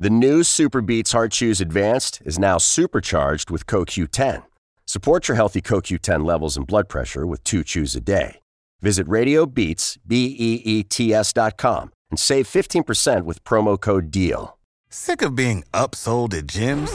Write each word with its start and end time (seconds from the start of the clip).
The 0.00 0.10
new 0.10 0.42
SuperBeets 0.42 1.10
Heart 1.10 1.32
Chews 1.32 1.60
Advanced 1.60 2.22
is 2.24 2.38
now 2.38 2.56
supercharged 2.56 3.50
with 3.50 3.66
CoQ10. 3.66 4.44
Support 4.86 5.26
your 5.26 5.34
healthy 5.34 5.60
CoQ10 5.60 6.24
levels 6.24 6.56
and 6.56 6.64
blood 6.64 6.88
pressure 6.88 7.26
with 7.26 7.42
two 7.42 7.64
chews 7.64 7.96
a 7.96 8.00
day. 8.00 8.38
Visit 8.80 9.08
RadioBeats, 9.08 9.98
and 12.10 12.18
save 12.20 12.46
15% 12.46 13.24
with 13.24 13.42
promo 13.42 13.80
code 13.80 14.12
DEAL. 14.12 14.56
Sick 14.88 15.20
of 15.20 15.34
being 15.34 15.64
upsold 15.74 16.32
at 16.32 16.46
gyms? 16.46 16.94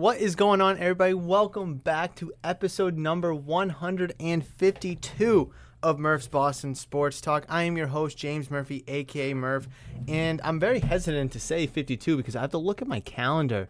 What 0.00 0.16
is 0.16 0.32
going 0.34 0.62
on, 0.62 0.78
everybody? 0.78 1.12
Welcome 1.12 1.74
back 1.74 2.14
to 2.16 2.32
episode 2.42 2.96
number 2.96 3.34
152 3.34 5.52
of 5.82 5.98
Murph's 5.98 6.26
Boston 6.26 6.74
Sports 6.74 7.20
Talk. 7.20 7.44
I 7.50 7.64
am 7.64 7.76
your 7.76 7.88
host, 7.88 8.16
James 8.16 8.50
Murphy, 8.50 8.82
aka 8.88 9.34
Murph, 9.34 9.68
and 10.08 10.40
I'm 10.42 10.58
very 10.58 10.78
hesitant 10.78 11.32
to 11.32 11.38
say 11.38 11.66
52 11.66 12.16
because 12.16 12.34
I 12.34 12.40
have 12.40 12.52
to 12.52 12.56
look 12.56 12.80
at 12.80 12.88
my 12.88 13.00
calendar 13.00 13.68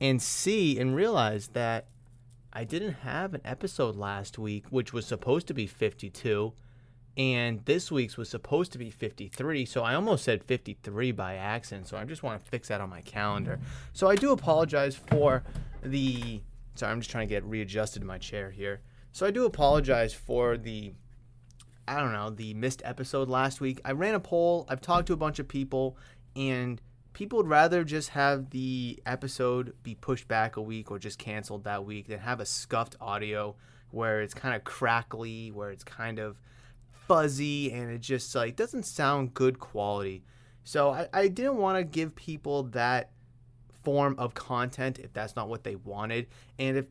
and 0.00 0.22
see 0.22 0.80
and 0.80 0.96
realize 0.96 1.48
that 1.48 1.84
I 2.50 2.64
didn't 2.64 3.00
have 3.02 3.34
an 3.34 3.42
episode 3.44 3.94
last 3.94 4.38
week, 4.38 4.68
which 4.70 4.94
was 4.94 5.04
supposed 5.04 5.46
to 5.48 5.54
be 5.54 5.66
52 5.66 6.54
and 7.18 7.64
this 7.64 7.90
week's 7.90 8.16
was 8.16 8.28
supposed 8.28 8.70
to 8.72 8.78
be 8.78 8.90
53 8.90 9.66
so 9.66 9.82
i 9.82 9.94
almost 9.94 10.24
said 10.24 10.44
53 10.44 11.12
by 11.12 11.34
accident 11.34 11.88
so 11.88 11.96
i 11.98 12.04
just 12.04 12.22
want 12.22 12.42
to 12.42 12.50
fix 12.50 12.68
that 12.68 12.80
on 12.80 12.88
my 12.88 13.02
calendar. 13.02 13.58
So 13.92 14.08
i 14.08 14.14
do 14.14 14.32
apologize 14.32 14.94
for 14.94 15.42
the 15.82 16.40
sorry 16.76 16.92
i'm 16.92 17.00
just 17.00 17.10
trying 17.10 17.28
to 17.28 17.34
get 17.34 17.44
readjusted 17.44 18.02
in 18.02 18.08
my 18.08 18.18
chair 18.18 18.50
here. 18.50 18.80
So 19.12 19.26
i 19.26 19.30
do 19.30 19.44
apologize 19.44 20.14
for 20.14 20.56
the 20.56 20.94
i 21.88 21.98
don't 21.98 22.12
know 22.12 22.30
the 22.30 22.54
missed 22.54 22.82
episode 22.84 23.28
last 23.28 23.60
week. 23.60 23.80
I 23.84 23.92
ran 23.92 24.14
a 24.14 24.20
poll 24.20 24.64
i've 24.68 24.80
talked 24.80 25.08
to 25.08 25.12
a 25.12 25.16
bunch 25.16 25.40
of 25.40 25.48
people 25.48 25.96
and 26.36 26.80
people 27.14 27.38
would 27.38 27.48
rather 27.48 27.82
just 27.82 28.10
have 28.10 28.50
the 28.50 29.02
episode 29.04 29.74
be 29.82 29.96
pushed 29.96 30.28
back 30.28 30.56
a 30.56 30.62
week 30.62 30.88
or 30.90 31.00
just 31.00 31.18
canceled 31.18 31.64
that 31.64 31.84
week 31.84 32.06
than 32.06 32.20
have 32.20 32.38
a 32.38 32.46
scuffed 32.46 32.94
audio 33.00 33.56
where 33.90 34.20
it's 34.20 34.34
kind 34.34 34.54
of 34.54 34.62
crackly 34.62 35.50
where 35.50 35.70
it's 35.70 35.82
kind 35.82 36.20
of 36.20 36.38
fuzzy 37.08 37.72
and 37.72 37.90
it 37.90 38.00
just 38.00 38.34
like 38.34 38.54
doesn't 38.54 38.84
sound 38.84 39.34
good 39.34 39.58
quality. 39.58 40.22
So 40.62 40.90
I, 40.90 41.08
I 41.12 41.28
didn't 41.28 41.56
want 41.56 41.78
to 41.78 41.84
give 41.84 42.14
people 42.14 42.64
that 42.64 43.10
form 43.82 44.14
of 44.18 44.34
content 44.34 44.98
if 44.98 45.12
that's 45.14 45.34
not 45.34 45.48
what 45.48 45.64
they 45.64 45.76
wanted. 45.76 46.26
And 46.58 46.76
if 46.76 46.86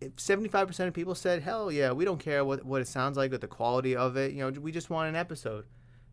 if 0.00 0.14
75% 0.16 0.86
of 0.86 0.94
people 0.94 1.14
said, 1.14 1.42
hell 1.42 1.72
yeah, 1.72 1.90
we 1.90 2.04
don't 2.04 2.20
care 2.20 2.44
what, 2.44 2.64
what 2.64 2.80
it 2.80 2.88
sounds 2.88 3.16
like 3.16 3.32
or 3.32 3.38
the 3.38 3.48
quality 3.48 3.96
of 3.96 4.16
it, 4.16 4.32
you 4.32 4.38
know, 4.38 4.60
we 4.60 4.70
just 4.70 4.90
want 4.90 5.08
an 5.08 5.16
episode, 5.16 5.64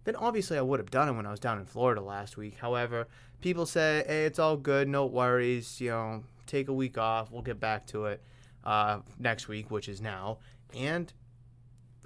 then 0.05 0.15
obviously 0.15 0.57
I 0.57 0.61
would 0.61 0.79
have 0.79 0.89
done 0.89 1.07
it 1.07 1.13
when 1.13 1.27
I 1.27 1.31
was 1.31 1.39
down 1.39 1.59
in 1.59 1.65
Florida 1.65 2.01
last 2.01 2.35
week. 2.35 2.57
However, 2.57 3.07
people 3.41 3.67
said, 3.67 4.07
hey, 4.07 4.25
it's 4.25 4.39
all 4.39 4.57
good, 4.57 4.88
no 4.88 5.05
worries, 5.05 5.79
you 5.79 5.91
know, 5.91 6.23
take 6.47 6.67
a 6.67 6.73
week 6.73 6.97
off, 6.97 7.31
we'll 7.31 7.44
get 7.44 7.59
back 7.59 7.85
to 7.88 8.05
it 8.05 8.23
uh, 8.63 8.99
next 9.19 9.47
week, 9.47 9.69
which 9.69 9.88
is 9.88 10.01
now. 10.01 10.39
And 10.75 11.13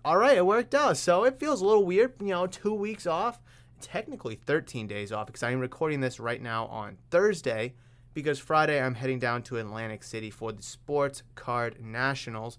all 0.09 0.17
right, 0.17 0.37
it 0.37 0.45
worked 0.47 0.73
out. 0.73 0.97
So 0.97 1.23
it 1.23 1.37
feels 1.37 1.61
a 1.61 1.65
little 1.65 1.85
weird, 1.85 2.13
you 2.19 2.29
know, 2.29 2.47
two 2.47 2.73
weeks 2.73 3.05
off, 3.05 3.39
technically 3.79 4.33
13 4.33 4.87
days 4.87 5.11
off 5.11 5.27
because 5.27 5.43
I'm 5.43 5.59
recording 5.59 6.01
this 6.01 6.19
right 6.19 6.41
now 6.41 6.65
on 6.65 6.97
Thursday 7.11 7.75
because 8.15 8.39
Friday 8.39 8.81
I'm 8.81 8.95
heading 8.95 9.19
down 9.19 9.43
to 9.43 9.57
Atlantic 9.57 10.01
City 10.01 10.31
for 10.31 10.51
the 10.51 10.63
Sports 10.63 11.21
Card 11.35 11.79
Nationals. 11.79 12.57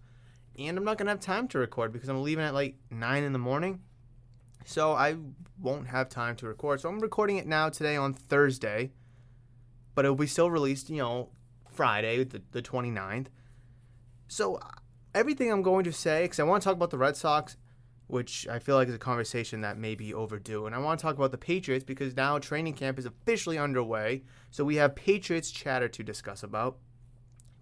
And 0.60 0.78
I'm 0.78 0.84
not 0.84 0.96
going 0.96 1.06
to 1.06 1.10
have 1.10 1.18
time 1.18 1.48
to 1.48 1.58
record 1.58 1.92
because 1.92 2.08
I'm 2.08 2.22
leaving 2.22 2.44
at 2.44 2.54
like 2.54 2.76
9 2.88 3.24
in 3.24 3.32
the 3.32 3.38
morning. 3.40 3.80
So 4.64 4.92
I 4.92 5.16
won't 5.60 5.88
have 5.88 6.08
time 6.08 6.36
to 6.36 6.46
record. 6.46 6.80
So 6.80 6.88
I'm 6.88 7.00
recording 7.00 7.38
it 7.38 7.48
now 7.48 7.68
today 7.68 7.96
on 7.96 8.14
Thursday. 8.14 8.92
But 9.96 10.04
it'll 10.04 10.14
be 10.14 10.28
still 10.28 10.52
released, 10.52 10.88
you 10.88 10.98
know, 10.98 11.30
Friday, 11.68 12.22
the, 12.22 12.42
the 12.52 12.62
29th. 12.62 13.26
So 14.28 14.60
everything 15.14 15.50
I'm 15.50 15.62
going 15.62 15.84
to 15.84 15.92
say, 15.92 16.24
because 16.24 16.40
I 16.40 16.44
want 16.44 16.62
to 16.62 16.64
talk 16.64 16.76
about 16.76 16.90
the 16.90 16.98
Red 16.98 17.16
Sox, 17.16 17.56
which 18.06 18.46
I 18.48 18.58
feel 18.58 18.76
like 18.76 18.88
is 18.88 18.94
a 18.94 18.98
conversation 18.98 19.60
that 19.60 19.78
may 19.78 19.94
be 19.94 20.12
overdue. 20.12 20.66
And 20.66 20.74
I 20.74 20.78
want 20.78 20.98
to 20.98 21.02
talk 21.02 21.16
about 21.16 21.30
the 21.30 21.38
Patriots 21.38 21.84
because 21.84 22.16
now 22.16 22.38
training 22.38 22.74
camp 22.74 22.98
is 22.98 23.06
officially 23.06 23.58
underway. 23.58 24.22
So 24.50 24.64
we 24.64 24.76
have 24.76 24.96
Patriots 24.96 25.50
chatter 25.50 25.88
to 25.88 26.02
discuss 26.02 26.42
about. 26.42 26.78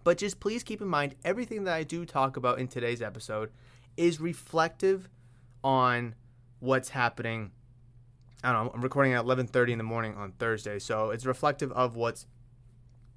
But 0.03 0.17
just 0.17 0.39
please 0.39 0.63
keep 0.63 0.81
in 0.81 0.87
mind 0.87 1.15
everything 1.23 1.65
that 1.65 1.75
I 1.75 1.83
do 1.83 2.05
talk 2.05 2.37
about 2.37 2.57
in 2.57 2.67
today's 2.67 3.01
episode 3.01 3.51
is 3.95 4.19
reflective 4.19 5.09
on 5.63 6.15
what's 6.59 6.89
happening. 6.89 7.51
I 8.43 8.53
don't 8.53 8.65
know, 8.65 8.71
I'm 8.73 8.81
recording 8.81 9.13
at 9.13 9.25
11:30 9.25 9.73
in 9.73 9.77
the 9.77 9.83
morning 9.83 10.15
on 10.15 10.31
Thursday, 10.31 10.79
so 10.79 11.09
it's 11.11 11.25
reflective 11.25 11.71
of 11.73 11.95
what's 11.95 12.25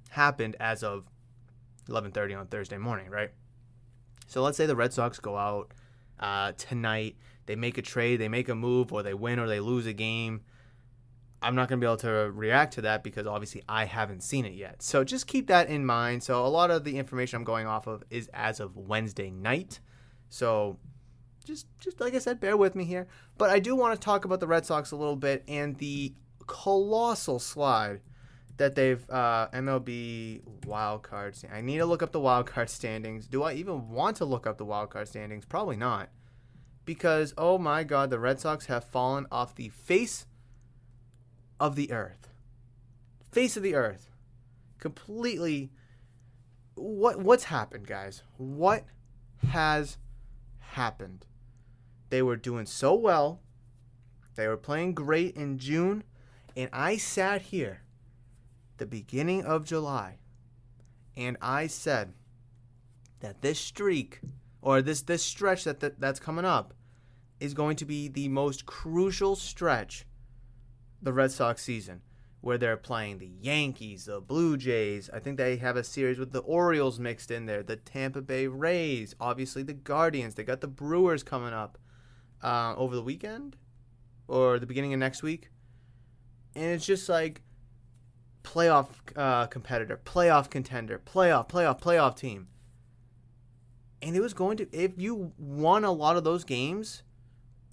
happened 0.09 0.57
as 0.59 0.83
of 0.83 1.09
11:30 1.87 2.35
on 2.35 2.47
Thursday 2.47 2.77
morning, 2.77 3.09
right? 3.09 3.31
So 4.27 4.41
let's 4.41 4.57
say 4.57 4.65
the 4.65 4.75
Red 4.75 4.93
Sox 4.93 5.19
go 5.19 5.37
out 5.37 5.73
uh, 6.19 6.53
tonight, 6.53 7.15
they 7.45 7.55
make 7.55 7.77
a 7.77 7.81
trade, 7.81 8.17
they 8.17 8.29
make 8.29 8.49
a 8.49 8.55
move, 8.55 8.93
or 8.93 9.03
they 9.03 9.13
win 9.13 9.39
or 9.39 9.47
they 9.47 9.59
lose 9.59 9.85
a 9.85 9.93
game. 9.93 10.41
I'm 11.41 11.55
not 11.55 11.67
going 11.67 11.79
to 11.79 11.85
be 11.85 11.87
able 11.87 11.97
to 11.97 12.31
react 12.33 12.75
to 12.75 12.81
that 12.81 13.03
because 13.03 13.27
obviously 13.27 13.63
I 13.67 13.83
haven't 13.83 14.23
seen 14.23 14.45
it 14.45 14.53
yet. 14.53 14.81
So 14.81 15.03
just 15.03 15.27
keep 15.27 15.47
that 15.47 15.67
in 15.67 15.85
mind. 15.85 16.23
So 16.23 16.45
a 16.45 16.47
lot 16.47 16.71
of 16.71 16.85
the 16.85 16.97
information 16.97 17.37
I'm 17.37 17.43
going 17.43 17.67
off 17.67 17.85
of 17.85 18.01
is 18.09 18.29
as 18.33 18.61
of 18.61 18.77
Wednesday 18.77 19.29
night. 19.29 19.81
So 20.29 20.79
just 21.43 21.67
just 21.79 21.99
like 21.99 22.15
I 22.15 22.19
said, 22.19 22.39
bear 22.39 22.55
with 22.55 22.75
me 22.75 22.85
here. 22.85 23.07
But 23.37 23.49
I 23.49 23.59
do 23.59 23.75
want 23.75 23.93
to 23.93 24.03
talk 24.03 24.23
about 24.23 24.39
the 24.39 24.47
Red 24.47 24.65
Sox 24.65 24.91
a 24.91 24.95
little 24.95 25.17
bit 25.17 25.43
and 25.49 25.75
the 25.77 26.13
colossal 26.47 27.39
slide 27.39 27.99
that 28.57 28.75
they've 28.75 29.03
uh, 29.09 29.47
MLB 29.49 30.41
wild 30.65 31.03
cards. 31.03 31.43
I 31.51 31.61
need 31.61 31.77
to 31.77 31.85
look 31.85 32.03
up 32.03 32.11
the 32.11 32.19
wild 32.19 32.45
card 32.45 32.69
standings. 32.69 33.27
Do 33.27 33.43
I 33.43 33.53
even 33.53 33.89
want 33.89 34.17
to 34.17 34.25
look 34.25 34.45
up 34.45 34.57
the 34.57 34.65
wild 34.65 34.91
card 34.91 35.07
standings? 35.07 35.45
Probably 35.45 35.75
not, 35.75 36.09
because 36.85 37.33
oh 37.37 37.57
my 37.57 37.83
God, 37.83 38.09
the 38.09 38.19
Red 38.19 38.39
Sox 38.39 38.67
have 38.67 38.83
fallen 38.83 39.25
off 39.31 39.55
the 39.55 39.69
face 39.69 40.27
of 41.59 41.75
the 41.75 41.91
earth, 41.91 42.29
face 43.31 43.57
of 43.57 43.63
the 43.63 43.75
earth, 43.75 44.09
completely. 44.79 45.71
What 46.75 47.19
what's 47.21 47.45
happened, 47.45 47.87
guys? 47.87 48.23
What 48.37 48.85
has 49.49 49.97
happened? 50.59 51.25
They 52.09 52.21
were 52.21 52.35
doing 52.35 52.65
so 52.65 52.95
well. 52.95 53.41
They 54.35 54.47
were 54.47 54.57
playing 54.57 54.95
great 54.95 55.35
in 55.35 55.59
June, 55.59 56.03
and 56.57 56.69
I 56.73 56.97
sat 56.97 57.43
here 57.43 57.82
the 58.77 58.85
beginning 58.85 59.43
of 59.43 59.65
July, 59.65 60.17
and 61.15 61.37
I 61.41 61.67
said 61.67 62.13
that 63.19 63.41
this 63.41 63.59
streak 63.59 64.21
or 64.61 64.81
this 64.81 65.01
this 65.01 65.23
stretch 65.23 65.63
that, 65.63 65.79
that 65.81 65.99
that's 65.99 66.19
coming 66.19 66.45
up 66.45 66.73
is 67.39 67.53
going 67.53 67.75
to 67.77 67.85
be 67.85 68.07
the 68.07 68.29
most 68.29 68.65
crucial 68.65 69.35
stretch 69.35 70.05
the 71.01 71.13
Red 71.13 71.31
Sox 71.31 71.61
season 71.61 72.01
where 72.43 72.57
they're 72.57 72.75
playing 72.75 73.19
the 73.19 73.31
Yankees, 73.39 74.03
the 74.03 74.19
Blue 74.19 74.57
Jays. 74.57 75.09
I 75.13 75.19
think 75.19 75.37
they 75.37 75.55
have 75.57 75.77
a 75.77 75.83
series 75.83 76.19
with 76.19 76.33
the 76.33 76.39
Orioles 76.39 76.99
mixed 76.99 77.31
in 77.31 77.45
there, 77.45 77.63
the 77.63 77.77
Tampa 77.77 78.21
Bay 78.21 78.47
Rays, 78.47 79.15
obviously 79.17 79.63
the 79.63 79.73
Guardians. 79.73 80.35
They 80.35 80.43
got 80.43 80.59
the 80.59 80.67
Brewers 80.67 81.23
coming 81.23 81.53
up 81.53 81.77
uh, 82.43 82.75
over 82.75 82.95
the 82.95 83.01
weekend 83.01 83.55
or 84.27 84.59
the 84.59 84.65
beginning 84.65 84.93
of 84.93 84.99
next 84.99 85.23
week. 85.23 85.51
And 86.53 86.65
it's 86.65 86.85
just 86.85 87.07
like 87.07 87.41
playoff 88.43 88.87
uh, 89.15 89.47
competitor, 89.47 89.99
playoff 90.03 90.49
contender, 90.49 91.01
playoff, 91.03 91.49
playoff, 91.49 91.81
playoff 91.81 92.15
team. 92.15 92.47
And 94.01 94.15
it 94.15 94.21
was 94.21 94.33
going 94.33 94.57
to, 94.57 94.67
if 94.71 94.91
you 94.97 95.31
won 95.37 95.83
a 95.83 95.91
lot 95.91 96.17
of 96.17 96.23
those 96.23 96.43
games, 96.43 97.03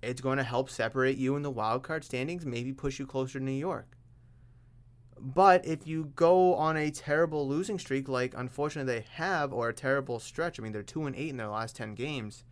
it's 0.02 0.20
going 0.20 0.38
to 0.38 0.44
help 0.44 0.70
separate 0.70 1.18
you 1.18 1.36
in 1.36 1.42
the 1.42 1.50
wild 1.50 1.82
card 1.82 2.04
standings, 2.04 2.46
maybe 2.46 2.72
push 2.72 2.98
you 2.98 3.06
closer 3.06 3.38
to 3.38 3.44
New 3.44 3.50
York. 3.50 3.96
But 5.18 5.66
if 5.66 5.86
you 5.86 6.12
go 6.16 6.54
on 6.54 6.76
a 6.76 6.90
terrible 6.90 7.46
losing 7.46 7.78
streak, 7.78 8.08
like 8.08 8.32
unfortunately 8.34 8.94
they 8.94 9.06
have, 9.14 9.52
or 9.52 9.68
a 9.68 9.74
terrible 9.74 10.18
stretch, 10.18 10.58
I 10.58 10.62
mean 10.62 10.72
they're 10.72 10.82
two 10.82 11.04
and 11.04 11.14
eight 11.14 11.28
in 11.28 11.36
their 11.36 11.48
last 11.48 11.76
ten 11.76 11.94
games, 11.94 12.44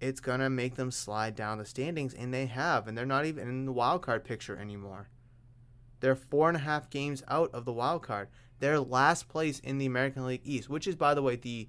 it's 0.00 0.20
gonna 0.20 0.50
make 0.50 0.74
them 0.74 0.90
slide 0.90 1.36
down 1.36 1.58
the 1.58 1.64
standings, 1.64 2.12
and 2.12 2.34
they 2.34 2.46
have, 2.46 2.88
and 2.88 2.98
they're 2.98 3.06
not 3.06 3.24
even 3.24 3.48
in 3.48 3.66
the 3.66 3.72
wild 3.72 4.02
card 4.02 4.24
picture 4.24 4.56
anymore. 4.56 5.10
They're 6.00 6.14
four 6.14 6.48
and 6.48 6.56
a 6.56 6.60
half 6.60 6.90
games 6.90 7.22
out 7.28 7.50
of 7.52 7.64
the 7.64 7.72
wild 7.72 8.02
card. 8.02 8.28
They're 8.60 8.80
last 8.80 9.28
place 9.28 9.60
in 9.60 9.78
the 9.78 9.86
American 9.86 10.26
League 10.26 10.42
East, 10.44 10.68
which 10.68 10.86
is, 10.86 10.96
by 10.96 11.14
the 11.14 11.22
way, 11.22 11.36
the 11.36 11.68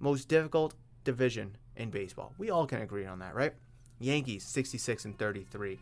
most 0.00 0.28
difficult 0.28 0.74
division 1.04 1.56
in 1.76 1.90
baseball. 1.90 2.34
We 2.38 2.50
all 2.50 2.66
can 2.66 2.82
agree 2.82 3.06
on 3.06 3.20
that, 3.20 3.34
right? 3.34 3.52
Yankees 4.00 4.44
66 4.44 5.04
and 5.04 5.18
33. 5.18 5.78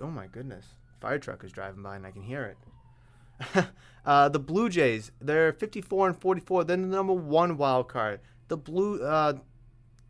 Oh 0.00 0.10
my 0.10 0.26
goodness. 0.26 0.66
Fire 1.00 1.18
truck 1.18 1.44
is 1.44 1.52
driving 1.52 1.82
by 1.82 1.96
and 1.96 2.06
I 2.06 2.10
can 2.10 2.22
hear 2.22 2.44
it. 2.44 3.66
uh, 4.06 4.28
the 4.28 4.38
Blue 4.38 4.68
Jays, 4.68 5.10
they're 5.20 5.52
54 5.52 6.08
and 6.08 6.20
44. 6.20 6.64
Then 6.64 6.82
the 6.82 6.88
number 6.88 7.12
one 7.12 7.56
wild 7.56 7.88
card. 7.88 8.20
The 8.48 8.56
Blue, 8.56 9.02
uh, 9.02 9.34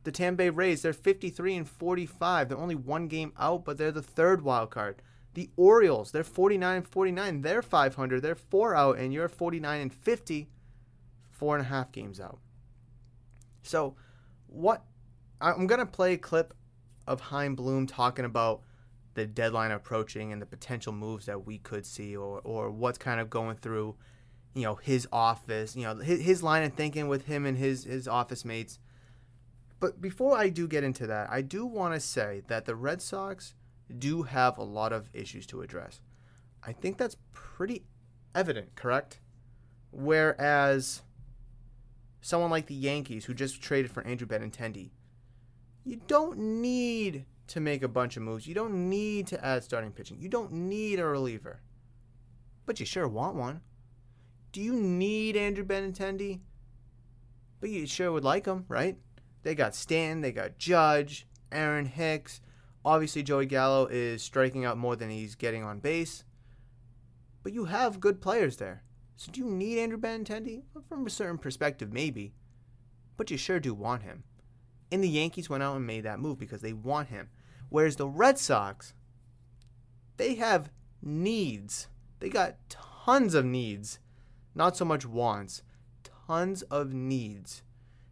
the 0.04 0.12
Tampa 0.12 0.38
Bay 0.38 0.50
Rays, 0.50 0.82
they're 0.82 0.92
53 0.92 1.56
and 1.56 1.68
45. 1.68 2.48
They're 2.48 2.58
only 2.58 2.74
one 2.74 3.08
game 3.08 3.32
out, 3.38 3.64
but 3.64 3.78
they're 3.78 3.92
the 3.92 4.02
third 4.02 4.42
wild 4.42 4.70
card. 4.70 5.02
The 5.34 5.50
Orioles, 5.56 6.12
they're 6.12 6.24
49 6.24 6.76
and 6.76 6.86
49. 6.86 7.42
They're 7.42 7.62
500. 7.62 8.22
They're 8.22 8.34
four 8.36 8.74
out, 8.74 8.98
and 8.98 9.12
you're 9.12 9.28
49 9.28 9.80
and 9.80 9.92
50, 9.92 10.48
four 11.30 11.56
and 11.56 11.66
a 11.66 11.68
half 11.68 11.90
games 11.90 12.20
out. 12.20 12.38
So, 13.62 13.96
what 14.46 14.84
I'm 15.40 15.66
gonna 15.66 15.86
play 15.86 16.14
a 16.14 16.18
clip 16.18 16.54
of 17.06 17.20
Chaim 17.20 17.56
Bloom 17.56 17.86
talking 17.86 18.24
about 18.24 18.62
the 19.14 19.26
deadline 19.26 19.72
approaching 19.72 20.32
and 20.32 20.40
the 20.40 20.46
potential 20.46 20.92
moves 20.92 21.26
that 21.26 21.44
we 21.44 21.58
could 21.58 21.84
see, 21.84 22.16
or 22.16 22.40
or 22.44 22.70
what's 22.70 22.98
kind 22.98 23.20
of 23.20 23.28
going 23.28 23.56
through, 23.56 23.96
you 24.54 24.62
know, 24.62 24.76
his 24.76 25.08
office, 25.12 25.74
you 25.74 25.82
know, 25.82 25.96
his, 25.96 26.20
his 26.20 26.42
line 26.42 26.62
of 26.62 26.74
thinking 26.74 27.08
with 27.08 27.26
him 27.26 27.44
and 27.44 27.58
his 27.58 27.84
his 27.84 28.06
office 28.06 28.44
mates. 28.44 28.78
But 29.80 30.00
before 30.00 30.38
I 30.38 30.48
do 30.48 30.68
get 30.68 30.84
into 30.84 31.06
that, 31.08 31.28
I 31.30 31.42
do 31.42 31.66
want 31.66 31.94
to 31.94 32.00
say 32.00 32.42
that 32.46 32.64
the 32.64 32.76
Red 32.76 33.02
Sox 33.02 33.54
do 33.98 34.22
have 34.22 34.58
a 34.58 34.62
lot 34.62 34.92
of 34.92 35.10
issues 35.12 35.46
to 35.46 35.62
address. 35.62 36.00
I 36.62 36.72
think 36.72 36.96
that's 36.96 37.16
pretty 37.32 37.84
evident, 38.34 38.74
correct? 38.74 39.20
Whereas 39.90 41.02
someone 42.20 42.50
like 42.50 42.66
the 42.66 42.74
Yankees, 42.74 43.26
who 43.26 43.34
just 43.34 43.62
traded 43.62 43.90
for 43.90 44.02
Andrew 44.06 44.26
Benintendi, 44.26 44.90
you 45.84 46.00
don't 46.06 46.38
need 46.38 47.26
to 47.48 47.60
make 47.60 47.82
a 47.82 47.88
bunch 47.88 48.16
of 48.16 48.22
moves. 48.22 48.46
You 48.46 48.54
don't 48.54 48.88
need 48.88 49.26
to 49.28 49.44
add 49.44 49.62
starting 49.62 49.92
pitching. 49.92 50.20
You 50.20 50.28
don't 50.28 50.52
need 50.52 50.98
a 50.98 51.04
reliever. 51.04 51.60
But 52.64 52.80
you 52.80 52.86
sure 52.86 53.06
want 53.06 53.36
one. 53.36 53.60
Do 54.52 54.62
you 54.62 54.72
need 54.72 55.36
Andrew 55.36 55.64
Benintendi? 55.64 56.40
But 57.60 57.70
you 57.70 57.86
sure 57.86 58.12
would 58.12 58.24
like 58.24 58.46
him, 58.46 58.64
right? 58.68 58.96
They 59.42 59.54
got 59.54 59.74
Stan, 59.74 60.22
they 60.22 60.32
got 60.32 60.58
Judge, 60.58 61.26
Aaron 61.52 61.86
Hicks. 61.86 62.40
Obviously, 62.84 63.22
Joey 63.22 63.46
Gallo 63.46 63.86
is 63.86 64.22
striking 64.22 64.64
out 64.64 64.76
more 64.76 64.94
than 64.96 65.10
he's 65.10 65.34
getting 65.34 65.64
on 65.64 65.80
base. 65.80 66.24
But 67.42 67.52
you 67.52 67.66
have 67.66 68.00
good 68.00 68.20
players 68.20 68.58
there. 68.58 68.82
So 69.16 69.32
do 69.32 69.40
you 69.40 69.46
need 69.46 69.78
Andrew 69.78 69.98
Benintendi? 69.98 70.62
From 70.88 71.06
a 71.06 71.10
certain 71.10 71.38
perspective, 71.38 71.92
maybe. 71.92 72.34
But 73.16 73.30
you 73.30 73.36
sure 73.36 73.60
do 73.60 73.72
want 73.72 74.02
him. 74.02 74.24
And 74.92 75.02
the 75.02 75.08
Yankees 75.08 75.48
went 75.48 75.62
out 75.62 75.76
and 75.76 75.86
made 75.86 76.04
that 76.04 76.20
move 76.20 76.38
because 76.38 76.60
they 76.60 76.72
want 76.72 77.08
him. 77.08 77.28
Whereas 77.68 77.96
the 77.96 78.08
Red 78.08 78.38
Sox, 78.38 78.92
they 80.16 80.34
have 80.34 80.70
needs. 81.00 81.88
They 82.20 82.28
got 82.28 82.56
tons 82.68 83.34
of 83.34 83.44
needs, 83.44 83.98
not 84.54 84.76
so 84.76 84.84
much 84.84 85.06
wants, 85.06 85.62
tons 86.26 86.62
of 86.62 86.92
needs. 86.92 87.62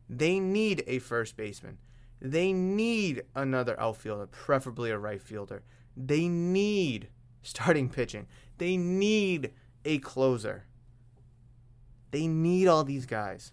They 0.09 0.41
need 0.41 0.83
a 0.87 0.99
first 0.99 1.37
baseman. 1.37 1.79
They 2.25 2.53
need 2.53 3.25
another 3.35 3.79
outfielder, 3.81 4.29
preferably 4.29 4.91
a 4.91 4.99
right 4.99 5.21
fielder. 5.21 5.65
They 5.97 6.29
need 6.29 7.09
starting 7.43 7.89
pitching. 7.89 8.29
They 8.59 8.77
need 8.77 9.53
a 9.85 9.99
closer. 9.99 10.65
They 12.13 12.29
need 12.29 12.69
all 12.69 12.85
these 12.85 13.07
guys. 13.07 13.51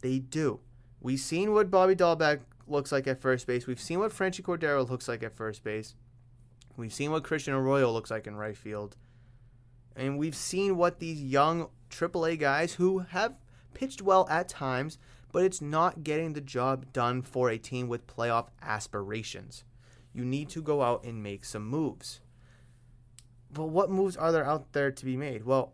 They 0.00 0.20
do. 0.20 0.60
We've 1.00 1.20
seen 1.20 1.52
what 1.52 1.70
Bobby 1.70 1.94
Dalbec 1.94 2.40
looks 2.66 2.92
like 2.92 3.06
at 3.06 3.20
first 3.20 3.46
base. 3.46 3.66
We've 3.66 3.78
seen 3.78 3.98
what 3.98 4.12
Franchy 4.12 4.40
Cordero 4.40 4.88
looks 4.88 5.06
like 5.06 5.22
at 5.22 5.36
first 5.36 5.62
base. 5.62 5.94
We've 6.78 6.94
seen 6.94 7.10
what 7.10 7.24
Christian 7.24 7.52
Arroyo 7.52 7.92
looks 7.92 8.10
like 8.10 8.26
in 8.26 8.36
right 8.36 8.56
field. 8.56 8.96
And 9.94 10.16
we've 10.16 10.36
seen 10.36 10.78
what 10.78 10.98
these 10.98 11.20
young 11.20 11.68
AAA 11.90 12.38
guys 12.38 12.74
who 12.74 13.00
have 13.00 13.36
pitched 13.74 14.00
well 14.00 14.26
at 14.30 14.48
times, 14.48 14.96
but 15.32 15.44
it's 15.44 15.60
not 15.60 16.04
getting 16.04 16.32
the 16.32 16.40
job 16.40 16.92
done 16.92 17.22
for 17.22 17.50
a 17.50 17.58
team 17.58 17.88
with 17.88 18.06
playoff 18.06 18.48
aspirations. 18.62 19.64
You 20.12 20.24
need 20.24 20.48
to 20.50 20.62
go 20.62 20.82
out 20.82 21.04
and 21.04 21.22
make 21.22 21.44
some 21.44 21.66
moves. 21.66 22.20
But 23.50 23.66
what 23.66 23.90
moves 23.90 24.16
are 24.16 24.32
there 24.32 24.44
out 24.44 24.72
there 24.72 24.90
to 24.90 25.04
be 25.04 25.16
made? 25.16 25.44
Well, 25.44 25.72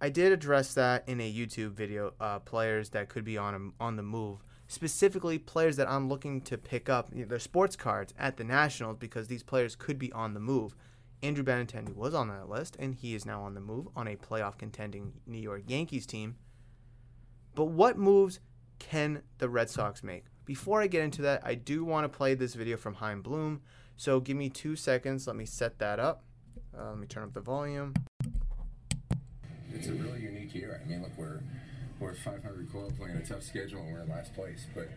I 0.00 0.08
did 0.08 0.32
address 0.32 0.74
that 0.74 1.08
in 1.08 1.20
a 1.20 1.32
YouTube 1.32 1.72
video. 1.72 2.12
Uh, 2.20 2.38
players 2.40 2.90
that 2.90 3.08
could 3.08 3.24
be 3.24 3.38
on 3.38 3.54
a, 3.80 3.84
on 3.84 3.96
the 3.96 4.02
move, 4.02 4.44
specifically 4.68 5.38
players 5.38 5.76
that 5.76 5.88
I'm 5.88 6.08
looking 6.08 6.40
to 6.42 6.58
pick 6.58 6.88
up 6.88 7.08
you 7.14 7.22
know, 7.22 7.28
their 7.28 7.38
sports 7.38 7.76
cards 7.76 8.12
at 8.18 8.36
the 8.36 8.44
Nationals 8.44 8.96
because 8.98 9.28
these 9.28 9.42
players 9.42 9.74
could 9.74 9.98
be 9.98 10.12
on 10.12 10.34
the 10.34 10.40
move. 10.40 10.74
Andrew 11.22 11.44
Benintendi 11.44 11.94
was 11.94 12.14
on 12.14 12.28
that 12.28 12.48
list, 12.48 12.76
and 12.78 12.94
he 12.94 13.14
is 13.14 13.24
now 13.24 13.42
on 13.42 13.54
the 13.54 13.60
move 13.60 13.88
on 13.96 14.06
a 14.06 14.16
playoff 14.16 14.58
contending 14.58 15.14
New 15.26 15.38
York 15.38 15.62
Yankees 15.66 16.06
team. 16.06 16.36
But 17.54 17.66
what 17.66 17.96
moves 17.96 18.38
can 18.78 19.22
the 19.38 19.48
Red 19.48 19.70
Sox 19.70 20.02
make? 20.02 20.24
Before 20.44 20.80
I 20.80 20.86
get 20.86 21.02
into 21.02 21.22
that, 21.22 21.42
I 21.44 21.54
do 21.54 21.84
want 21.84 22.04
to 22.04 22.16
play 22.16 22.34
this 22.34 22.54
video 22.54 22.76
from 22.76 22.94
Chaim 22.94 23.22
Bloom. 23.22 23.62
So 23.96 24.20
give 24.20 24.36
me 24.36 24.48
two 24.48 24.76
seconds. 24.76 25.26
Let 25.26 25.36
me 25.36 25.46
set 25.46 25.78
that 25.78 25.98
up. 25.98 26.24
Uh, 26.76 26.90
let 26.90 26.98
me 26.98 27.06
turn 27.06 27.24
up 27.24 27.32
the 27.32 27.40
volume 27.40 27.94
it's 29.76 29.88
a 29.88 29.92
really 29.92 30.20
unique 30.20 30.54
year. 30.54 30.80
I 30.82 30.88
mean, 30.88 31.02
look, 31.02 31.12
we're 31.16 31.40
we're 31.98 32.14
500 32.14 32.70
club 32.70 32.96
playing 32.98 33.16
a 33.16 33.24
tough 33.24 33.42
schedule 33.42 33.80
and 33.80 33.92
we're 33.92 34.02
in 34.02 34.08
last 34.08 34.34
place, 34.34 34.66
but 34.74 34.88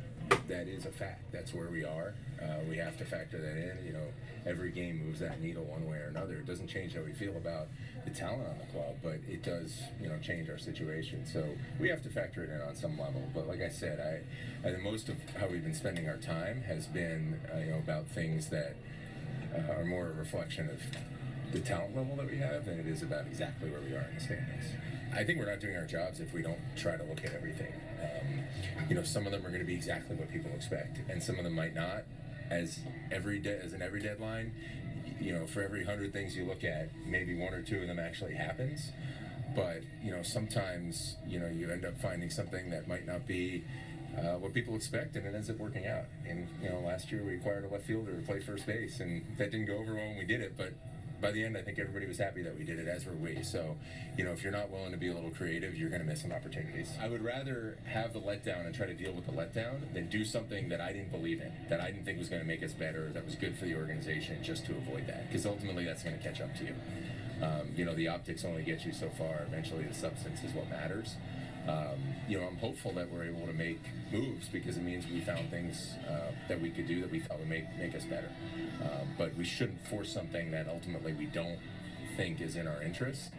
that 0.48 0.68
is 0.68 0.86
a 0.86 0.92
fact. 0.92 1.32
That's 1.32 1.54
where 1.54 1.70
we 1.70 1.84
are. 1.86 2.14
Uh, 2.42 2.60
we 2.70 2.78
have 2.78 2.98
to 2.98 3.06
factor 3.06 3.40
that 3.40 3.56
in. 3.58 3.86
You 3.86 3.94
know, 3.94 4.08
every 4.46 4.72
game 4.72 5.06
moves 5.06 5.20
that 5.22 5.42
needle 5.42 5.64
one 5.64 5.86
way 5.86 5.98
or 5.98 6.08
another. 6.08 6.36
It 6.36 6.46
doesn't 6.46 6.68
change 6.68 6.96
how 6.96 7.02
we 7.02 7.14
feel 7.14 7.38
about 7.38 7.68
the 8.06 8.12
talent 8.12 8.48
on 8.48 8.58
the 8.58 8.66
club, 8.72 8.98
but 9.02 9.20
it 9.28 9.44
does, 9.44 9.82
you 10.02 10.10
know, 10.10 10.18
change 10.22 10.50
our 10.50 10.58
situation. 10.58 11.26
So 11.26 11.48
we 11.80 11.90
have 11.90 12.04
to 12.04 12.10
factor 12.10 12.44
it 12.44 12.50
in 12.50 12.62
on 12.62 12.76
some 12.76 13.00
level. 13.00 13.24
But 13.34 13.48
like 13.48 13.62
I 13.62 13.70
said, 13.70 14.00
I, 14.00 14.68
I 14.68 14.72
think 14.72 14.84
most 14.84 15.10
of 15.10 15.16
how 15.40 15.48
we've 15.48 15.64
been 15.64 15.74
spending 15.74 16.08
our 16.10 16.18
time 16.18 16.64
has 16.64 16.86
been, 16.88 17.40
uh, 17.54 17.60
you 17.60 17.72
know, 17.72 17.78
about 17.78 18.08
things 18.08 18.50
that 18.50 18.76
uh, 19.56 19.74
are 19.74 19.86
more 19.86 20.08
a 20.08 20.14
reflection 20.14 20.70
of 20.70 20.82
the 21.52 21.60
talent 21.60 21.96
level 21.96 22.16
that 22.18 22.30
we 22.30 22.38
have 22.38 22.66
than 22.66 22.80
it 22.80 22.88
is 22.88 23.02
about 23.02 23.26
exactly 23.26 23.70
where 23.70 23.82
we 23.82 23.96
are 23.96 24.06
in 24.10 24.16
the 24.16 24.22
standings. 24.22 24.66
I 25.14 25.24
think 25.24 25.40
we're 25.40 25.50
not 25.50 25.60
doing 25.60 25.76
our 25.76 25.86
jobs 25.86 26.20
if 26.20 26.34
we 26.34 26.42
don't 26.42 26.60
try 26.76 26.96
to 26.96 27.04
look 27.04 27.24
at 27.26 27.34
everything. 27.34 27.74
Um, 28.02 28.44
you 28.90 28.96
know, 28.96 29.04
some 29.04 29.26
of 29.26 29.32
them 29.32 29.46
are 29.46 29.50
going 29.50 29.62
to 29.62 29.66
be 29.66 29.74
exactly 29.74 30.16
what 30.16 30.32
people 30.32 30.52
expect, 30.56 31.00
and 31.10 31.22
some 31.22 31.38
of 31.38 31.44
them 31.44 31.54
might 31.54 31.74
not. 31.74 32.04
As 32.50 32.80
every 33.12 33.38
de- 33.40 33.64
as 33.64 33.74
in 33.74 33.82
every 33.82 34.02
deadline, 34.02 34.52
you 35.20 35.34
know, 35.34 35.46
for 35.46 35.62
every 35.62 35.84
hundred 35.86 36.14
things 36.14 36.36
you 36.36 36.46
look 36.46 36.64
at, 36.64 36.90
maybe 37.06 37.36
one 37.36 37.54
or 37.54 37.62
two 37.62 37.82
of 37.82 37.88
them 37.88 38.00
actually 38.00 38.34
happens. 38.34 38.92
But 39.56 39.82
you 40.04 40.12
know, 40.12 40.24
sometimes 40.24 41.16
you 41.28 41.40
know 41.40 41.48
you 41.48 41.70
end 41.70 41.86
up 41.86 42.00
finding 42.02 42.30
something 42.30 42.70
that 42.72 42.88
might 42.88 43.06
not 43.06 43.28
be 43.28 43.64
uh, 44.18 44.38
what 44.38 44.54
people 44.54 44.76
expect, 44.76 45.16
and 45.16 45.26
it 45.26 45.36
ends 45.36 45.50
up 45.50 45.58
working 45.58 45.86
out. 45.86 46.06
And 46.28 46.48
you 46.62 46.70
know, 46.70 46.80
last 46.80 47.12
year 47.12 47.24
we 47.24 47.36
acquired 47.36 47.66
a 47.66 47.68
left 47.68 47.86
fielder 47.86 48.16
to 48.16 48.22
play 48.26 48.40
first 48.40 48.66
base, 48.66 49.00
and 49.00 49.24
that 49.38 49.52
didn't 49.52 49.68
go 49.68 49.78
over 49.78 49.94
well 49.96 50.08
when 50.08 50.18
we 50.18 50.26
did 50.26 50.42
it. 50.42 50.56
But 50.58 50.74
by 51.22 51.32
the 51.32 51.44
end, 51.44 51.58
I 51.58 51.62
think 51.62 51.80
everybody 51.80 52.06
was 52.06 52.18
happy 52.18 52.42
that 52.44 52.58
we 52.58 52.64
did 52.64 52.80
it, 52.80 52.88
as 52.88 53.06
were 53.06 53.14
we. 53.14 53.44
So, 53.44 53.76
you 54.18 54.24
know, 54.24 54.32
if 54.32 54.44
you're 54.44 54.52
not 54.52 54.70
willing 54.70 54.92
to 54.92 54.98
be 54.98 55.10
a 55.10 55.14
little 55.14 55.32
creative, 55.32 55.76
you're 55.76 55.90
going 55.90 56.02
to 56.02 56.08
miss 56.08 56.22
some 56.22 56.32
opportunities. 56.32 56.92
I 57.02 57.08
would 57.08 57.24
rather 57.24 57.78
have 57.86 58.14
the 58.14 58.20
letdown 58.20 58.66
and 58.66 58.74
try 58.74 58.86
to 58.86 58.94
deal 58.94 59.12
with 59.12 59.26
the 59.26 59.32
letdown 59.32 59.94
than 59.94 60.10
do 60.10 60.24
something 60.24 60.70
that 60.70 60.82
I 60.82 60.94
didn't 60.94 61.12
believe 61.12 61.42
in, 61.42 61.52
that 61.70 61.82
I 61.82 61.92
didn't 61.92 62.06
think 62.06 62.20
was 62.20 62.30
going 62.30 62.42
to 62.42 62.48
make 62.48 62.64
us 62.64 62.74
better, 62.74 63.10
that 63.14 63.26
was 63.26 63.36
good 63.36 63.58
for 63.58 63.66
the 63.66 63.76
organization, 63.76 64.44
just 64.44 64.66
to 64.68 64.76
avoid 64.76 65.08
that. 65.08 65.28
Because 65.28 65.46
ultimately, 65.46 65.86
that's 65.86 66.04
going 66.04 66.18
to 66.18 66.24
catch 66.24 66.42
up 66.42 66.56
to 66.58 66.64
you. 66.66 66.76
Um, 67.42 67.70
you 67.76 67.86
know, 67.86 67.96
the 67.96 68.08
optics 68.08 68.44
only 68.44 68.64
get 68.64 68.86
you 68.86 68.92
so 68.92 69.10
far. 69.18 69.44
Eventually, 69.48 69.84
the 69.84 69.94
substance 69.94 70.44
is 70.44 70.54
what 70.54 70.70
matters. 70.70 71.16
Um, 71.68 72.00
you 72.28 72.40
know, 72.40 72.48
I'm 72.48 72.58
hopeful 72.58 72.94
that 72.94 73.12
we're 73.12 73.26
able 73.26 73.46
to 73.46 73.54
make 73.54 73.80
moves 74.12 74.48
because 74.50 74.78
it 74.78 74.84
means 74.84 75.06
we 75.08 75.22
found 75.22 75.50
things 75.50 75.96
uh, 76.08 76.32
that 76.48 76.60
we 76.60 76.70
could 76.72 76.88
do 76.88 77.02
that 77.02 77.12
we 77.12 77.20
thought 77.20 77.40
would 77.40 77.50
make 77.50 77.66
make 77.78 77.96
us 77.96 78.06
better. 78.06 78.32
Um, 78.82 79.10
but 79.18 79.36
we 79.36 79.44
shouldn't 79.44 79.86
force 79.88 80.12
something 80.12 80.52
that 80.52 80.68
ultimately 80.68 81.14
we 81.14 81.26
don't 81.26 81.60
think 82.18 82.42
is 82.42 82.56
in 82.56 82.68
our 82.68 82.82
interest, 82.82 83.32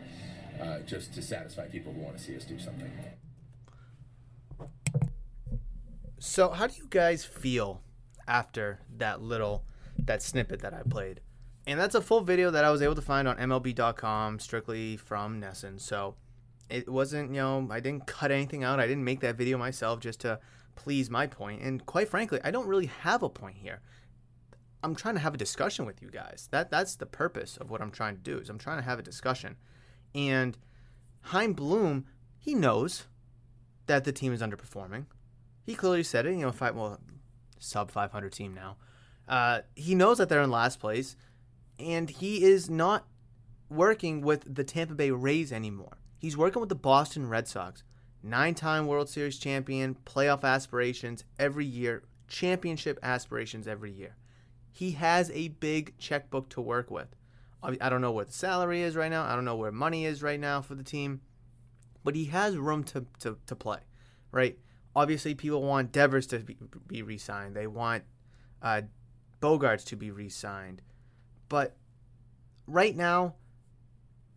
uh, 0.60 0.80
just 0.80 1.12
to 1.14 1.22
satisfy 1.22 1.66
people 1.66 1.92
who 1.92 2.00
want 2.00 2.16
to 2.16 2.22
see 2.22 2.36
us 2.36 2.44
do 2.44 2.58
something. 2.58 2.90
So, 6.18 6.50
how 6.50 6.66
do 6.66 6.74
you 6.76 6.86
guys 6.88 7.24
feel 7.24 7.80
after 8.28 8.80
that 8.98 9.22
little 9.22 9.64
that 9.98 10.22
snippet 10.22 10.60
that 10.60 10.74
I 10.74 10.82
played? 10.82 11.20
And 11.66 11.78
that's 11.78 11.94
a 11.94 12.02
full 12.02 12.20
video 12.20 12.50
that 12.50 12.64
I 12.64 12.70
was 12.70 12.82
able 12.82 12.94
to 12.94 13.02
find 13.02 13.26
on 13.26 13.36
MLB.com, 13.36 14.38
strictly 14.38 14.96
from 14.96 15.40
NESN. 15.40 15.80
So, 15.80 16.16
it 16.70 16.88
wasn't 16.88 17.30
you 17.30 17.40
know 17.40 17.68
I 17.70 17.80
didn't 17.80 18.06
cut 18.06 18.30
anything 18.30 18.64
out. 18.64 18.80
I 18.80 18.86
didn't 18.86 19.04
make 19.04 19.20
that 19.20 19.36
video 19.36 19.58
myself 19.58 20.00
just 20.00 20.20
to 20.20 20.38
please 20.76 21.10
my 21.10 21.26
point. 21.26 21.62
And 21.62 21.84
quite 21.84 22.08
frankly, 22.08 22.40
I 22.42 22.50
don't 22.50 22.66
really 22.66 22.86
have 22.86 23.22
a 23.22 23.28
point 23.28 23.56
here. 23.56 23.80
I'm 24.82 24.94
trying 24.94 25.14
to 25.14 25.20
have 25.20 25.34
a 25.34 25.38
discussion 25.38 25.84
with 25.84 26.00
you 26.00 26.10
guys. 26.10 26.48
That 26.50 26.70
that's 26.70 26.96
the 26.96 27.06
purpose 27.06 27.56
of 27.56 27.70
what 27.70 27.82
I'm 27.82 27.90
trying 27.90 28.16
to 28.16 28.22
do. 28.22 28.38
Is 28.38 28.48
I'm 28.48 28.58
trying 28.58 28.78
to 28.78 28.84
have 28.84 28.98
a 28.98 29.02
discussion. 29.02 29.56
And 30.14 30.56
Chaim 31.22 31.52
Bloom, 31.52 32.06
he 32.38 32.54
knows 32.54 33.06
that 33.86 34.04
the 34.04 34.12
team 34.12 34.32
is 34.32 34.40
underperforming. 34.40 35.06
He 35.62 35.74
clearly 35.74 36.02
said 36.02 36.26
it. 36.26 36.32
You 36.32 36.46
know, 36.46 36.52
five 36.52 36.74
well, 36.74 36.98
sub 37.58 37.90
500 37.90 38.32
team 38.32 38.54
now. 38.54 38.76
Uh, 39.28 39.60
he 39.76 39.94
knows 39.94 40.18
that 40.18 40.28
they're 40.28 40.42
in 40.42 40.50
last 40.50 40.80
place, 40.80 41.14
and 41.78 42.10
he 42.10 42.42
is 42.42 42.68
not 42.68 43.06
working 43.68 44.20
with 44.22 44.52
the 44.52 44.64
Tampa 44.64 44.94
Bay 44.94 45.10
Rays 45.10 45.52
anymore. 45.52 45.99
He's 46.20 46.36
working 46.36 46.60
with 46.60 46.68
the 46.68 46.74
Boston 46.74 47.30
Red 47.30 47.48
Sox, 47.48 47.82
nine-time 48.22 48.86
World 48.86 49.08
Series 49.08 49.38
champion, 49.38 49.96
playoff 50.04 50.44
aspirations 50.44 51.24
every 51.38 51.64
year, 51.64 52.02
championship 52.28 52.98
aspirations 53.02 53.66
every 53.66 53.90
year. 53.90 54.16
He 54.70 54.90
has 54.92 55.30
a 55.30 55.48
big 55.48 55.96
checkbook 55.96 56.50
to 56.50 56.60
work 56.60 56.90
with. 56.90 57.16
I 57.62 57.88
don't 57.88 58.02
know 58.02 58.12
what 58.12 58.28
the 58.28 58.32
salary 58.34 58.82
is 58.82 58.96
right 58.96 59.10
now. 59.10 59.24
I 59.24 59.34
don't 59.34 59.46
know 59.46 59.56
where 59.56 59.72
money 59.72 60.04
is 60.04 60.22
right 60.22 60.38
now 60.38 60.60
for 60.60 60.74
the 60.74 60.82
team, 60.82 61.22
but 62.04 62.14
he 62.14 62.26
has 62.26 62.56
room 62.56 62.84
to, 62.84 63.06
to, 63.20 63.38
to 63.46 63.56
play, 63.56 63.80
right? 64.30 64.58
Obviously, 64.94 65.34
people 65.34 65.62
want 65.62 65.90
Devers 65.90 66.26
to 66.28 66.40
be, 66.40 66.58
be 66.86 67.02
re 67.02 67.16
signed, 67.16 67.56
they 67.56 67.66
want 67.66 68.04
uh, 68.60 68.82
Bogaerts 69.40 69.86
to 69.86 69.96
be 69.96 70.10
re 70.10 70.28
signed. 70.28 70.82
But 71.48 71.76
right 72.66 72.94
now, 72.94 73.36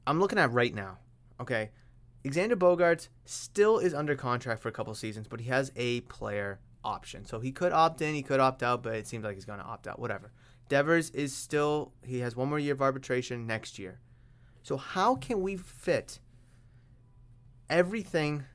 I'm 0.07 0.21
looking 0.21 0.39
at 0.39 0.51
right 0.53 0.73
now, 0.73 0.99
okay? 1.43 1.69
Xander 2.25 2.55
Bogaerts 2.55 3.09
still 3.25 3.79
is 3.79 3.93
under 3.93 4.15
contract 4.15 4.61
for 4.61 4.69
a 4.69 4.71
couple 4.71 4.93
seasons, 4.95 5.27
but 5.27 5.41
he 5.41 5.49
has 5.49 5.71
a 5.75 6.01
player 6.01 6.59
option. 6.83 7.25
So 7.25 7.39
he 7.39 7.51
could 7.51 7.73
opt 7.73 8.01
in, 8.01 8.15
he 8.15 8.23
could 8.23 8.39
opt 8.39 8.63
out, 8.63 8.81
but 8.83 8.95
it 8.95 9.07
seems 9.07 9.23
like 9.23 9.35
he's 9.35 9.45
going 9.45 9.59
to 9.59 9.65
opt 9.65 9.87
out. 9.87 9.99
Whatever. 9.99 10.31
Devers 10.69 11.09
is 11.11 11.35
still, 11.35 11.93
he 12.03 12.19
has 12.19 12.35
one 12.35 12.49
more 12.49 12.59
year 12.59 12.73
of 12.73 12.81
arbitration 12.81 13.45
next 13.45 13.77
year. 13.77 13.99
So, 14.63 14.77
how 14.77 15.15
can 15.15 15.41
we 15.41 15.57
fit 15.57 16.19
everything 17.69 18.45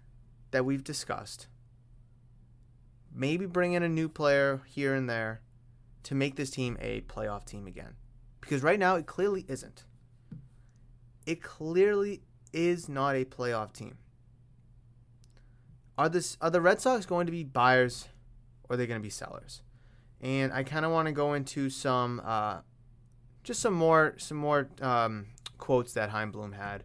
that 0.50 0.64
we've 0.64 0.83
discussed? 0.83 1.49
Maybe 3.14 3.45
bring 3.45 3.75
in 3.75 3.83
a 3.83 3.88
new 3.88 4.09
player 4.09 4.62
here 4.66 4.95
and 4.95 5.09
there 5.09 5.42
to 6.04 6.14
make 6.14 6.37
this 6.37 6.50
team 6.50 6.78
a 6.80 7.02
playoff 7.02 7.45
team 7.45 7.66
again. 7.66 7.95
Because 8.40 8.62
right 8.62 8.78
now, 8.78 8.97
it 8.97 9.07
clearly 9.07 9.45
isn't. 9.49 9.85
It 11.26 11.42
clearly 11.42 12.23
is 12.52 12.88
not 12.88 13.14
a 13.14 13.25
playoff 13.25 13.73
team. 13.73 13.99
Are 15.97 16.09
this 16.09 16.37
are 16.40 16.50
the 16.50 16.61
Red 16.61 16.81
Sox 16.81 17.07
going 17.07 17.26
to 17.26 17.33
be 17.33 17.43
buyers 17.43 18.09
or 18.64 18.75
are 18.75 18.76
they 18.76 18.87
going 18.87 19.00
to 19.00 19.02
be 19.02 19.11
sellers? 19.11 19.62
And 20.21 20.52
I 20.52 20.62
kind 20.62 20.85
of 20.85 20.93
want 20.93 21.07
to 21.07 21.12
go 21.12 21.35
into 21.35 21.71
some 21.71 22.21
uh, 22.25 22.59
just 23.43 23.61
some 23.61 23.75
more 23.75 24.14
some 24.19 24.37
more 24.37 24.69
um, 24.81 25.26
quotes 25.59 25.93
that 25.95 26.11
Chaim 26.11 26.31
Bloom 26.31 26.52
had. 26.52 26.85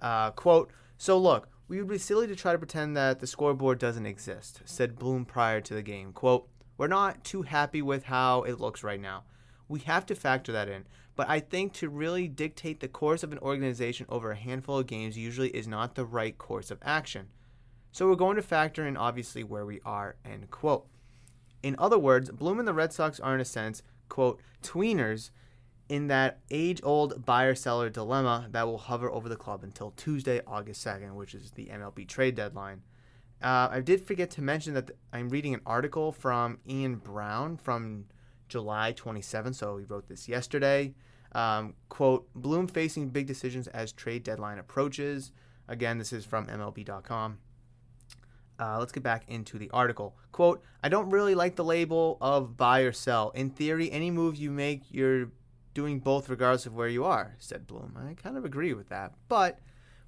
Uh, 0.00 0.30
quote: 0.32 0.70
So 0.98 1.18
look, 1.18 1.48
we 1.68 1.78
would 1.78 1.88
be 1.88 1.98
silly 1.98 2.26
to 2.26 2.36
try 2.36 2.52
to 2.52 2.58
pretend 2.58 2.96
that 2.96 3.20
the 3.20 3.26
scoreboard 3.26 3.78
doesn't 3.78 4.06
exist," 4.06 4.60
said 4.64 4.98
Bloom 4.98 5.24
prior 5.24 5.60
to 5.62 5.74
the 5.74 5.82
game. 5.82 6.12
"Quote: 6.12 6.48
We're 6.76 6.86
not 6.86 7.24
too 7.24 7.42
happy 7.42 7.82
with 7.82 8.04
how 8.04 8.42
it 8.42 8.60
looks 8.60 8.82
right 8.82 9.00
now. 9.00 9.24
We 9.70 9.80
have 9.80 10.04
to 10.06 10.16
factor 10.16 10.50
that 10.50 10.68
in. 10.68 10.84
But 11.14 11.28
I 11.28 11.38
think 11.38 11.72
to 11.74 11.88
really 11.88 12.26
dictate 12.26 12.80
the 12.80 12.88
course 12.88 13.22
of 13.22 13.30
an 13.30 13.38
organization 13.38 14.06
over 14.08 14.32
a 14.32 14.36
handful 14.36 14.78
of 14.78 14.88
games 14.88 15.16
usually 15.16 15.50
is 15.50 15.68
not 15.68 15.94
the 15.94 16.04
right 16.04 16.36
course 16.36 16.72
of 16.72 16.78
action. 16.82 17.28
So 17.92 18.08
we're 18.08 18.16
going 18.16 18.36
to 18.36 18.42
factor 18.42 18.84
in 18.84 18.96
obviously 18.96 19.44
where 19.44 19.64
we 19.64 19.80
are, 19.84 20.16
end 20.24 20.50
quote. 20.50 20.86
In 21.62 21.76
other 21.78 21.98
words, 21.98 22.30
Bloom 22.30 22.58
and 22.58 22.66
the 22.66 22.74
Red 22.74 22.92
Sox 22.92 23.20
are 23.20 23.34
in 23.34 23.40
a 23.40 23.44
sense, 23.44 23.82
quote, 24.08 24.40
tweeners 24.60 25.30
in 25.88 26.08
that 26.08 26.40
age 26.50 26.80
old 26.82 27.24
buyer 27.24 27.54
seller 27.54 27.90
dilemma 27.90 28.48
that 28.50 28.66
will 28.66 28.78
hover 28.78 29.10
over 29.10 29.28
the 29.28 29.36
club 29.36 29.62
until 29.62 29.92
Tuesday, 29.92 30.40
August 30.46 30.84
2nd, 30.84 31.14
which 31.14 31.34
is 31.34 31.52
the 31.52 31.66
MLB 31.66 32.08
trade 32.08 32.34
deadline. 32.34 32.82
Uh, 33.42 33.68
I 33.70 33.80
did 33.80 34.06
forget 34.06 34.30
to 34.32 34.42
mention 34.42 34.74
that 34.74 34.90
I'm 35.12 35.28
reading 35.28 35.54
an 35.54 35.62
article 35.64 36.12
from 36.12 36.58
Ian 36.68 36.96
Browne 36.96 37.56
from 37.56 38.06
July 38.50 38.92
27, 38.92 39.54
so 39.54 39.78
he 39.78 39.84
wrote 39.84 40.08
this 40.08 40.28
yesterday. 40.28 40.94
Um, 41.32 41.74
quote, 41.88 42.28
Bloom 42.34 42.66
facing 42.66 43.08
big 43.08 43.26
decisions 43.26 43.68
as 43.68 43.92
trade 43.92 44.24
deadline 44.24 44.58
approaches. 44.58 45.32
Again, 45.68 45.98
this 45.98 46.12
is 46.12 46.24
from 46.24 46.46
MLB.com. 46.46 47.38
Uh, 48.58 48.78
let's 48.78 48.92
get 48.92 49.02
back 49.02 49.24
into 49.28 49.58
the 49.58 49.70
article. 49.70 50.16
Quote, 50.32 50.62
I 50.82 50.90
don't 50.90 51.08
really 51.08 51.34
like 51.34 51.56
the 51.56 51.64
label 51.64 52.18
of 52.20 52.56
buy 52.56 52.80
or 52.80 52.92
sell. 52.92 53.30
In 53.30 53.48
theory, 53.50 53.90
any 53.90 54.10
move 54.10 54.36
you 54.36 54.50
make, 54.50 54.82
you're 54.90 55.30
doing 55.72 56.00
both 56.00 56.28
regardless 56.28 56.66
of 56.66 56.74
where 56.74 56.88
you 56.88 57.04
are, 57.04 57.36
said 57.38 57.66
Bloom. 57.66 57.96
I 57.96 58.14
kind 58.14 58.36
of 58.36 58.44
agree 58.44 58.74
with 58.74 58.88
that. 58.90 59.14
But 59.28 59.60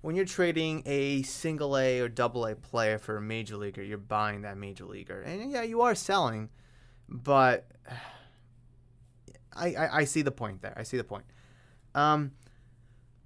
when 0.03 0.17
you're 0.17 0.25
trading 0.27 0.83
a 0.85 1.23
single 1.23 1.79
A 1.79 2.01
or 2.01 2.09
double 2.09 2.45
A 2.45 2.55
player 2.55 2.99
for 2.99 3.17
a 3.17 3.23
major 3.23 3.57
leaguer, 3.57 3.83
you're 3.83 3.97
buying 3.97 4.43
that 4.43 4.59
major 4.59 4.85
leaguer. 4.85 5.23
And 5.23 5.51
yeah, 5.51 5.63
you 5.63 5.81
are 5.83 5.95
selling, 5.95 6.51
but 7.09 7.71
I, 9.55 9.75
I, 9.75 9.97
I 9.99 10.05
see 10.05 10.23
the 10.23 10.31
point 10.31 10.63
there. 10.63 10.75
I 10.77 10.83
see 10.83 10.97
the 10.97 11.05
point. 11.05 11.25
Um, 11.95 12.33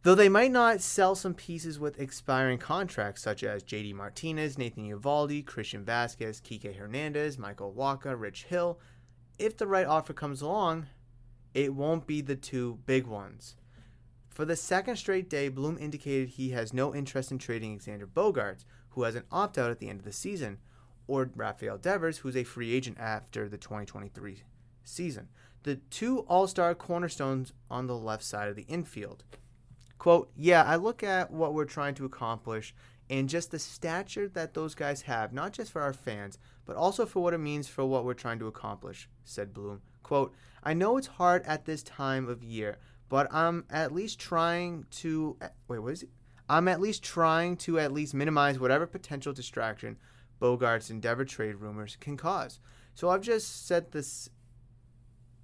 though 0.03 0.15
they 0.15 0.29
might 0.29 0.51
not 0.51 0.81
sell 0.81 1.15
some 1.15 1.35
pieces 1.35 1.79
with 1.79 2.01
expiring 2.01 2.59
contracts, 2.59 3.23
such 3.23 3.43
as 3.43 3.63
JD 3.63 3.95
Martinez, 3.95 4.59
Nathan 4.59 4.91
Eovaldi, 4.91 5.45
Christian 5.45 5.85
Vázquez, 5.85 6.43
Kike 6.43 6.77
Hernandez, 6.77 7.39
Michael 7.39 7.73
Wacha, 7.73 8.19
Rich 8.19 8.45
Hill, 8.45 8.79
if 9.39 9.57
the 9.57 9.67
right 9.67 9.87
offer 9.87 10.13
comes 10.13 10.41
along, 10.41 10.87
it 11.55 11.75
won't 11.75 12.07
be 12.07 12.21
the 12.21 12.37
two 12.37 12.79
big 12.87 13.07
ones. 13.07 13.57
For 14.29 14.45
the 14.45 14.57
second 14.57 14.97
straight 14.97 15.31
day, 15.31 15.49
Bloom 15.49 15.79
indicated 15.79 16.31
he 16.31 16.51
has 16.51 16.75
no 16.75 16.95
interest 16.95 17.31
in 17.31 17.39
trading 17.39 17.79
Xander 17.79 18.07
Bogaerts, 18.07 18.65
who 18.91 19.05
has 19.05 19.15
an 19.15 19.25
opt 19.31 19.57
out 19.57 19.71
at 19.71 19.79
the 19.79 19.89
end 19.89 20.01
of 20.01 20.05
the 20.05 20.13
season, 20.13 20.59
or 21.07 21.31
Rafael 21.35 21.79
Devers, 21.79 22.19
who's 22.19 22.37
a 22.37 22.45
free 22.45 22.75
agent 22.75 22.99
after 22.99 23.49
the 23.49 23.59
2023 23.59 24.43
season 24.85 25.29
the 25.67 25.75
two 25.91 26.21
all 26.21 26.47
star 26.47 26.77
cornerstones 26.77 27.53
on 27.69 27.89
the 27.89 27.97
left 27.97 28.23
side 28.23 28.49
of 28.49 28.55
the 28.55 28.63
infield. 28.69 29.25
Quote, 29.99 30.31
yeah, 30.37 30.63
I 30.63 30.77
look 30.77 31.03
at 31.03 31.33
what 31.33 31.55
we're 31.55 31.65
trying 31.65 31.97
to 31.97 32.05
accomplish 32.05 32.73
and 33.11 33.29
just 33.29 33.51
the 33.51 33.59
stature 33.59 34.29
that 34.29 34.55
those 34.55 34.77
guys 34.77 35.03
have, 35.03 35.33
not 35.33 35.53
just 35.53 35.73
for 35.73 35.83
our 35.83 35.93
fans, 35.93 36.39
but 36.67 36.77
also 36.77 37.05
for 37.05 37.21
what 37.21 37.35
it 37.35 37.39
means 37.39 37.67
for 37.67 37.85
what 37.85 38.05
we're 38.05 38.15
trying 38.15 38.39
to 38.39 38.47
accomplish, 38.47 39.09
said 39.25 39.53
Bloom. 39.53 39.83
Quote, 40.05 40.33
I 40.63 40.73
know 40.73 40.99
it's 40.99 41.09
hard 41.09 41.43
at 41.47 41.65
this 41.65 41.83
time 41.83 42.29
of 42.29 42.45
year, 42.45 42.79
but 43.09 43.27
I'm 43.35 43.65
at 43.69 43.93
least 43.93 44.21
trying 44.21 44.87
to. 44.93 45.37
Wait, 45.67 45.81
what 45.81 45.93
is 45.95 46.05
it? 46.05 46.11
I'm 46.49 46.69
at 46.69 46.81
least 46.81 47.03
trying 47.03 47.57
to 47.59 47.81
at 47.81 47.93
least 47.93 48.15
minimize 48.15 48.61
whatever 48.61 48.87
potential 48.87 49.33
distraction 49.33 49.97
Bogaerts 50.41 50.91
and 50.91 51.03
Devers 51.03 51.31
trade 51.33 51.57
rumors 51.57 51.97
can 51.99 52.17
cause. 52.17 52.61
So 52.95 53.11
I've 53.11 53.21
just 53.21 53.67
set 53.67 53.91
this 53.91 54.31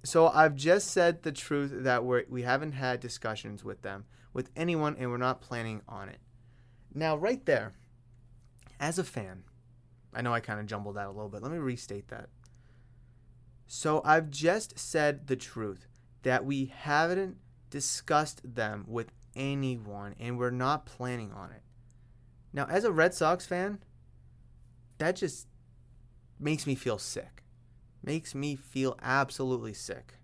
so 0.03 0.27
I've 0.27 0.55
just 0.55 0.89
said 0.89 1.23
the 1.23 1.31
truth 1.31 1.71
that 1.73 2.03
we 2.03 2.23
we 2.27 2.41
haven't 2.41 2.73
had 2.73 2.99
discussions 2.99 3.63
with 3.63 3.81
them, 3.81 4.05
with 4.33 4.49
anyone, 4.55 4.97
and 4.99 5.09
we're 5.09 5.17
not 5.17 5.41
planning 5.41 5.81
on 5.87 6.09
it. 6.09 6.19
Now, 6.93 7.15
right 7.15 7.43
there, 7.45 7.73
as 8.79 8.99
a 8.99 9.03
fan, 9.03 9.43
I 10.13 10.21
know 10.21 10.33
I 10.33 10.41
kind 10.41 10.59
of 10.59 10.65
jumbled 10.65 10.97
that 10.97 11.07
a 11.07 11.11
little 11.11 11.29
bit. 11.29 11.41
Let 11.41 11.51
me 11.51 11.57
restate 11.57 12.09
that. 12.09 12.29
So 13.65 14.01
I've 14.03 14.29
just 14.29 14.77
said 14.77 15.27
the 15.27 15.37
truth 15.37 15.87
that 16.23 16.45
we 16.45 16.65
haven't 16.65 17.37
discussed 17.69 18.41
them 18.43 18.85
with 18.87 19.11
anyone, 19.35 20.15
and 20.19 20.37
we're 20.37 20.51
not 20.51 20.85
planning 20.85 21.31
on 21.31 21.51
it. 21.51 21.61
Now, 22.51 22.67
as 22.69 22.83
a 22.83 22.91
Red 22.91 23.13
Sox 23.13 23.45
fan, 23.45 23.79
that 24.97 25.15
just 25.15 25.47
makes 26.39 26.67
me 26.67 26.75
feel 26.75 26.97
sick 26.97 27.42
makes 28.03 28.35
me 28.35 28.55
feel 28.55 28.97
absolutely 29.01 29.73
sick. 29.73 30.15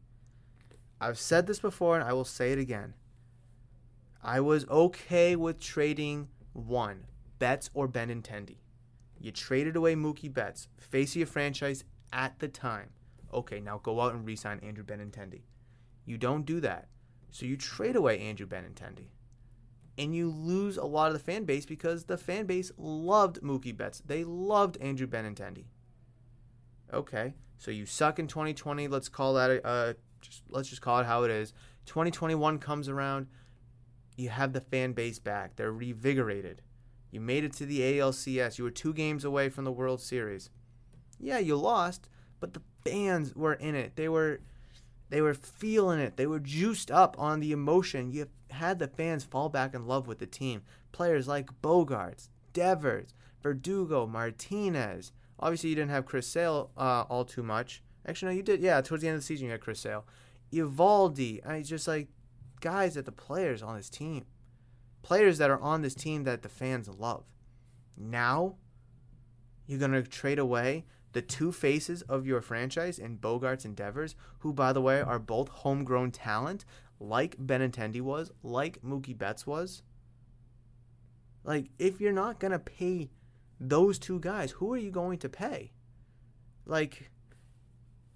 I've 1.01 1.17
said 1.17 1.47
this 1.47 1.59
before 1.59 1.95
and 1.97 2.03
I 2.07 2.13
will 2.13 2.25
say 2.25 2.51
it 2.51 2.59
again. 2.59 2.93
I 4.21 4.41
was 4.41 4.67
okay 4.67 5.35
with 5.35 5.59
trading 5.61 6.27
one, 6.53 7.05
Betts 7.39 7.69
or 7.73 7.87
Benintendi. 7.87 8.57
You 9.19 9.31
traded 9.31 9.75
away 9.75 9.95
Mookie 9.95 10.33
Betts, 10.33 10.67
face 10.77 11.11
of 11.11 11.17
your 11.17 11.27
franchise 11.27 11.83
at 12.11 12.39
the 12.39 12.47
time. 12.49 12.89
Okay, 13.33 13.59
now 13.59 13.77
go 13.81 14.01
out 14.01 14.13
and 14.13 14.25
re 14.25 14.35
sign 14.35 14.59
Andrew 14.59 14.83
Benintendi. 14.83 15.43
You 16.05 16.17
don't 16.17 16.45
do 16.45 16.59
that. 16.61 16.87
So 17.31 17.45
you 17.45 17.55
trade 17.57 17.95
away 17.95 18.19
Andrew 18.19 18.47
Benintendi. 18.47 19.07
and 19.97 20.15
you 20.15 20.29
lose 20.31 20.77
a 20.77 20.85
lot 20.85 21.07
of 21.07 21.13
the 21.13 21.19
fan 21.19 21.43
base 21.43 21.65
because 21.65 22.05
the 22.05 22.17
fan 22.17 22.45
base 22.45 22.71
loved 22.77 23.41
Mookie 23.41 23.75
Betts. 23.75 24.01
They 24.05 24.23
loved 24.23 24.77
Andrew 24.81 25.07
Benintendi. 25.07 25.65
Okay, 26.93 27.33
so 27.59 27.71
you 27.71 27.85
suck 27.85 28.17
in 28.17 28.27
2020. 28.27 28.87
Let's 28.87 29.09
call 29.09 29.35
that 29.35 29.51
a, 29.51 29.95
just 30.21 30.41
let's 30.49 30.69
just 30.69 30.81
call 30.81 30.99
it 30.99 31.05
how 31.05 31.23
it 31.23 31.31
is. 31.31 31.53
2021 31.85 32.57
comes 32.59 32.89
around, 32.89 33.27
you 34.15 34.29
have 34.29 34.53
the 34.53 34.61
fan 34.61 34.93
base 34.93 35.19
back. 35.19 35.55
They're 35.55 35.73
revigorated. 35.73 36.57
You 37.11 37.19
made 37.19 37.43
it 37.43 37.53
to 37.53 37.65
the 37.65 37.81
ALCS. 37.81 38.57
You 38.57 38.63
were 38.63 38.71
two 38.71 38.93
games 38.93 39.25
away 39.25 39.49
from 39.49 39.65
the 39.65 39.71
World 39.71 40.01
Series. 40.01 40.49
Yeah, 41.19 41.39
you 41.39 41.55
lost, 41.55 42.07
but 42.39 42.53
the 42.53 42.61
fans 42.85 43.35
were 43.35 43.53
in 43.53 43.75
it. 43.75 43.95
They 43.95 44.07
were 44.07 44.39
they 45.09 45.21
were 45.21 45.33
feeling 45.33 45.99
it. 45.99 46.17
They 46.17 46.27
were 46.27 46.39
juiced 46.39 46.91
up 46.91 47.15
on 47.19 47.39
the 47.39 47.51
emotion. 47.51 48.11
You 48.11 48.27
had 48.51 48.79
the 48.79 48.87
fans 48.87 49.23
fall 49.23 49.49
back 49.49 49.73
in 49.73 49.87
love 49.87 50.07
with 50.07 50.19
the 50.19 50.27
team. 50.27 50.61
Players 50.91 51.27
like 51.27 51.61
Bogaerts, 51.61 52.29
Devers, 52.53 53.13
Verdugo, 53.41 54.05
Martinez. 54.07 55.11
Obviously, 55.39 55.69
you 55.69 55.75
didn't 55.75 55.91
have 55.91 56.05
Chris 56.05 56.27
Sale 56.27 56.71
uh, 56.77 57.05
all 57.09 57.25
too 57.25 57.43
much. 57.43 57.81
Actually, 58.05 58.33
no, 58.33 58.37
you 58.37 58.43
did. 58.43 58.61
Yeah, 58.61 58.81
towards 58.81 59.01
the 59.01 59.07
end 59.07 59.15
of 59.15 59.21
the 59.21 59.25
season, 59.25 59.45
you 59.45 59.51
had 59.51 59.61
Chris 59.61 59.79
Sale. 59.79 60.05
Eovaldi. 60.51 61.45
I 61.45 61.61
just 61.61 61.87
like 61.87 62.09
guys 62.59 62.95
that 62.95 63.05
the 63.05 63.11
players 63.11 63.61
on 63.61 63.77
this 63.77 63.89
team, 63.89 64.25
players 65.01 65.37
that 65.37 65.49
are 65.49 65.59
on 65.61 65.81
this 65.81 65.95
team 65.95 66.23
that 66.23 66.41
the 66.41 66.49
fans 66.49 66.89
love. 66.89 67.23
Now, 67.95 68.55
you're 69.65 69.79
gonna 69.79 70.03
trade 70.03 70.39
away 70.39 70.85
the 71.13 71.21
two 71.21 71.51
faces 71.51 72.01
of 72.03 72.25
your 72.25 72.41
franchise 72.41 72.99
in 72.99 73.17
Bogaerts 73.17 73.65
and 73.65 73.75
Devers, 73.75 74.15
who, 74.39 74.53
by 74.53 74.73
the 74.73 74.81
way, 74.81 75.01
are 75.01 75.19
both 75.19 75.49
homegrown 75.49 76.11
talent, 76.11 76.65
like 76.99 77.37
Benintendi 77.37 78.01
was, 78.01 78.31
like 78.43 78.81
Mookie 78.81 79.17
Betts 79.17 79.47
was. 79.47 79.81
Like, 81.43 81.69
if 81.79 81.99
you're 81.99 82.11
not 82.11 82.39
going 82.39 82.51
to 82.51 82.59
pay 82.59 83.09
those 83.59 83.99
two 83.99 84.19
guys, 84.19 84.51
who 84.51 84.73
are 84.73 84.77
you 84.77 84.91
going 84.91 85.17
to 85.19 85.29
pay? 85.29 85.71
Like, 86.65 87.09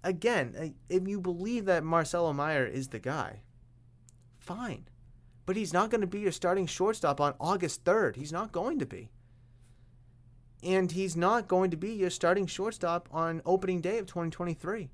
again, 0.02 0.74
if 0.88 1.06
you 1.06 1.20
believe 1.20 1.64
that 1.66 1.84
Marcelo 1.84 2.32
Meyer 2.32 2.66
is 2.66 2.88
the 2.88 2.98
guy, 2.98 3.40
fine. 4.38 4.88
But 5.46 5.56
he's 5.56 5.72
not 5.72 5.90
going 5.90 6.00
to 6.00 6.06
be 6.06 6.20
your 6.20 6.32
starting 6.32 6.66
shortstop 6.66 7.20
on 7.20 7.34
August 7.38 7.84
3rd. 7.84 8.16
He's 8.16 8.32
not 8.32 8.52
going 8.52 8.78
to 8.78 8.86
be 8.86 9.10
and 10.64 10.90
he's 10.92 11.16
not 11.16 11.46
going 11.46 11.70
to 11.70 11.76
be 11.76 11.92
your 11.92 12.10
starting 12.10 12.46
shortstop 12.46 13.08
on 13.12 13.42
opening 13.44 13.80
day 13.80 13.98
of 13.98 14.06
2023. 14.06 14.90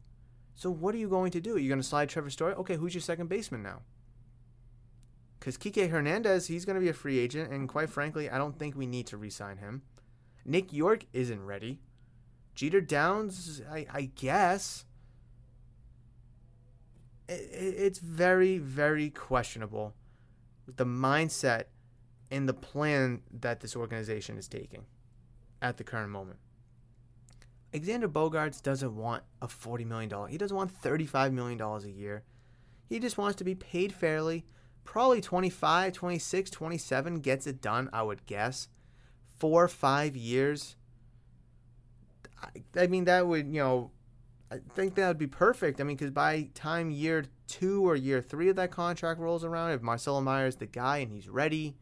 So 0.54 0.71
what 0.71 0.95
are 0.95 0.99
you 0.99 1.09
going 1.09 1.30
to 1.30 1.40
do? 1.40 1.54
Are 1.54 1.59
you 1.59 1.69
going 1.69 1.80
to 1.80 1.87
slide 1.87 2.09
Trevor 2.09 2.30
Story? 2.30 2.54
Okay, 2.54 2.75
who's 2.76 2.92
your 2.92 3.00
second 3.00 3.28
baseman 3.28 3.62
now? 3.62 3.83
Because 5.38 5.57
Kike 5.57 5.88
Hernandez, 5.88 6.49
he's 6.49 6.64
going 6.64 6.75
to 6.75 6.80
be 6.80 6.88
a 6.88 6.92
free 6.92 7.19
agent, 7.19 7.50
and 7.50 7.69
quite 7.69 7.88
frankly, 7.88 8.28
I 8.28 8.37
don't 8.37 8.59
think 8.59 8.76
we 8.76 8.87
need 8.87 9.07
to 9.07 9.16
re-sign 9.16 9.59
him. 9.59 9.83
Nick 10.50 10.73
Yorke 10.73 11.07
isn't 11.12 11.47
ready. 11.47 11.78
Jeter 12.57 12.80
Downs, 12.80 13.62
I, 13.71 13.87
I 13.92 14.11
guess. 14.16 14.85
It, 17.28 17.49
it's 17.52 18.00
very, 18.00 18.59
very 18.59 19.11
questionable 19.11 19.95
the 20.76 20.85
mindset 20.85 21.64
and 22.30 22.49
the 22.49 22.54
plan 22.54 23.23
that 23.33 23.61
this 23.61 23.75
organization 23.76 24.38
is 24.38 24.49
taking 24.49 24.85
at 25.62 25.76
the 25.76 25.85
current 25.85 26.11
moment. 26.11 26.38
Xander 27.73 28.09
Bogaerts 28.09 28.61
doesn't 28.61 28.97
want 28.97 29.23
a 29.40 29.47
$40 29.47 29.87
million. 29.87 30.11
He 30.28 30.38
doesn't 30.38 30.57
want 30.57 30.83
$35 30.83 31.33
million 31.33 31.61
a 31.61 31.87
year. 31.87 32.25
He 32.88 32.99
just 32.99 33.19
wants 33.19 33.37
to 33.37 33.45
be 33.45 33.54
paid 33.54 33.92
fairly. 33.92 34.45
Probably 34.85 35.21
25, 35.21 35.92
26, 35.92 36.50
27 36.50 37.21
gets 37.21 37.47
it 37.47 37.61
done, 37.61 37.88
I 37.92 38.02
would 38.02 38.26
guess. 38.26 38.69
Four, 39.40 39.64
or 39.64 39.68
five 39.68 40.14
years. 40.16 40.76
I, 42.40 42.82
I 42.82 42.87
mean, 42.87 43.06
that 43.06 43.26
would, 43.26 43.47
you 43.47 43.61
know, 43.61 43.90
I 44.53 44.59
think 44.74 44.94
that 44.94 45.09
would 45.09 45.18
be 45.18 45.26
perfect. 45.26 45.81
I 45.81 45.85
mean, 45.85 45.96
because 45.96 46.11
by 46.11 46.50
time 46.55 46.90
year 46.90 47.24
two 47.46 47.87
or 47.88 47.96
year 47.96 48.20
three 48.20 48.48
of 48.48 48.57
that 48.57 48.70
contract 48.70 49.18
rolls 49.18 49.44
around, 49.44 49.72
if 49.72 49.83
Marcelo 49.83 50.20
Meyer 50.20 50.46
is 50.46 50.57
the 50.57 50.66
guy 50.66 50.98
and 50.98 51.11
he's 51.11 51.29
ready, 51.29 51.76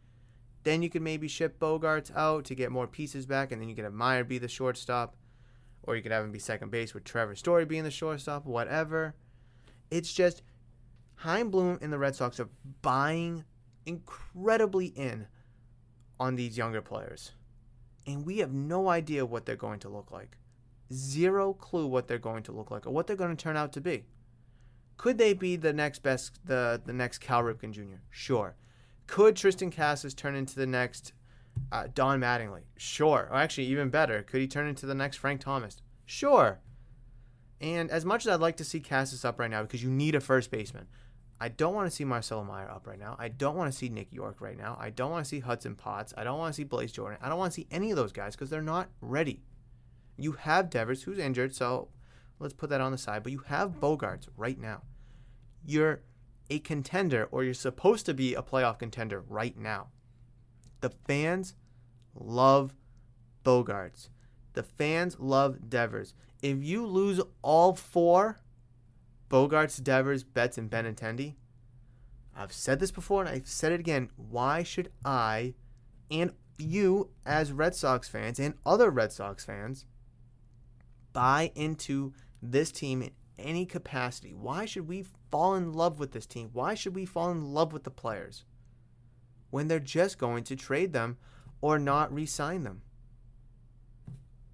then 0.64 0.82
you 0.82 0.90
could 0.90 1.02
maybe 1.02 1.28
ship 1.28 1.58
Bogaerts 1.58 2.14
out 2.16 2.44
to 2.46 2.54
get 2.54 2.70
more 2.70 2.86
pieces 2.86 3.26
back, 3.26 3.52
and 3.52 3.60
then 3.60 3.68
you 3.68 3.74
could 3.74 3.84
have 3.84 3.92
Meyer 3.92 4.24
be 4.24 4.38
the 4.38 4.48
shortstop, 4.48 5.16
or 5.82 5.96
you 5.96 6.02
could 6.02 6.12
have 6.12 6.24
him 6.24 6.32
be 6.32 6.38
second 6.38 6.70
base 6.70 6.94
with 6.94 7.04
Trevor 7.04 7.34
Story 7.34 7.64
being 7.64 7.84
the 7.84 7.90
shortstop, 7.90 8.44
whatever. 8.44 9.14
It's 9.90 10.12
just 10.12 10.42
Chaim 11.16 11.50
Bloom 11.50 11.78
and 11.80 11.92
the 11.92 11.98
Red 11.98 12.14
Sox 12.14 12.38
are 12.38 12.50
buying 12.82 13.44
incredibly 13.86 14.86
in 14.86 15.26
on 16.20 16.36
these 16.36 16.58
younger 16.58 16.82
players. 16.82 17.32
And 18.08 18.24
we 18.24 18.38
have 18.38 18.52
no 18.52 18.88
idea 18.88 19.26
what 19.26 19.44
they're 19.44 19.54
going 19.54 19.80
to 19.80 19.90
look 19.90 20.10
like. 20.10 20.38
Zero 20.90 21.52
clue 21.52 21.86
what 21.86 22.08
they're 22.08 22.18
going 22.18 22.42
to 22.44 22.52
look 22.52 22.70
like 22.70 22.86
or 22.86 22.90
what 22.90 23.06
they're 23.06 23.16
going 23.16 23.36
to 23.36 23.42
turn 23.42 23.56
out 23.56 23.72
to 23.74 23.82
be. 23.82 24.06
Could 24.96 25.18
they 25.18 25.34
be 25.34 25.56
the 25.56 25.74
next 25.74 26.02
best 26.02 26.40
the 26.44 26.80
the 26.84 26.94
next 26.94 27.18
Cal 27.18 27.42
Ripken 27.42 27.70
Jr.? 27.70 28.00
Sure. 28.08 28.56
Could 29.06 29.36
Triston 29.36 29.70
Casas 29.70 30.14
turn 30.14 30.34
into 30.34 30.56
the 30.56 30.66
next 30.66 31.12
uh, 31.70 31.88
Don 31.94 32.18
Mattingly? 32.20 32.62
Sure. 32.78 33.28
Or 33.30 33.36
actually, 33.36 33.66
even 33.66 33.90
better, 33.90 34.22
could 34.22 34.40
he 34.40 34.48
turn 34.48 34.66
into 34.66 34.86
the 34.86 34.94
next 34.94 35.18
Frank 35.18 35.42
Thomas? 35.42 35.82
Sure. 36.06 36.60
And 37.60 37.90
as 37.90 38.06
much 38.06 38.26
as 38.26 38.32
I'd 38.32 38.40
like 38.40 38.56
to 38.56 38.64
see 38.64 38.80
Casas 38.80 39.24
up 39.24 39.38
right 39.38 39.50
now, 39.50 39.62
because 39.62 39.82
you 39.82 39.90
need 39.90 40.14
a 40.14 40.20
first 40.20 40.50
baseman, 40.50 40.86
I 41.40 41.48
don't 41.48 41.74
want 41.74 41.88
to 41.88 41.94
see 41.94 42.04
Marcelo 42.04 42.42
Meyer 42.42 42.68
up 42.68 42.86
right 42.86 42.98
now. 42.98 43.14
I 43.18 43.28
don't 43.28 43.56
want 43.56 43.70
to 43.70 43.76
see 43.76 43.88
Nick 43.88 44.12
Yorke 44.12 44.40
right 44.40 44.58
now. 44.58 44.76
I 44.80 44.90
don't 44.90 45.10
want 45.10 45.24
to 45.24 45.28
see 45.28 45.38
Hudson 45.38 45.76
Potts. 45.76 46.12
I 46.16 46.24
don't 46.24 46.38
want 46.38 46.52
to 46.52 46.56
see 46.56 46.64
Blaze 46.64 46.90
Jordan. 46.90 47.18
I 47.22 47.28
don't 47.28 47.38
want 47.38 47.52
to 47.52 47.60
see 47.60 47.68
any 47.70 47.90
of 47.90 47.96
those 47.96 48.12
guys 48.12 48.34
because 48.34 48.50
they're 48.50 48.60
not 48.60 48.88
ready. 49.00 49.42
You 50.16 50.32
have 50.32 50.68
Devers, 50.68 51.04
who's 51.04 51.18
injured, 51.18 51.54
so 51.54 51.88
let's 52.40 52.54
put 52.54 52.70
that 52.70 52.80
on 52.80 52.90
the 52.90 52.98
side. 52.98 53.22
But 53.22 53.30
you 53.30 53.44
have 53.46 53.80
Bogaerts 53.80 54.26
right 54.36 54.58
now. 54.58 54.82
You're 55.64 56.02
a 56.50 56.58
contender 56.58 57.28
or 57.30 57.44
you're 57.44 57.54
supposed 57.54 58.04
to 58.06 58.14
be 58.14 58.34
a 58.34 58.42
playoff 58.42 58.80
contender 58.80 59.22
right 59.28 59.56
now. 59.56 59.88
The 60.80 60.90
fans 60.90 61.54
love 62.14 62.74
Bogaerts. 63.44 64.08
The 64.54 64.62
fans 64.64 65.16
love 65.20 65.70
Devers. 65.70 66.14
If 66.42 66.64
you 66.64 66.84
lose 66.84 67.20
all 67.42 67.74
four, 67.74 68.40
Bogaerts, 69.28 69.82
Devers, 69.82 70.24
Betts, 70.24 70.58
and 70.58 70.70
Benintendi, 70.70 71.34
I've 72.34 72.52
said 72.52 72.78
this 72.78 72.90
before 72.90 73.20
and 73.22 73.28
I've 73.28 73.48
said 73.48 73.72
it 73.72 73.80
again. 73.80 74.10
Why 74.16 74.62
should 74.62 74.90
I 75.04 75.54
and 76.10 76.32
you, 76.56 77.10
as 77.26 77.52
Red 77.52 77.74
Sox 77.74 78.08
fans 78.08 78.38
and 78.38 78.54
other 78.64 78.90
Red 78.90 79.12
Sox 79.12 79.44
fans, 79.44 79.84
buy 81.12 81.50
into 81.54 82.12
this 82.40 82.70
team 82.70 83.02
in 83.02 83.10
any 83.38 83.66
capacity? 83.66 84.34
Why 84.34 84.64
should 84.66 84.88
we 84.88 85.04
fall 85.30 85.56
in 85.56 85.72
love 85.72 85.98
with 85.98 86.12
this 86.12 86.26
team? 86.26 86.50
Why 86.52 86.74
should 86.74 86.94
we 86.94 87.04
fall 87.04 87.30
in 87.30 87.52
love 87.52 87.72
with 87.72 87.84
the 87.84 87.90
players 87.90 88.44
when 89.50 89.68
they're 89.68 89.80
just 89.80 90.18
going 90.18 90.44
to 90.44 90.56
trade 90.56 90.92
them 90.92 91.18
or 91.60 91.78
not 91.78 92.12
re 92.12 92.26
sign 92.26 92.62
them? 92.62 92.82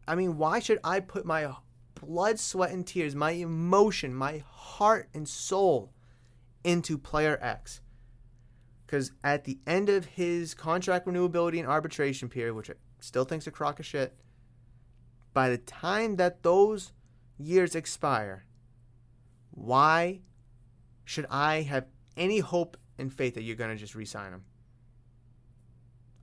I 0.06 0.14
mean, 0.14 0.37
why 0.37 0.58
should 0.58 0.78
I 0.84 1.00
put 1.00 1.24
my 1.24 1.54
blood, 1.94 2.38
sweat, 2.38 2.70
and 2.70 2.87
tears, 2.87 3.14
my 3.14 3.33
emotion, 3.33 4.14
my 4.14 4.42
heart 4.48 5.09
and 5.14 5.28
soul 5.28 5.92
into 6.62 6.98
player 6.98 7.38
X? 7.40 7.80
Because 8.87 9.12
at 9.22 9.44
the 9.44 9.59
end 9.66 9.88
of 9.88 10.04
his 10.04 10.54
contract 10.54 11.07
renewability 11.07 11.59
and 11.59 11.68
arbitration 11.68 12.28
period, 12.28 12.54
which 12.54 12.70
I 12.70 12.74
still 13.00 13.24
think's 13.24 13.46
a 13.46 13.50
crock 13.50 13.80
of 13.80 13.87
shit, 13.87 14.14
by 15.33 15.48
the 15.48 15.59
time 15.59 16.16
that 16.16 16.42
those 16.42 16.92
years 17.38 17.74
expire, 17.74 18.44
why 19.50 20.20
should 21.04 21.26
I 21.30 21.62
have 21.62 21.87
any 22.16 22.38
hope 22.38 22.76
and 22.98 23.12
faith 23.12 23.35
that 23.35 23.42
you're 23.42 23.57
going 23.57 23.70
to 23.70 23.76
just 23.76 23.94
re 23.94 24.04
sign 24.04 24.33
him? 24.33 24.44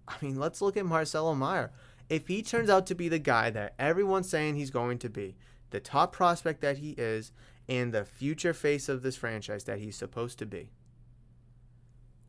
I 0.07 0.15
mean, 0.21 0.39
let's 0.39 0.61
look 0.61 0.77
at 0.77 0.85
Marcelo 0.85 1.35
Meyer. 1.35 1.71
If 2.09 2.27
he 2.27 2.41
turns 2.41 2.69
out 2.69 2.87
to 2.87 2.95
be 2.95 3.07
the 3.07 3.19
guy 3.19 3.49
that 3.51 3.73
everyone's 3.79 4.29
saying 4.29 4.55
he's 4.55 4.71
going 4.71 4.97
to 4.99 5.09
be, 5.09 5.35
the 5.71 5.79
top 5.79 6.13
prospect 6.13 6.61
that 6.61 6.77
he 6.77 6.91
is, 6.91 7.31
and 7.67 7.93
the 7.93 8.05
future 8.05 8.53
face 8.53 8.87
of 8.87 9.01
this 9.01 9.15
franchise 9.15 9.63
that 9.65 9.79
he's 9.79 9.95
supposed 9.95 10.37
to 10.39 10.45
be, 10.45 10.71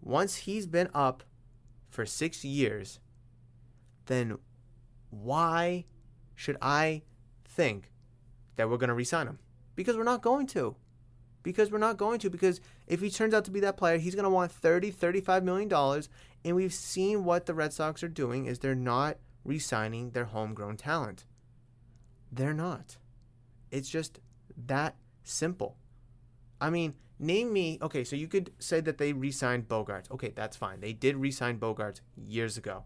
once 0.00 0.36
he's 0.36 0.66
been 0.66 0.88
up 0.94 1.22
for 1.88 2.06
six 2.06 2.44
years, 2.44 2.98
then 4.06 4.38
why 5.10 5.84
should 6.34 6.56
I 6.60 7.02
think 7.44 7.92
that 8.56 8.68
we're 8.68 8.78
going 8.78 8.88
to 8.88 8.94
resign 8.94 9.26
him? 9.26 9.38
Because 9.74 9.96
we're 9.96 10.04
not 10.04 10.22
going 10.22 10.46
to. 10.48 10.76
Because 11.42 11.70
we're 11.70 11.78
not 11.78 11.96
going 11.96 12.18
to 12.20 12.30
because 12.30 12.60
if 12.86 13.00
he 13.00 13.10
turns 13.10 13.34
out 13.34 13.44
to 13.44 13.50
be 13.50 13.58
that 13.60 13.76
player 13.76 13.98
he's 13.98 14.14
going 14.14 14.24
to 14.24 14.30
want 14.30 14.52
30 14.52 14.92
35 14.92 15.42
million 15.42 15.68
dollars 15.68 16.08
and 16.44 16.54
we've 16.54 16.72
seen 16.72 17.24
what 17.24 17.46
the 17.46 17.54
red 17.54 17.72
sox 17.72 18.02
are 18.04 18.08
doing 18.08 18.46
is 18.46 18.60
they're 18.60 18.76
not 18.76 19.16
re-signing 19.44 20.10
their 20.10 20.26
homegrown 20.26 20.76
talent. 20.76 21.24
They're 22.30 22.54
not 22.54 22.96
it's 23.72 23.88
just 23.88 24.20
that 24.66 24.94
simple 25.24 25.76
I 26.62 26.70
mean, 26.70 26.94
name 27.18 27.52
me. 27.52 27.78
Okay, 27.82 28.04
so 28.04 28.14
you 28.14 28.28
could 28.28 28.52
say 28.60 28.80
that 28.80 28.96
they 28.96 29.12
re-signed 29.12 29.68
Bogaerts. 29.68 30.10
Okay, 30.12 30.32
that's 30.34 30.56
fine. 30.56 30.80
They 30.80 30.92
did 30.92 31.16
re-sign 31.16 31.58
Bogaerts 31.58 32.00
years 32.16 32.56
ago, 32.56 32.84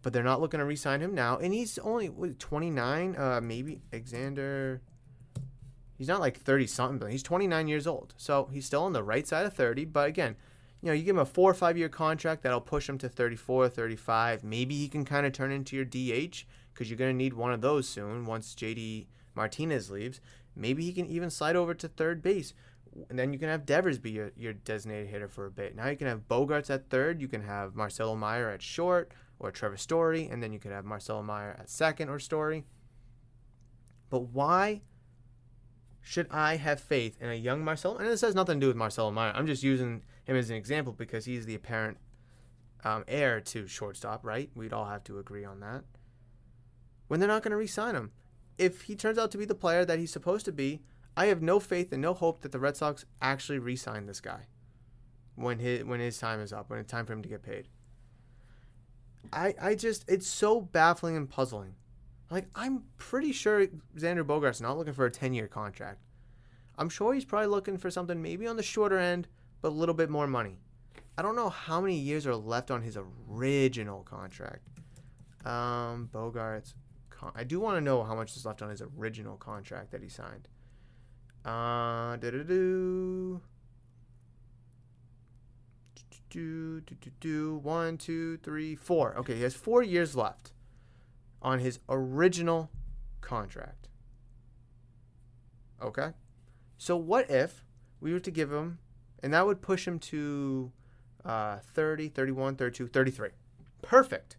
but 0.00 0.12
they're 0.12 0.22
not 0.22 0.40
looking 0.40 0.60
to 0.60 0.64
re-sign 0.64 1.00
him 1.00 1.12
now. 1.12 1.38
And 1.38 1.52
he's 1.52 1.76
only 1.78 2.08
what, 2.08 2.38
29. 2.38 3.16
Uh, 3.18 3.40
maybe 3.42 3.82
Alexander. 3.92 4.80
He's 5.98 6.08
not 6.08 6.20
like 6.20 6.38
30 6.38 6.68
something, 6.68 6.98
but 6.98 7.10
he's 7.10 7.22
29 7.22 7.66
years 7.66 7.86
old. 7.86 8.14
So 8.16 8.48
he's 8.52 8.64
still 8.64 8.84
on 8.84 8.92
the 8.92 9.02
right 9.02 9.26
side 9.26 9.44
of 9.44 9.52
30. 9.52 9.84
But 9.86 10.08
again, 10.08 10.36
you 10.80 10.88
know, 10.88 10.92
you 10.92 11.02
give 11.02 11.16
him 11.16 11.20
a 11.20 11.26
four 11.26 11.50
or 11.50 11.54
five 11.54 11.76
year 11.76 11.88
contract 11.88 12.42
that'll 12.42 12.60
push 12.60 12.88
him 12.88 12.98
to 12.98 13.08
34, 13.08 13.68
35. 13.68 14.44
Maybe 14.44 14.76
he 14.76 14.88
can 14.88 15.04
kind 15.04 15.26
of 15.26 15.32
turn 15.32 15.50
into 15.50 15.74
your 15.74 15.84
DH 15.84 16.44
because 16.72 16.90
you're 16.90 16.98
going 16.98 17.12
to 17.12 17.16
need 17.16 17.34
one 17.34 17.52
of 17.52 17.60
those 17.60 17.88
soon 17.88 18.24
once 18.24 18.54
JD 18.54 19.06
Martinez 19.34 19.90
leaves. 19.90 20.20
Maybe 20.54 20.84
he 20.84 20.92
can 20.92 21.06
even 21.06 21.30
slide 21.30 21.56
over 21.56 21.74
to 21.74 21.88
third 21.88 22.22
base. 22.22 22.54
And 23.08 23.18
then 23.18 23.32
you 23.32 23.38
can 23.38 23.48
have 23.48 23.64
Devers 23.64 23.98
be 23.98 24.10
your, 24.10 24.32
your 24.36 24.52
designated 24.52 25.08
hitter 25.08 25.28
for 25.28 25.46
a 25.46 25.50
bit. 25.50 25.74
Now 25.74 25.88
you 25.88 25.96
can 25.96 26.08
have 26.08 26.28
Bogaerts 26.28 26.68
at 26.68 26.90
third. 26.90 27.20
You 27.20 27.28
can 27.28 27.42
have 27.42 27.74
Marcelo 27.74 28.14
Meyer 28.14 28.50
at 28.50 28.60
short 28.60 29.12
or 29.38 29.50
Trevor 29.50 29.78
Story. 29.78 30.28
And 30.30 30.42
then 30.42 30.52
you 30.52 30.58
could 30.58 30.72
have 30.72 30.84
Marcelo 30.84 31.22
Meyer 31.22 31.56
at 31.58 31.70
second 31.70 32.10
or 32.10 32.18
Story. 32.18 32.64
But 34.10 34.24
why 34.28 34.82
should 36.02 36.26
I 36.30 36.56
have 36.56 36.80
faith 36.80 37.16
in 37.20 37.30
a 37.30 37.34
young 37.34 37.64
Marcelo? 37.64 37.96
And 37.96 38.06
this 38.06 38.20
has 38.20 38.34
nothing 38.34 38.60
to 38.60 38.64
do 38.64 38.68
with 38.68 38.76
Marcelo 38.76 39.10
Meyer. 39.10 39.32
I'm 39.34 39.46
just 39.46 39.62
using 39.62 40.02
him 40.24 40.36
as 40.36 40.50
an 40.50 40.56
example 40.56 40.92
because 40.92 41.24
he's 41.24 41.46
the 41.46 41.54
apparent 41.54 41.96
um, 42.84 43.04
heir 43.08 43.40
to 43.40 43.66
shortstop, 43.66 44.24
right? 44.24 44.50
We'd 44.54 44.72
all 44.72 44.86
have 44.86 45.04
to 45.04 45.18
agree 45.18 45.44
on 45.44 45.60
that. 45.60 45.84
When 47.12 47.20
they're 47.20 47.28
not 47.28 47.42
going 47.42 47.50
to 47.50 47.58
re 47.58 47.66
sign 47.66 47.94
him 47.94 48.10
if 48.56 48.80
he 48.84 48.96
turns 48.96 49.18
out 49.18 49.30
to 49.32 49.36
be 49.36 49.44
the 49.44 49.54
player 49.54 49.84
that 49.84 49.98
he's 49.98 50.10
supposed 50.10 50.46
to 50.46 50.50
be, 50.50 50.80
I 51.14 51.26
have 51.26 51.42
no 51.42 51.60
faith 51.60 51.92
and 51.92 52.00
no 52.00 52.14
hope 52.14 52.40
that 52.40 52.52
the 52.52 52.58
Red 52.58 52.74
Sox 52.74 53.04
actually 53.20 53.58
re-sign 53.58 54.06
this 54.06 54.22
guy 54.22 54.46
when 55.34 55.58
his 55.58 55.84
when 55.84 56.00
his 56.00 56.16
time 56.16 56.40
is 56.40 56.54
up, 56.54 56.70
when 56.70 56.78
it's 56.78 56.90
time 56.90 57.04
for 57.04 57.12
him 57.12 57.20
to 57.20 57.28
get 57.28 57.42
paid. 57.42 57.68
I 59.30 59.54
I 59.60 59.74
just 59.74 60.06
it's 60.08 60.26
so 60.26 60.62
baffling 60.62 61.14
and 61.14 61.28
puzzling. 61.28 61.74
Like 62.30 62.46
I'm 62.54 62.84
pretty 62.96 63.32
sure 63.32 63.66
Xander 63.94 64.24
Bogaerts 64.24 64.62
not 64.62 64.78
looking 64.78 64.94
for 64.94 65.04
a 65.04 65.10
10-year 65.10 65.48
contract. 65.48 66.00
I'm 66.78 66.88
sure 66.88 67.12
he's 67.12 67.26
probably 67.26 67.48
looking 67.48 67.76
for 67.76 67.90
something 67.90 68.22
maybe 68.22 68.46
on 68.46 68.56
the 68.56 68.62
shorter 68.62 68.96
end, 68.96 69.28
but 69.60 69.68
a 69.68 69.76
little 69.76 69.94
bit 69.94 70.08
more 70.08 70.26
money. 70.26 70.56
I 71.18 71.20
don't 71.20 71.36
know 71.36 71.50
how 71.50 71.82
many 71.82 71.96
years 71.96 72.26
are 72.26 72.34
left 72.34 72.70
on 72.70 72.80
his 72.80 72.96
original 73.28 74.02
contract. 74.02 74.66
Um, 75.44 76.08
Bogaerts 76.10 76.72
con- 77.22 77.32
I 77.34 77.44
do 77.44 77.60
want 77.60 77.76
to 77.76 77.80
know 77.80 78.02
how 78.02 78.14
much 78.14 78.36
is 78.36 78.44
left 78.44 78.62
on 78.62 78.70
his 78.70 78.82
original 78.98 79.36
contract 79.36 79.90
that 79.92 80.02
he 80.02 80.08
signed. 80.08 80.48
Uh, 81.44 82.16
do 82.16 82.30
do 82.30 83.40
do 86.30 86.80
do 86.80 87.10
do 87.20 87.56
one 87.56 87.98
two 87.98 88.36
three 88.38 88.74
four. 88.74 89.16
Okay, 89.18 89.36
he 89.36 89.42
has 89.42 89.54
four 89.54 89.82
years 89.82 90.16
left 90.16 90.52
on 91.40 91.58
his 91.58 91.78
original 91.88 92.70
contract. 93.20 93.88
Okay, 95.82 96.10
so 96.78 96.96
what 96.96 97.28
if 97.30 97.64
we 98.00 98.12
were 98.12 98.20
to 98.20 98.30
give 98.30 98.52
him, 98.52 98.78
and 99.22 99.32
that 99.34 99.46
would 99.46 99.60
push 99.60 99.86
him 99.86 99.98
to 99.98 100.72
uh, 101.24 101.58
30, 101.58 102.08
31, 102.08 102.56
32, 102.56 102.88
33. 102.88 103.28
Perfect. 103.80 104.36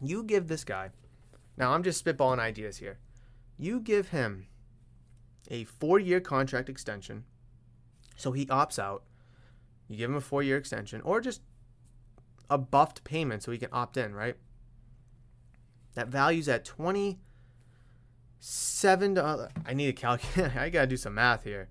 You 0.00 0.22
give 0.24 0.48
this 0.48 0.64
guy 0.64 0.90
now, 1.56 1.72
I'm 1.72 1.82
just 1.82 2.04
spitballing 2.04 2.38
ideas 2.38 2.76
here. 2.78 2.98
You 3.58 3.80
give 3.80 4.08
him 4.08 4.46
a 5.48 5.64
four 5.64 5.98
year 5.98 6.20
contract 6.20 6.68
extension, 6.68 7.24
so 8.16 8.32
he 8.32 8.46
opts 8.46 8.78
out. 8.78 9.02
You 9.88 9.96
give 9.96 10.10
him 10.10 10.16
a 10.16 10.20
four 10.20 10.42
year 10.42 10.56
extension, 10.56 11.00
or 11.02 11.20
just 11.20 11.42
a 12.48 12.58
buffed 12.58 13.04
payment 13.04 13.42
so 13.42 13.52
he 13.52 13.58
can 13.58 13.68
opt 13.72 13.96
in, 13.96 14.14
right? 14.14 14.36
That 15.94 16.08
value's 16.08 16.48
at 16.48 16.64
27 16.64 19.14
dollars. 19.14 19.50
I 19.66 19.74
need 19.74 19.86
to 19.86 19.92
calculate. 19.92 20.56
I 20.56 20.70
gotta 20.70 20.86
do 20.86 20.96
some 20.96 21.14
math 21.14 21.44
here. 21.44 21.68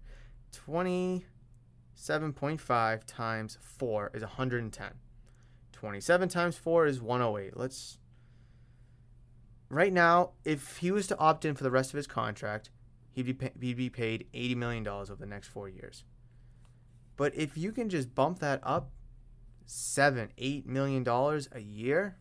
27.5 0.67 3.01
times 3.07 3.57
4 3.61 4.11
is 4.13 4.21
110. 4.21 4.91
27 5.71 6.29
times 6.29 6.57
4 6.57 6.85
is 6.85 7.01
108. 7.01 7.57
Let's 7.57 7.97
right 9.71 9.93
now, 9.93 10.31
if 10.43 10.77
he 10.77 10.91
was 10.91 11.07
to 11.07 11.17
opt 11.17 11.45
in 11.45 11.55
for 11.55 11.63
the 11.63 11.71
rest 11.71 11.91
of 11.91 11.97
his 11.97 12.07
contract, 12.07 12.69
he'd 13.11 13.25
be, 13.25 13.33
pay- 13.33 13.53
he'd 13.59 13.77
be 13.77 13.89
paid 13.89 14.27
$80 14.33 14.55
million 14.57 14.87
over 14.87 15.15
the 15.15 15.25
next 15.25 15.47
four 15.47 15.69
years. 15.69 16.03
But 17.17 17.35
if 17.35 17.57
you 17.57 17.71
can 17.71 17.89
just 17.89 18.15
bump 18.15 18.39
that 18.39 18.59
up 18.63 18.91
seven, 19.65 20.29
eight 20.37 20.67
million 20.67 21.03
dollars 21.03 21.47
a 21.51 21.59
year 21.59 22.17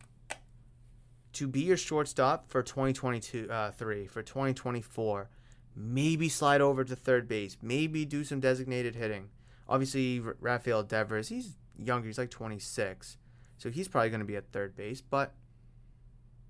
to 1.33 1.47
be 1.47 1.61
your 1.61 1.77
shortstop 1.77 2.49
for 2.49 2.61
2022, 2.61 3.49
uh, 3.49 3.71
three 3.71 4.05
for 4.05 4.21
2024, 4.21 5.29
maybe 5.75 6.29
slide 6.29 6.61
over 6.61 6.83
to 6.83 6.95
third 6.95 7.27
base, 7.27 7.57
maybe 7.61 8.05
do 8.05 8.23
some 8.23 8.39
designated 8.39 8.95
hitting. 8.95 9.29
Obviously, 9.67 10.19
Rafael 10.19 10.83
Devers, 10.83 11.29
he's 11.29 11.55
younger, 11.77 12.07
he's 12.07 12.17
like 12.17 12.29
26, 12.29 13.17
so 13.57 13.69
he's 13.69 13.87
probably 13.87 14.09
going 14.09 14.19
to 14.19 14.25
be 14.25 14.35
at 14.35 14.51
third 14.51 14.75
base. 14.75 15.01
But 15.01 15.33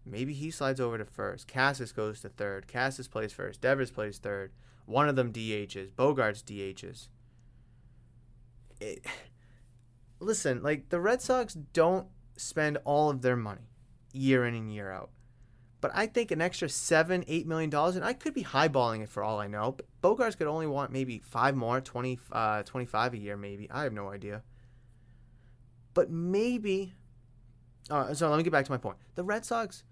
Maybe 0.06 0.34
he 0.34 0.50
slides 0.52 0.80
over 0.80 0.98
to 0.98 1.06
first. 1.06 1.48
Casas 1.48 1.92
goes 1.92 2.22
to 2.22 2.30
third. 2.30 2.68
Casas 2.68 3.08
plays 3.08 3.34
first. 3.34 3.62
Devers 3.62 3.92
plays 3.92 4.18
third. 4.18 4.52
One 4.86 5.08
of 5.08 5.16
them 5.16 5.32
DHs. 5.32 5.92
Bogaerts 5.94 6.44
DHs. 6.44 7.08
It, 8.80 9.06
listen, 10.20 10.64
like 10.64 10.90
the 10.90 11.00
Red 11.00 11.22
Sox 11.22 11.54
don't 11.54 12.08
spend 12.36 12.78
all 12.84 13.10
of 13.10 13.22
their 13.22 13.36
money 13.36 13.70
year 14.14 14.46
in 14.46 14.56
and 14.56 14.74
year 14.74 14.92
out. 14.92 15.12
But 15.82 15.92
I 15.96 16.06
think 16.06 16.30
an 16.30 16.42
extra 16.42 16.70
seven, 16.70 17.24
eight 17.28 17.48
million 17.48 17.70
dollars, 17.70 17.96
and 17.96 18.06
I 18.06 18.14
could 18.14 18.36
be 18.36 18.44
highballing 18.44 19.02
it 19.02 19.10
for 19.10 19.24
all 19.24 19.40
I 19.40 19.48
know. 19.48 19.76
But 19.78 19.88
Bogaerts 20.02 20.38
could 20.38 20.48
only 20.48 20.68
want 20.68 20.92
maybe 20.92 21.20
five 21.20 21.56
more, 21.56 21.82
20, 21.82 22.20
uh, 22.32 22.64
25 22.64 23.14
a 23.16 23.18
year, 23.18 23.36
maybe. 23.36 23.70
I 23.72 23.84
have 23.84 23.94
no 23.94 24.10
idea. 24.10 24.44
But 25.94 26.12
maybe. 26.12 26.94
Uh, 27.90 28.14
so 28.14 28.30
let 28.30 28.38
me 28.38 28.44
get 28.44 28.54
back 28.54 28.66
to 28.66 28.72
my 28.72 28.78
point. 28.78 28.98
The 29.16 29.24
Red 29.24 29.44
Sox 29.44 29.84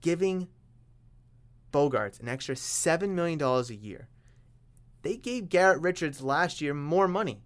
giving 0.00 0.48
Bogaerts 1.72 2.20
an 2.20 2.28
extra 2.28 2.54
$7 2.54 3.10
million 3.10 3.40
a 3.42 3.62
year. 3.74 4.08
They 5.02 5.16
gave 5.16 5.48
Garrett 5.48 5.80
Richards 5.80 6.22
last 6.22 6.60
year 6.60 6.74
more 6.74 7.08
money. 7.08 7.42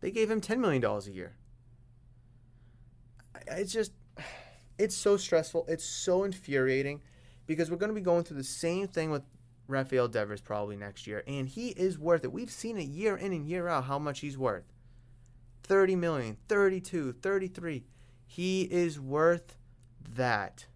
They 0.00 0.10
gave 0.10 0.30
him 0.30 0.40
$10 0.40 0.58
million 0.58 0.84
a 0.84 1.00
year. 1.10 1.36
It's 3.46 3.72
just, 3.72 3.92
it's 4.78 4.96
so 4.96 5.16
stressful. 5.16 5.66
It's 5.68 5.84
so 5.84 6.24
infuriating 6.24 7.02
because 7.46 7.70
we're 7.70 7.76
going 7.76 7.90
to 7.90 7.94
be 7.94 8.00
going 8.00 8.24
through 8.24 8.38
the 8.38 8.44
same 8.44 8.88
thing 8.88 9.10
with 9.10 9.22
Rafael 9.68 10.08
Devers 10.08 10.40
probably 10.40 10.76
next 10.76 11.06
year. 11.06 11.22
And 11.26 11.48
he 11.48 11.68
is 11.68 11.98
worth 11.98 12.24
it. 12.24 12.32
We've 12.32 12.50
seen 12.50 12.78
it 12.78 12.84
year 12.84 13.16
in 13.16 13.32
and 13.32 13.46
year 13.46 13.68
out 13.68 13.84
how 13.84 13.98
much 13.98 14.20
he's 14.20 14.38
worth 14.38 14.64
30 15.64 15.96
million, 15.96 16.36
32, 16.48 17.12
33. 17.12 17.84
He 18.26 18.62
is 18.62 18.98
worth 18.98 19.56
that. 20.14 20.66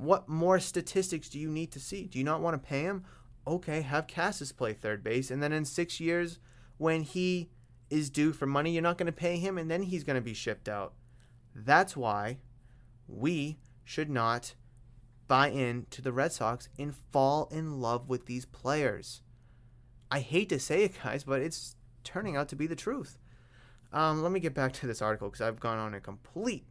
What 0.00 0.30
more 0.30 0.58
statistics 0.58 1.28
do 1.28 1.38
you 1.38 1.50
need 1.50 1.70
to 1.72 1.78
see? 1.78 2.06
Do 2.06 2.18
you 2.18 2.24
not 2.24 2.40
want 2.40 2.54
to 2.54 2.68
pay 2.68 2.84
him? 2.84 3.04
Okay, 3.46 3.82
have 3.82 4.06
Casas 4.06 4.50
play 4.50 4.72
third 4.72 5.04
base, 5.04 5.30
and 5.30 5.42
then 5.42 5.52
in 5.52 5.66
six 5.66 6.00
years, 6.00 6.38
when 6.78 7.02
he 7.02 7.50
is 7.90 8.08
due 8.08 8.32
for 8.32 8.46
money, 8.46 8.72
you're 8.72 8.82
not 8.82 8.96
going 8.96 9.08
to 9.08 9.12
pay 9.12 9.36
him, 9.36 9.58
and 9.58 9.70
then 9.70 9.82
he's 9.82 10.02
going 10.02 10.16
to 10.16 10.22
be 10.22 10.32
shipped 10.32 10.70
out. 10.70 10.94
That's 11.54 11.98
why 11.98 12.38
we 13.06 13.58
should 13.84 14.08
not 14.08 14.54
buy 15.28 15.50
in 15.50 15.84
to 15.90 16.00
the 16.00 16.12
Red 16.12 16.32
Sox 16.32 16.70
and 16.78 16.96
fall 17.12 17.46
in 17.52 17.78
love 17.78 18.08
with 18.08 18.24
these 18.24 18.46
players. 18.46 19.20
I 20.10 20.20
hate 20.20 20.48
to 20.48 20.58
say 20.58 20.84
it, 20.84 20.94
guys, 21.04 21.24
but 21.24 21.42
it's 21.42 21.76
turning 22.04 22.36
out 22.36 22.48
to 22.48 22.56
be 22.56 22.66
the 22.66 22.74
truth. 22.74 23.18
Um, 23.92 24.22
let 24.22 24.32
me 24.32 24.40
get 24.40 24.54
back 24.54 24.72
to 24.74 24.86
this 24.86 25.02
article 25.02 25.28
because 25.28 25.42
I've 25.42 25.60
gone 25.60 25.76
on 25.76 25.92
a 25.92 26.00
complete 26.00 26.64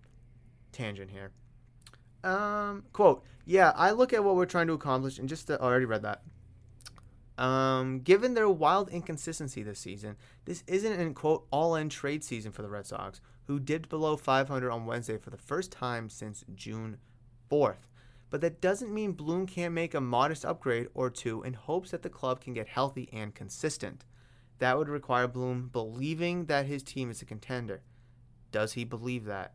tangent 0.72 1.12
here. 1.12 1.32
Um, 2.24 2.84
quote, 2.94 3.24
yeah, 3.46 3.72
I 3.76 3.92
look 3.92 4.14
at 4.14 4.24
what 4.24 4.36
we're 4.36 4.46
trying 4.46 4.68
to 4.68 4.74
accomplish 4.74 5.20
and 5.20 5.30
just, 5.30 5.48
to, 5.48 5.62
already 5.62 5.86
read 5.86 6.04
that. 6.04 6.22
Um, 7.42 8.02
given 8.02 8.34
their 8.34 8.50
wild 8.50 8.90
inconsistency 8.90 9.64
this 9.64 9.80
season, 9.80 10.18
this 10.44 10.64
isn't 10.68 11.00
an 11.00 11.14
quote 11.14 11.48
all 11.52 11.76
in 11.76 11.88
trade 11.88 12.24
season 12.24 12.52
for 12.52 12.62
the 12.62 12.70
Red 12.70 12.86
Sox, 12.86 13.22
who 13.48 13.60
dipped 13.60 13.88
below 13.88 14.18
500 14.18 14.70
on 14.70 14.86
Wednesday 14.86 15.18
for 15.18 15.30
the 15.30 15.38
first 15.38 15.72
time 15.72 16.10
since 16.10 16.44
June 16.54 16.98
4th. 17.50 17.88
But 18.30 18.42
that 18.42 18.62
doesn't 18.62 18.94
mean 18.94 19.14
Bloom 19.14 19.48
can't 19.48 19.74
make 19.74 19.94
a 19.94 20.02
modest 20.02 20.46
upgrade 20.46 20.88
or 20.94 21.10
two 21.10 21.42
in 21.44 21.54
hopes 21.54 21.92
that 21.92 22.04
the 22.04 22.10
club 22.10 22.42
can 22.42 22.54
get 22.54 22.68
healthy 22.68 23.10
and 23.12 23.34
consistent. 23.34 24.06
That 24.60 24.78
would 24.78 24.90
require 24.90 25.28
Bloom 25.28 25.70
believing 25.72 26.46
that 26.46 26.66
his 26.66 26.84
team 26.84 27.10
is 27.10 27.22
a 27.22 27.26
contender. 27.26 27.82
Does 28.52 28.74
he 28.74 28.84
believe 28.84 29.26
that? 29.26 29.54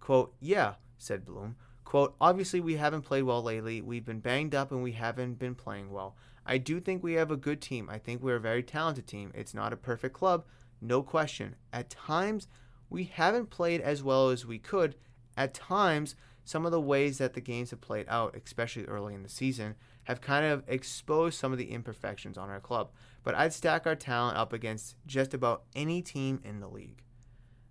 Quote, 0.00 0.34
yeah, 0.38 0.74
said 0.98 1.24
Bloom. 1.24 1.56
Quote, 1.86 2.16
obviously, 2.20 2.58
we 2.60 2.74
haven't 2.74 3.02
played 3.02 3.22
well 3.22 3.44
lately. 3.44 3.80
We've 3.80 4.04
been 4.04 4.18
banged 4.18 4.56
up 4.56 4.72
and 4.72 4.82
we 4.82 4.90
haven't 4.92 5.38
been 5.38 5.54
playing 5.54 5.92
well. 5.92 6.16
I 6.44 6.58
do 6.58 6.80
think 6.80 7.02
we 7.02 7.12
have 7.12 7.30
a 7.30 7.36
good 7.36 7.62
team. 7.62 7.88
I 7.88 7.96
think 7.96 8.20
we're 8.20 8.36
a 8.36 8.40
very 8.40 8.64
talented 8.64 9.06
team. 9.06 9.30
It's 9.36 9.54
not 9.54 9.72
a 9.72 9.76
perfect 9.76 10.12
club, 10.12 10.44
no 10.80 11.04
question. 11.04 11.54
At 11.72 11.88
times, 11.88 12.48
we 12.90 13.04
haven't 13.04 13.50
played 13.50 13.80
as 13.80 14.02
well 14.02 14.30
as 14.30 14.44
we 14.44 14.58
could. 14.58 14.96
At 15.36 15.54
times, 15.54 16.16
some 16.44 16.66
of 16.66 16.72
the 16.72 16.80
ways 16.80 17.18
that 17.18 17.34
the 17.34 17.40
games 17.40 17.70
have 17.70 17.80
played 17.80 18.06
out, 18.08 18.34
especially 18.34 18.84
early 18.86 19.14
in 19.14 19.22
the 19.22 19.28
season, 19.28 19.76
have 20.04 20.20
kind 20.20 20.44
of 20.44 20.64
exposed 20.66 21.38
some 21.38 21.52
of 21.52 21.58
the 21.58 21.70
imperfections 21.70 22.36
on 22.36 22.50
our 22.50 22.60
club. 22.60 22.90
But 23.22 23.36
I'd 23.36 23.52
stack 23.52 23.86
our 23.86 23.94
talent 23.94 24.36
up 24.36 24.52
against 24.52 24.96
just 25.06 25.34
about 25.34 25.62
any 25.76 26.02
team 26.02 26.40
in 26.44 26.58
the 26.58 26.68
league. 26.68 27.02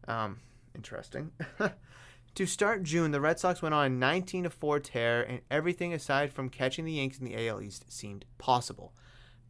Um, 0.07 0.39
interesting. 0.73 1.31
to 2.35 2.45
start 2.45 2.83
June, 2.83 3.11
the 3.11 3.21
Red 3.21 3.39
Sox 3.39 3.61
went 3.61 3.73
on 3.73 3.85
a 3.85 3.89
19 3.89 4.49
4 4.49 4.79
tear, 4.81 5.23
and 5.23 5.41
everything 5.49 5.93
aside 5.93 6.31
from 6.33 6.49
catching 6.49 6.83
the 6.83 6.91
Yankees 6.91 7.19
in 7.19 7.25
the 7.25 7.47
AL 7.47 7.61
East 7.61 7.91
seemed 7.91 8.25
possible. 8.37 8.93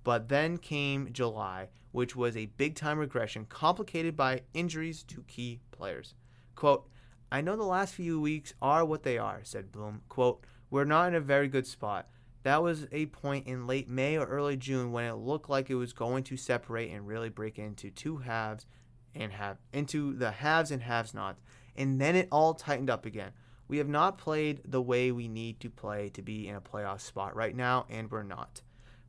But 0.04 0.30
then 0.30 0.60
came 0.60 1.12
July, 1.12 1.70
which 1.92 2.16
was 2.16 2.38
a 2.38 2.46
big 2.46 2.76
time 2.76 3.00
regression 3.00 3.46
complicated 3.50 4.16
by 4.16 4.42
injuries 4.54 5.02
to 5.04 5.24
key 5.24 5.62
players. 5.72 6.14
Quote, 6.56 6.88
I 7.32 7.42
know 7.42 7.56
the 7.56 7.64
last 7.64 7.96
few 7.96 8.22
weeks 8.22 8.54
are 8.62 8.86
what 8.86 9.02
they 9.02 9.18
are, 9.18 9.40
said 9.44 9.72
Bloom. 9.72 10.02
Quote, 10.08 10.46
We're 10.70 10.86
not 10.86 11.08
in 11.08 11.16
a 11.16 11.20
very 11.20 11.48
good 11.48 11.66
spot. 11.66 12.08
That 12.44 12.62
was 12.62 12.86
a 12.92 13.08
point 13.08 13.48
in 13.48 13.66
late 13.66 13.90
May 13.90 14.16
or 14.16 14.28
early 14.28 14.58
June 14.58 14.92
when 14.92 15.06
it 15.06 15.16
looked 15.16 15.50
like 15.50 15.72
it 15.72 15.76
was 15.76 15.92
going 15.92 16.24
to 16.26 16.38
separate 16.38 16.92
and 16.92 17.08
really 17.08 17.30
break 17.30 17.58
into 17.58 17.90
two 17.90 18.18
halves 18.18 18.68
and 19.16 19.32
have 19.32 19.58
into 19.74 20.14
the 20.14 20.30
haves 20.30 20.70
and 20.70 20.84
haves 20.84 21.16
not. 21.16 21.38
And 21.76 22.00
then 22.00 22.16
it 22.16 22.28
all 22.32 22.54
tightened 22.54 22.90
up 22.90 23.06
again. 23.06 23.32
We 23.68 23.78
have 23.80 23.88
not 23.88 24.18
played 24.18 24.62
the 24.66 24.82
way 24.82 25.12
we 25.12 25.28
need 25.28 25.60
to 25.62 25.70
play 25.70 26.10
to 26.10 26.22
be 26.22 26.48
in 26.48 26.56
a 26.56 26.62
playoff 26.62 27.02
spot 27.02 27.36
right 27.36 27.56
now, 27.56 27.86
and 27.90 28.10
we're 28.12 28.24
not. 28.24 28.62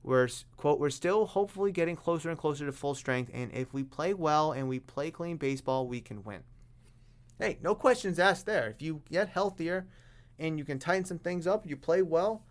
We're 0.03 0.29
quote 0.57 0.79
we're 0.79 0.91
still 0.91 1.27
hopefully 1.27 1.73
getting 1.73 1.97
closer 1.97 2.31
and 2.31 2.39
closer 2.39 2.65
to 2.65 2.73
full 2.73 2.95
strength, 2.95 3.31
and 3.35 3.53
if 3.53 3.75
we 3.75 3.83
play 3.83 4.15
well 4.15 4.53
and 4.53 4.69
we 4.69 4.79
play 4.79 5.11
clean 5.11 5.37
baseball, 5.37 5.87
we 5.87 6.01
can 6.01 6.23
win. 6.23 6.43
Hey, 7.39 7.59
no 7.61 7.75
questions 7.75 8.19
asked 8.19 8.47
there. 8.47 8.69
If 8.71 8.81
you 8.81 9.03
get 9.11 9.29
healthier 9.29 9.87
and 10.39 10.59
you 10.59 10.65
can 10.65 10.79
tighten 10.79 11.05
some 11.05 11.19
things 11.19 11.47
up, 11.47 11.67
you 11.67 11.77
play 11.77 12.03
well, 12.03 12.45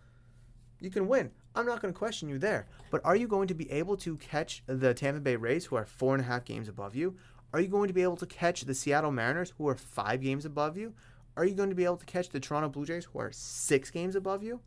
you 0.80 0.90
can 0.90 1.08
win. 1.08 1.30
I'm 1.56 1.66
not 1.66 1.80
going 1.80 1.92
to 1.92 1.98
question 1.98 2.28
you 2.28 2.38
there. 2.38 2.66
But 2.90 3.00
are 3.04 3.16
you 3.16 3.26
going 3.26 3.48
to 3.48 3.54
be 3.54 3.70
able 3.72 3.96
to 3.98 4.16
catch 4.18 4.62
the 4.66 4.92
Tampa 4.92 5.20
Bay 5.20 5.36
Rays, 5.36 5.64
who 5.64 5.76
are 5.76 5.86
four 5.86 6.14
and 6.14 6.22
a 6.22 6.26
half 6.26 6.44
games 6.44 6.68
above 6.68 6.94
you? 6.94 7.16
Are 7.52 7.60
you 7.60 7.68
going 7.68 7.88
to 7.88 7.94
be 7.94 8.02
able 8.02 8.16
to 8.16 8.26
catch 8.26 8.62
the 8.62 8.74
Seattle 8.74 9.12
Mariners, 9.12 9.52
who 9.56 9.68
are 9.68 9.74
five 9.74 10.20
games 10.20 10.44
above 10.44 10.76
you? 10.76 10.94
Are 11.36 11.44
you 11.44 11.54
going 11.54 11.68
to 11.68 11.74
be 11.74 11.84
able 11.84 11.98
to 11.98 12.06
catch 12.06 12.30
the 12.30 12.40
Toronto 12.40 12.68
Blue 12.68 12.86
Jays, 12.86 13.04
who 13.06 13.18
are 13.18 13.30
six 13.32 13.90
games 13.90 14.16
above 14.16 14.42
you? 14.42 14.60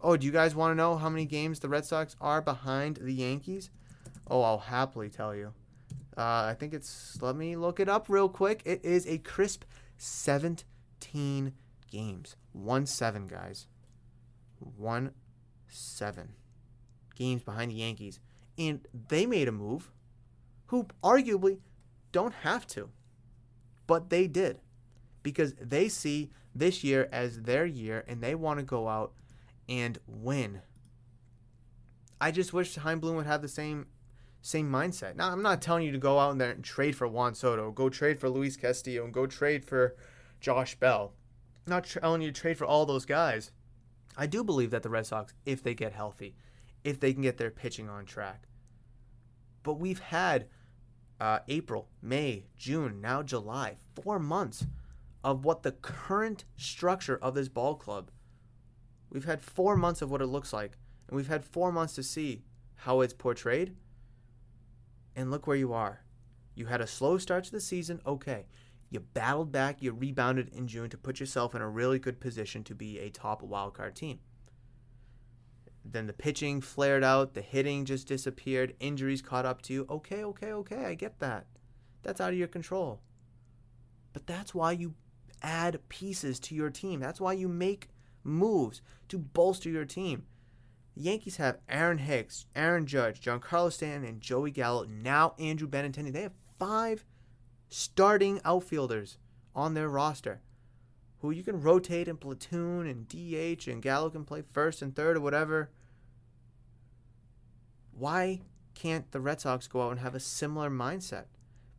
Oh, 0.00 0.16
do 0.16 0.26
you 0.26 0.32
guys 0.32 0.54
want 0.54 0.72
to 0.72 0.76
know 0.76 0.96
how 0.96 1.08
many 1.08 1.26
games 1.26 1.60
the 1.60 1.68
Red 1.68 1.84
Sox 1.84 2.16
are 2.20 2.40
behind 2.40 2.96
the 2.96 3.12
Yankees? 3.12 3.70
Oh, 4.26 4.42
I'll 4.42 4.58
happily 4.58 5.08
tell 5.08 5.34
you. 5.34 5.52
Uh, 6.16 6.48
I 6.50 6.56
think 6.58 6.74
it's, 6.74 7.18
let 7.20 7.36
me 7.36 7.56
look 7.56 7.80
it 7.80 7.88
up 7.88 8.08
real 8.08 8.28
quick. 8.28 8.62
It 8.64 8.84
is 8.84 9.06
a 9.06 9.18
crisp 9.18 9.64
17 9.98 11.52
games. 11.90 12.36
1 12.52 12.86
7, 12.86 13.26
guys. 13.26 13.66
1 14.58 15.12
7 15.68 16.32
games 17.14 17.42
behind 17.42 17.70
the 17.70 17.76
Yankees. 17.76 18.20
And 18.58 18.86
they 19.08 19.26
made 19.26 19.48
a 19.48 19.52
move 19.52 19.90
who 20.70 20.86
arguably 21.02 21.58
don't 22.12 22.32
have 22.32 22.64
to. 22.64 22.90
But 23.88 24.08
they 24.08 24.28
did 24.28 24.60
because 25.24 25.52
they 25.60 25.88
see 25.88 26.30
this 26.54 26.84
year 26.84 27.08
as 27.10 27.42
their 27.42 27.66
year 27.66 28.04
and 28.06 28.22
they 28.22 28.36
want 28.36 28.60
to 28.60 28.64
go 28.64 28.88
out 28.88 29.12
and 29.68 29.98
win. 30.06 30.62
I 32.20 32.30
just 32.30 32.52
wish 32.52 32.76
Chaim 32.76 33.00
Bloom 33.00 33.16
would 33.16 33.26
have 33.26 33.42
the 33.42 33.48
same 33.48 33.86
same 34.42 34.70
mindset. 34.70 35.16
Now, 35.16 35.32
I'm 35.32 35.42
not 35.42 35.60
telling 35.60 35.84
you 35.84 35.92
to 35.92 35.98
go 35.98 36.18
out 36.18 36.38
there 36.38 36.52
and 36.52 36.64
trade 36.64 36.96
for 36.96 37.06
Juan 37.06 37.34
Soto, 37.34 37.72
go 37.72 37.88
trade 37.90 38.18
for 38.20 38.30
Luis 38.30 38.56
Castillo, 38.56 39.04
and 39.04 39.12
go 39.12 39.26
trade 39.26 39.64
for 39.64 39.96
Josh 40.40 40.76
Bell. 40.76 41.12
I'm 41.66 41.70
not 41.70 41.84
telling 41.84 42.22
you 42.22 42.30
to 42.30 42.40
trade 42.40 42.56
for 42.56 42.64
all 42.64 42.86
those 42.86 43.04
guys. 43.04 43.50
I 44.16 44.26
do 44.26 44.42
believe 44.42 44.70
that 44.70 44.82
the 44.82 44.88
Red 44.88 45.04
Sox, 45.04 45.34
if 45.44 45.62
they 45.62 45.74
get 45.74 45.92
healthy, 45.92 46.36
if 46.84 47.00
they 47.00 47.12
can 47.12 47.22
get 47.22 47.36
their 47.36 47.50
pitching 47.50 47.90
on 47.90 48.06
track. 48.06 48.44
But 49.62 49.74
we've 49.74 50.00
had 50.00 50.46
uh, 51.20 51.40
April, 51.48 51.88
May, 52.02 52.46
June, 52.56 53.00
now 53.00 53.22
July, 53.22 53.76
four 53.94 54.18
months 54.18 54.66
of 55.22 55.44
what 55.44 55.62
the 55.62 55.72
current 55.72 56.44
structure 56.56 57.18
of 57.20 57.34
this 57.34 57.48
ball 57.48 57.74
club 57.74 58.10
We've 59.10 59.24
had 59.24 59.42
four 59.42 59.76
months 59.76 60.02
of 60.02 60.10
what 60.10 60.22
it 60.22 60.26
looks 60.26 60.52
like, 60.52 60.78
and 61.08 61.16
we've 61.16 61.28
had 61.28 61.44
four 61.44 61.72
months 61.72 61.94
to 61.96 62.02
see 62.02 62.44
how 62.76 63.00
it's 63.00 63.12
portrayed. 63.12 63.74
And 65.16 65.30
look 65.30 65.46
where 65.46 65.56
you 65.56 65.72
are. 65.72 66.04
You 66.54 66.66
had 66.66 66.80
a 66.80 66.86
slow 66.86 67.18
start 67.18 67.44
to 67.44 67.52
the 67.52 67.60
season, 67.60 68.00
okay. 68.06 68.46
You 68.88 69.00
battled 69.00 69.50
back, 69.50 69.82
you 69.82 69.92
rebounded 69.92 70.50
in 70.54 70.68
June 70.68 70.88
to 70.90 70.96
put 70.96 71.18
yourself 71.18 71.54
in 71.54 71.62
a 71.62 71.68
really 71.68 71.98
good 71.98 72.20
position 72.20 72.62
to 72.64 72.74
be 72.74 72.98
a 72.98 73.10
top 73.10 73.42
wildcard 73.42 73.94
team. 73.94 74.20
Then 75.84 76.06
the 76.06 76.12
pitching 76.12 76.60
flared 76.60 77.02
out, 77.02 77.34
the 77.34 77.40
hitting 77.40 77.84
just 77.84 78.06
disappeared, 78.06 78.74
injuries 78.80 79.22
caught 79.22 79.46
up 79.46 79.62
to 79.62 79.72
you. 79.72 79.86
Okay, 79.88 80.24
okay, 80.24 80.52
okay, 80.52 80.84
I 80.84 80.94
get 80.94 81.18
that. 81.20 81.46
That's 82.02 82.20
out 82.20 82.32
of 82.32 82.38
your 82.38 82.48
control. 82.48 83.00
But 84.12 84.26
that's 84.26 84.54
why 84.54 84.72
you 84.72 84.94
add 85.42 85.88
pieces 85.88 86.38
to 86.40 86.54
your 86.54 86.70
team. 86.70 87.00
That's 87.00 87.20
why 87.20 87.32
you 87.32 87.48
make 87.48 87.88
moves 88.22 88.82
to 89.08 89.18
bolster 89.18 89.70
your 89.70 89.84
team. 89.84 90.24
The 90.94 91.02
Yankees 91.02 91.36
have 91.36 91.58
Aaron 91.68 91.98
Hicks, 91.98 92.46
Aaron 92.54 92.86
Judge, 92.86 93.20
Giancarlo 93.20 93.72
Stanton, 93.72 94.08
and 94.08 94.20
Joey 94.20 94.50
Gallo. 94.50 94.84
Now 94.84 95.34
Andrew 95.38 95.68
Benintendi. 95.68 96.12
They 96.12 96.22
have 96.22 96.34
five 96.58 97.04
starting 97.68 98.40
outfielders 98.44 99.16
on 99.54 99.74
their 99.74 99.88
roster 99.88 100.42
who 101.20 101.30
you 101.30 101.42
can 101.42 101.60
rotate 101.60 102.08
in 102.08 102.16
platoon 102.16 102.86
and 102.86 103.08
DH, 103.08 103.68
and 103.68 103.82
Gallo 103.82 104.10
can 104.10 104.24
play 104.24 104.42
first 104.52 104.82
and 104.82 104.94
third 104.94 105.16
or 105.16 105.20
whatever. 105.20 105.70
Why 107.92 108.40
can't 108.74 109.10
the 109.12 109.20
Red 109.20 109.40
Sox 109.40 109.68
go 109.68 109.82
out 109.82 109.90
and 109.90 110.00
have 110.00 110.14
a 110.14 110.20
similar 110.20 110.70
mindset? 110.70 111.24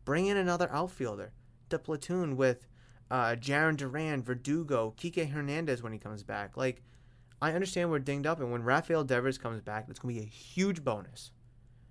Bring 0.05 0.27
in 0.27 0.37
another 0.37 0.69
outfielder 0.71 1.31
to 1.69 1.79
platoon 1.79 2.37
with 2.37 2.67
uh, 3.09 3.35
Jarren 3.35 3.75
Duran, 3.75 4.21
Verdugo, 4.21 4.93
Kike 4.97 5.31
Hernandez 5.31 5.81
when 5.81 5.93
he 5.93 5.99
comes 5.99 6.23
back. 6.23 6.55
Like, 6.55 6.83
I 7.41 7.53
understand 7.53 7.89
we're 7.89 7.99
dinged 7.99 8.27
up, 8.27 8.39
and 8.39 8.51
when 8.51 8.63
Rafael 8.63 9.03
Devers 9.03 9.39
comes 9.39 9.61
back, 9.61 9.87
that's 9.87 9.99
going 9.99 10.13
to 10.13 10.21
be 10.21 10.25
a 10.25 10.29
huge 10.29 10.83
bonus. 10.83 11.31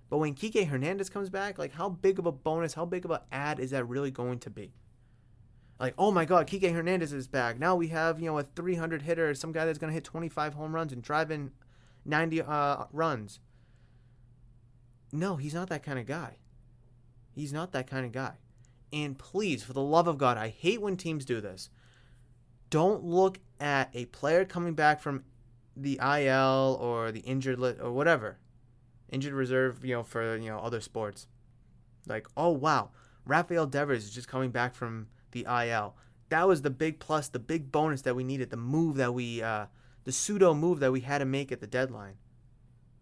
But 0.09 0.19
when 0.19 0.33
Kike 0.33 0.67
Hernandez 0.67 1.09
comes 1.09 1.29
back, 1.29 1.57
like, 1.57 1.73
how 1.73 1.89
big 1.89 2.17
of 2.17 2.25
a 2.25 2.31
bonus, 2.31 2.73
how 2.73 2.85
big 2.85 3.03
of 3.03 3.11
an 3.11 3.19
ad 3.31 3.59
is 3.59 3.71
that 3.71 3.85
really 3.85 4.11
going 4.11 4.39
to 4.39 4.49
be? 4.49 4.73
Like, 5.81 5.95
oh 5.97 6.11
my 6.11 6.25
God, 6.25 6.45
Kike 6.45 6.71
Hernandez 6.71 7.11
is 7.11 7.27
back. 7.27 7.57
Now 7.57 7.75
we 7.75 7.87
have, 7.87 8.19
you 8.19 8.27
know, 8.27 8.37
a 8.37 8.43
300 8.43 9.01
hitter, 9.01 9.33
some 9.33 9.51
guy 9.51 9.65
that's 9.65 9.79
going 9.79 9.89
to 9.89 9.95
hit 9.95 10.03
25 10.03 10.53
home 10.53 10.75
runs 10.75 10.93
and 10.93 11.01
drive 11.01 11.31
in 11.31 11.49
90 12.05 12.43
uh, 12.43 12.85
runs. 12.93 13.39
No, 15.11 15.37
he's 15.37 15.55
not 15.55 15.69
that 15.69 15.81
kind 15.81 15.97
of 15.97 16.05
guy. 16.05 16.37
He's 17.33 17.51
not 17.51 17.71
that 17.71 17.87
kind 17.87 18.05
of 18.05 18.11
guy. 18.11 18.33
And 18.93 19.17
please, 19.17 19.63
for 19.63 19.73
the 19.73 19.81
love 19.81 20.07
of 20.07 20.19
God, 20.19 20.37
I 20.37 20.49
hate 20.49 20.83
when 20.83 20.97
teams 20.97 21.25
do 21.25 21.41
this. 21.41 21.71
Don't 22.69 23.03
look 23.03 23.39
at 23.59 23.89
a 23.95 24.05
player 24.05 24.45
coming 24.45 24.75
back 24.75 25.01
from 25.01 25.23
the 25.75 25.99
IL 25.99 26.77
or 26.79 27.11
the 27.11 27.21
injured 27.21 27.57
list 27.57 27.81
or 27.81 27.91
whatever, 27.91 28.37
injured 29.09 29.33
reserve, 29.33 29.83
you 29.83 29.95
know, 29.95 30.03
for 30.03 30.37
you 30.37 30.49
know 30.49 30.59
other 30.59 30.79
sports. 30.79 31.27
Like, 32.05 32.27
oh 32.37 32.49
wow, 32.49 32.91
Rafael 33.25 33.65
Devers 33.65 34.03
is 34.03 34.11
just 34.11 34.27
coming 34.27 34.51
back 34.51 34.75
from 34.75 35.07
the 35.31 35.45
IL. 35.45 35.95
That 36.29 36.47
was 36.47 36.61
the 36.61 36.69
big 36.69 36.99
plus, 36.99 37.27
the 37.27 37.39
big 37.39 37.71
bonus 37.71 38.01
that 38.03 38.15
we 38.15 38.23
needed, 38.23 38.49
the 38.49 38.57
move 38.57 38.95
that 38.97 39.13
we, 39.13 39.41
uh, 39.41 39.65
the 40.05 40.11
pseudo 40.11 40.53
move 40.53 40.79
that 40.79 40.91
we 40.91 41.01
had 41.01 41.19
to 41.19 41.25
make 41.25 41.51
at 41.51 41.59
the 41.59 41.67
deadline. 41.67 42.15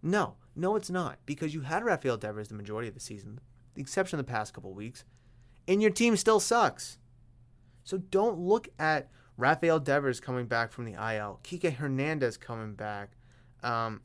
No, 0.01 0.35
no, 0.55 0.75
it's 0.75 0.89
not 0.89 1.19
because 1.25 1.53
you 1.53 1.61
had 1.61 1.83
Rafael 1.83 2.17
Devers 2.17 2.47
the 2.47 2.55
majority 2.55 2.87
of 2.87 2.93
the 2.93 2.99
season, 2.99 3.39
the 3.75 3.81
exception 3.81 4.19
of 4.19 4.25
the 4.25 4.31
past 4.31 4.53
couple 4.53 4.73
weeks 4.73 5.03
and 5.69 5.83
your 5.83 5.91
team 5.91 6.17
still 6.17 6.39
sucks. 6.39 6.97
So 7.83 7.99
don't 7.99 8.39
look 8.39 8.67
at 8.79 9.07
Rafael 9.37 9.79
Devers 9.79 10.19
coming 10.19 10.47
back 10.47 10.71
from 10.71 10.85
the 10.85 10.93
IL, 10.93 11.39
Kike 11.43 11.75
Hernandez 11.75 12.37
coming 12.37 12.73
back, 12.73 13.11
um, 13.61 14.01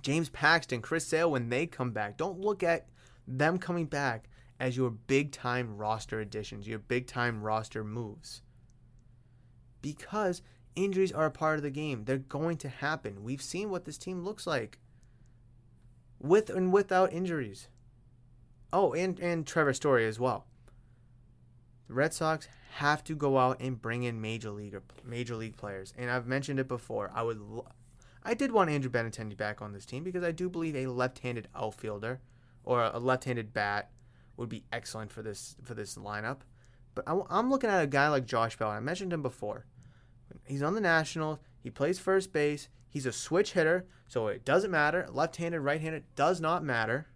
James 0.00 0.30
Paxton, 0.30 0.80
Chris 0.80 1.06
Sale 1.06 1.30
when 1.30 1.50
they 1.50 1.66
come 1.66 1.90
back. 1.90 2.16
Don't 2.16 2.40
look 2.40 2.62
at 2.62 2.86
them 3.28 3.58
coming 3.58 3.84
back 3.84 4.29
as 4.60 4.76
your 4.76 4.90
big 4.90 5.32
time 5.32 5.78
roster 5.78 6.20
additions, 6.20 6.68
your 6.68 6.78
big 6.78 7.06
time 7.06 7.42
roster 7.42 7.82
moves. 7.82 8.42
Because 9.80 10.42
injuries 10.76 11.12
are 11.12 11.26
a 11.26 11.30
part 11.30 11.56
of 11.56 11.62
the 11.62 11.70
game. 11.70 12.04
They're 12.04 12.18
going 12.18 12.58
to 12.58 12.68
happen. 12.68 13.24
We've 13.24 13.42
seen 13.42 13.70
what 13.70 13.86
this 13.86 13.96
team 13.98 14.22
looks 14.22 14.46
like 14.46 14.78
with 16.20 16.50
and 16.50 16.72
without 16.72 17.12
injuries. 17.12 17.68
Oh, 18.72 18.92
and, 18.92 19.18
and 19.18 19.46
Trevor 19.46 19.72
Story 19.72 20.06
as 20.06 20.20
well. 20.20 20.46
The 21.88 21.94
Red 21.94 22.12
Sox 22.12 22.46
have 22.74 23.02
to 23.04 23.16
go 23.16 23.38
out 23.38 23.60
and 23.60 23.80
bring 23.80 24.04
in 24.04 24.20
major 24.20 24.50
league 24.50 24.76
major 25.04 25.34
league 25.34 25.56
players. 25.56 25.92
And 25.96 26.10
I've 26.10 26.26
mentioned 26.26 26.60
it 26.60 26.68
before. 26.68 27.10
I 27.14 27.22
would 27.22 27.40
I 28.22 28.34
did 28.34 28.52
want 28.52 28.70
Andrew 28.70 28.90
Benintendi 28.90 29.36
back 29.36 29.62
on 29.62 29.72
this 29.72 29.86
team 29.86 30.04
because 30.04 30.22
I 30.22 30.30
do 30.30 30.50
believe 30.50 30.76
a 30.76 30.86
left-handed 30.86 31.48
outfielder 31.54 32.20
or 32.62 32.84
a 32.84 32.98
left-handed 32.98 33.54
bat 33.54 33.90
would 34.40 34.48
be 34.48 34.64
excellent 34.72 35.12
for 35.12 35.22
this 35.22 35.54
for 35.62 35.74
this 35.74 35.96
lineup. 35.96 36.38
But 36.94 37.04
I, 37.06 37.38
am 37.38 37.50
looking 37.50 37.70
at 37.70 37.84
a 37.84 37.86
guy 37.86 38.08
like 38.08 38.26
Josh 38.26 38.56
Bell. 38.56 38.70
I 38.70 38.80
mentioned 38.80 39.12
him 39.12 39.22
before. 39.22 39.66
He's 40.44 40.62
on 40.62 40.74
the 40.74 40.80
Nationals. 40.80 41.38
He 41.60 41.70
plays 41.70 41.98
first 41.98 42.32
base. 42.32 42.68
He's 42.88 43.06
a 43.06 43.12
switch 43.12 43.52
hitter, 43.52 43.86
so 44.08 44.26
it 44.26 44.44
doesn't 44.44 44.70
matter. 44.70 45.06
Left-handed, 45.12 45.60
right-handed 45.60 46.04
does 46.16 46.40
not 46.40 46.64
matter. 46.64 47.06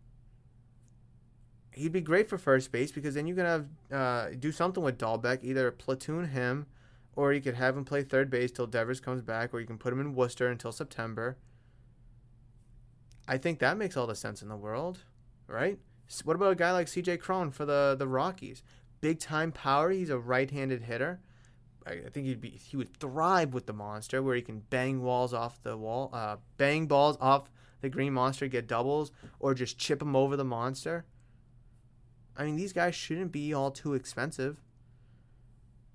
He'd 1.73 1.91
be 1.91 2.01
great 2.01 2.29
for 2.29 2.39
first 2.39 2.71
base 2.71 2.93
because 2.93 3.15
then 3.15 3.27
you 3.27 3.35
can 3.35 3.47
have 3.47 3.67
uh, 3.91 4.29
do 4.39 4.53
something 4.53 4.83
with 4.83 4.99
Dalbec, 4.99 5.43
either 5.43 5.73
platoon 5.73 6.29
him, 6.29 6.67
or 7.17 7.33
you 7.33 7.41
could 7.41 7.55
have 7.55 7.77
him 7.77 7.85
play 7.85 8.03
third 8.03 8.31
base 8.31 8.53
till 8.53 8.69
Devers 8.69 9.01
comes 9.01 9.23
back, 9.23 9.53
or 9.53 9.61
you 9.61 9.67
can 9.67 9.79
put 9.79 9.93
him 9.93 10.01
in 10.01 10.15
Worcester 10.15 10.47
until 10.49 10.71
September. 10.71 11.37
I 13.27 13.39
think 13.39 13.59
that 13.59 13.79
makes 13.79 13.97
all 13.97 14.07
the 14.07 14.15
sense 14.15 14.43
in 14.43 14.49
the 14.49 14.57
world, 14.57 15.01
right? 15.49 15.79
What 16.25 16.37
about 16.37 16.53
a 16.53 16.57
guy 16.57 16.73
like 16.73 16.89
C.J. 16.89 17.19
Cron 17.19 17.51
for 17.51 17.65
the 17.65 17.97
the 17.99 18.07
Rockies? 18.07 18.63
Big 19.01 19.19
time 19.19 19.53
power. 19.53 19.91
He's 19.91 20.11
a 20.11 20.19
right-handed 20.19 20.83
hitter. 20.83 21.21
I 21.87 22.09
think 22.11 22.27
he'd 22.27 22.41
be 22.41 22.51
he 22.51 22.77
would 22.77 22.97
thrive 22.97 23.53
with 23.53 23.67
the 23.67 23.73
monster, 23.73 24.23
where 24.23 24.37
he 24.37 24.43
can 24.43 24.61
bang 24.71 25.03
walls 25.03 25.35
off 25.35 25.63
the 25.63 25.77
wall, 25.77 26.11
uh, 26.13 26.37
bang 26.57 26.87
balls 26.87 27.19
off 27.21 27.51
the 27.83 27.91
green 27.91 28.15
monster, 28.15 28.49
get 28.49 28.67
doubles, 28.67 29.13
or 29.39 29.55
just 29.55 29.79
chip 29.79 29.99
them 29.99 30.17
over 30.17 30.37
the 30.37 30.45
monster. 30.45 31.05
I 32.37 32.45
mean, 32.45 32.57
these 32.57 32.73
guys 32.73 32.95
shouldn't 32.95 33.33
be 33.33 33.53
all 33.53 33.71
too 33.71 33.95
expensive. 33.95 34.63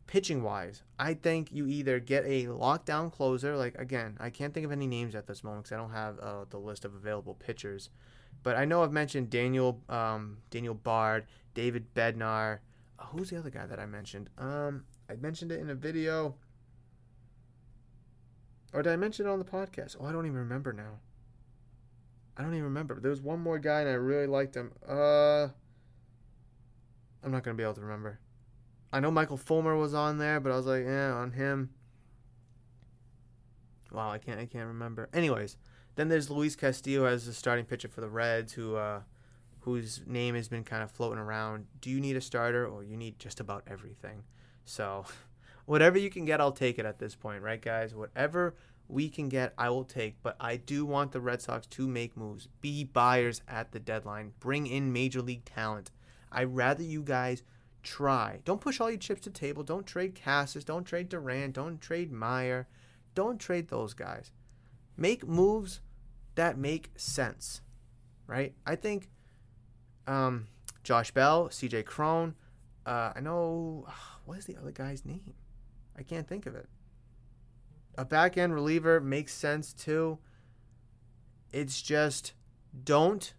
Pitching 0.05 0.41
wise, 0.41 0.83
I 0.97 1.13
think 1.13 1.51
you 1.51 1.67
either 1.67 1.99
get 1.99 2.23
a 2.25 2.45
lockdown 2.45 3.11
closer. 3.11 3.55
Like 3.57 3.75
again, 3.75 4.17
I 4.19 4.29
can't 4.29 4.53
think 4.53 4.65
of 4.65 4.71
any 4.71 4.87
names 4.87 5.15
at 5.15 5.27
this 5.27 5.43
moment 5.43 5.63
because 5.63 5.75
I 5.75 5.81
don't 5.81 5.91
have 5.91 6.19
uh, 6.19 6.45
the 6.49 6.57
list 6.57 6.85
of 6.85 6.95
available 6.95 7.35
pitchers. 7.35 7.89
But 8.43 8.55
I 8.55 8.65
know 8.65 8.83
I've 8.83 8.91
mentioned 8.91 9.29
Daniel 9.29 9.81
um, 9.89 10.37
Daniel 10.49 10.73
Bard, 10.73 11.25
David 11.53 11.93
Bednar. 11.93 12.59
Uh, 12.97 13.05
who's 13.05 13.29
the 13.29 13.37
other 13.37 13.49
guy 13.49 13.65
that 13.65 13.79
I 13.79 13.85
mentioned? 13.85 14.29
Um, 14.37 14.85
I 15.09 15.15
mentioned 15.15 15.51
it 15.51 15.59
in 15.59 15.69
a 15.69 15.75
video. 15.75 16.35
Or 18.73 18.83
did 18.83 18.93
I 18.93 18.95
mention 18.97 19.25
it 19.25 19.29
on 19.29 19.39
the 19.39 19.45
podcast? 19.45 19.97
Oh, 19.99 20.05
I 20.05 20.11
don't 20.11 20.25
even 20.25 20.37
remember 20.37 20.73
now. 20.73 20.99
I 22.37 22.41
don't 22.43 22.53
even 22.53 22.65
remember. 22.65 22.99
There 22.99 23.09
was 23.09 23.21
one 23.21 23.39
more 23.41 23.59
guy 23.59 23.81
and 23.81 23.89
I 23.89 23.93
really 23.93 24.27
liked 24.27 24.55
him. 24.55 24.71
Uh 24.87 25.49
I'm 27.23 27.31
not 27.31 27.43
gonna 27.43 27.55
be 27.55 27.63
able 27.63 27.73
to 27.73 27.81
remember. 27.81 28.19
I 28.93 28.99
know 28.99 29.11
Michael 29.11 29.37
Fulmer 29.37 29.75
was 29.75 29.93
on 29.93 30.17
there, 30.17 30.39
but 30.39 30.51
I 30.51 30.55
was 30.55 30.65
like, 30.65 30.83
yeah, 30.85 31.11
on 31.13 31.31
him. 31.31 31.71
Wow, 33.91 34.09
I 34.11 34.19
can't 34.19 34.39
I 34.39 34.45
can't 34.45 34.67
remember. 34.67 35.09
Anyways, 35.13 35.57
then 35.99 36.07
there's 36.07 36.29
Luis 36.29 36.55
Castillo 36.55 37.03
as 37.03 37.25
the 37.25 37.33
starting 37.33 37.65
pitcher 37.65 37.89
for 37.89 37.99
the 37.99 38.07
Reds, 38.07 38.53
who 38.53 38.77
uh, 38.77 39.01
whose 39.59 40.01
name 40.07 40.35
has 40.35 40.47
been 40.47 40.63
kind 40.63 40.81
of 40.81 40.89
floating 40.89 41.19
around. 41.19 41.65
Do 41.81 41.89
you 41.89 41.99
need 41.99 42.15
a 42.15 42.21
starter, 42.21 42.65
or 42.65 42.83
you 42.83 42.95
need 42.95 43.19
just 43.19 43.41
about 43.41 43.63
everything? 43.67 44.23
So, 44.63 45.03
whatever 45.65 45.97
you 45.97 46.09
can 46.09 46.23
get, 46.23 46.39
I'll 46.39 46.53
take 46.53 46.79
it 46.79 46.85
at 46.85 46.99
this 46.99 47.15
point, 47.15 47.43
right, 47.43 47.61
guys? 47.61 47.93
Whatever 47.93 48.55
we 48.87 49.09
can 49.09 49.27
get, 49.27 49.53
I 49.57 49.69
will 49.69 49.83
take. 49.83 50.15
But 50.23 50.37
I 50.39 50.55
do 50.55 50.85
want 50.85 51.11
the 51.11 51.19
Red 51.19 51.41
Sox 51.41 51.67
to 51.67 51.85
make 51.85 52.15
moves, 52.15 52.47
be 52.61 52.85
buyers 52.85 53.41
at 53.47 53.73
the 53.73 53.79
deadline, 53.79 54.31
bring 54.39 54.67
in 54.67 54.93
major 54.93 55.21
league 55.21 55.43
talent. 55.43 55.91
I'd 56.31 56.55
rather 56.55 56.83
you 56.83 57.03
guys 57.03 57.43
try. 57.83 58.39
Don't 58.45 58.61
push 58.61 58.79
all 58.79 58.89
your 58.89 58.99
chips 58.99 59.21
to 59.21 59.29
the 59.29 59.37
table. 59.37 59.63
Don't 59.63 59.85
trade 59.85 60.17
Casas. 60.23 60.63
Don't 60.63 60.85
trade 60.85 61.09
Duran. 61.09 61.51
Don't 61.51 61.81
trade 61.81 62.09
Mayer. 62.11 62.67
Don't 63.15 63.39
trade 63.39 63.67
those 63.67 63.93
guys. 63.93 64.31
Make 64.95 65.27
moves 65.27 65.81
that 66.39 66.57
make 66.57 66.89
sense, 66.95 67.61
right? 68.25 68.53
I 68.65 68.77
think 68.77 69.09
um, 70.07 70.47
Josh 70.83 71.11
Bell, 71.11 71.49
CJ 71.49 71.85
Cron, 71.85 72.33
uh, 72.85 73.11
I 73.13 73.19
know 73.19 73.85
what 74.25 74.37
is 74.37 74.45
the 74.45 74.55
other 74.55 74.71
guy's 74.71 75.05
name? 75.05 75.33
I 75.97 76.03
can't 76.03 76.27
think 76.27 76.45
of 76.45 76.55
it. 76.55 76.67
A 77.97 78.05
back 78.05 78.37
end 78.37 78.53
reliever 78.53 79.01
makes 79.01 79.33
sense 79.33 79.73
too. 79.73 80.17
It's 81.51 81.81
just 81.81 82.33
don't 82.85 83.33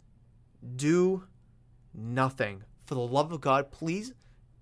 do 0.76 1.24
nothing. 1.94 2.64
For 2.84 2.94
the 2.94 3.00
love 3.00 3.32
of 3.32 3.40
God, 3.40 3.70
please 3.70 4.12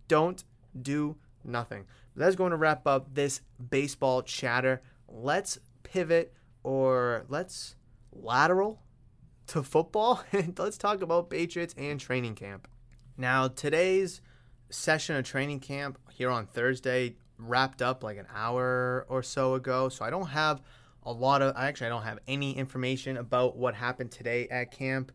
don't 0.07 0.44
do 0.81 1.16
nothing. 1.42 1.87
That's 2.14 2.37
going 2.37 2.53
to 2.53 2.57
wrap 2.57 2.87
up 2.87 3.14
this 3.14 3.40
baseball 3.70 4.22
chatter. 4.22 4.81
Let's 5.09 5.59
pivot 5.83 6.35
or 6.62 7.24
let's 7.29 7.74
lateral 8.12 8.83
to 9.49 9.62
football 9.62 10.23
and 10.33 10.59
let's 10.59 10.79
talk 10.79 11.03
about 11.03 11.31
Patriots 11.31 11.75
and 11.77 11.99
training 11.99 12.35
camp. 12.35 12.68
Now, 13.16 13.49
today's 13.49 14.21
session 14.71 15.16
of 15.16 15.25
training 15.25 15.61
camp 15.61 15.99
here 16.12 16.31
on 16.31 16.47
Thursday 16.47 17.16
wrapped 17.38 17.83
up 17.83 18.03
like 18.03 18.18
an 18.18 18.27
hour 18.35 19.07
or 19.09 19.23
so 19.23 19.55
ago. 19.55 19.88
So 19.88 20.05
I 20.05 20.11
don't 20.11 20.29
have 20.29 20.62
a 21.03 21.12
lot 21.12 21.42
of, 21.42 21.55
actually, 21.57 21.87
I 21.87 21.90
don't 21.90 22.03
have 22.03 22.18
any 22.27 22.57
information 22.57 23.16
about 23.16 23.57
what 23.57 23.75
happened 23.75 24.11
today 24.11 24.49
at 24.49 24.71
camp. 24.71 25.12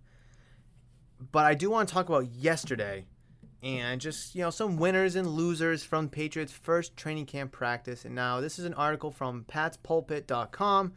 But 1.32 1.46
I 1.46 1.54
do 1.54 1.70
want 1.70 1.88
to 1.88 1.94
talk 1.94 2.10
about 2.10 2.32
yesterday 2.32 3.06
and 3.62 4.02
just, 4.02 4.36
you 4.36 4.42
know, 4.42 4.50
some 4.50 4.78
winners 4.78 5.16
and 5.16 5.28
losers 5.28 5.84
from 5.84 6.10
Patriots' 6.10 6.52
first 6.52 6.98
training 6.98 7.26
camp 7.26 7.52
practice. 7.52 8.04
And 8.04 8.16
now 8.16 8.42
this 8.42 8.60
is 8.60 8.66
an 8.66 8.74
article 8.74 9.12
from 9.12 9.46
patspulpit.com. 9.46 10.94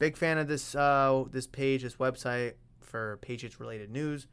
Big 0.00 0.16
fan 0.16 0.38
of 0.38 0.48
this 0.48 0.74
uh, 0.74 1.24
this 1.30 1.46
page, 1.46 1.82
this 1.82 1.96
website 1.96 2.54
for 2.80 3.18
Patriots 3.18 3.60
related 3.60 3.90
news. 3.90 4.26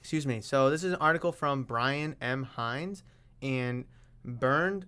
Excuse 0.00 0.26
me. 0.26 0.40
So 0.40 0.70
this 0.70 0.82
is 0.82 0.94
an 0.94 0.98
article 1.00 1.32
from 1.32 1.64
Brian 1.64 2.16
M. 2.18 2.44
Hines 2.44 3.04
and 3.42 3.84
Bernd 4.24 4.86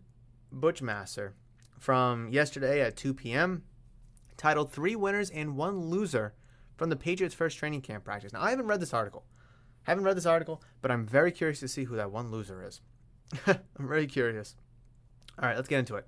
Buchmasser 0.51 1.33
from 1.79 2.31
yesterday 2.31 2.81
at 2.81 2.96
2 2.96 3.12
p.m. 3.12 3.64
titled 4.38 4.72
Three 4.72 4.96
Winners 4.96 5.29
and 5.29 5.59
One 5.59 5.90
Loser 5.90 6.33
from 6.79 6.88
the 6.88 6.96
Patriots' 6.96 7.35
First 7.35 7.59
Training 7.59 7.83
Camp 7.83 8.05
Practice. 8.05 8.33
Now, 8.33 8.40
I 8.40 8.48
haven't 8.48 8.66
read 8.66 8.81
this 8.81 8.94
article. 8.94 9.27
Haven't 9.83 10.05
read 10.05 10.16
this 10.16 10.25
article, 10.25 10.62
but 10.81 10.90
I'm 10.90 11.07
very 11.07 11.31
curious 11.33 11.61
to 11.61 11.68
see 11.68 11.85
who 11.85 11.96
that 11.96 12.11
one 12.11 12.31
loser 12.31 12.66
is. 12.66 12.81
I'm 13.46 13.88
very 13.88 14.07
curious. 14.07 14.57
All 15.38 15.46
right, 15.46 15.57
let's 15.57 15.68
get 15.68 15.81
into 15.81 15.96
it. 15.96 16.07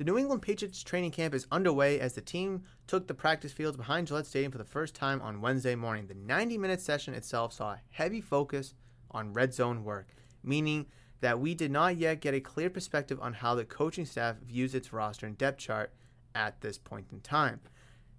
The 0.00 0.06
New 0.06 0.16
England 0.16 0.40
Patriots 0.40 0.82
training 0.82 1.10
camp 1.10 1.34
is 1.34 1.46
underway 1.52 2.00
as 2.00 2.14
the 2.14 2.22
team 2.22 2.62
took 2.86 3.06
the 3.06 3.12
practice 3.12 3.52
fields 3.52 3.76
behind 3.76 4.06
Gillette 4.06 4.24
Stadium 4.24 4.50
for 4.50 4.56
the 4.56 4.64
first 4.64 4.94
time 4.94 5.20
on 5.20 5.42
Wednesday 5.42 5.74
morning. 5.74 6.06
The 6.06 6.14
90 6.14 6.56
minute 6.56 6.80
session 6.80 7.12
itself 7.12 7.52
saw 7.52 7.72
a 7.72 7.80
heavy 7.90 8.22
focus 8.22 8.72
on 9.10 9.34
red 9.34 9.52
zone 9.52 9.84
work, 9.84 10.08
meaning 10.42 10.86
that 11.20 11.38
we 11.38 11.54
did 11.54 11.70
not 11.70 11.98
yet 11.98 12.22
get 12.22 12.32
a 12.32 12.40
clear 12.40 12.70
perspective 12.70 13.18
on 13.20 13.34
how 13.34 13.54
the 13.54 13.66
coaching 13.66 14.06
staff 14.06 14.36
views 14.38 14.74
its 14.74 14.90
roster 14.90 15.26
and 15.26 15.36
depth 15.36 15.58
chart 15.58 15.92
at 16.34 16.62
this 16.62 16.78
point 16.78 17.08
in 17.12 17.20
time. 17.20 17.60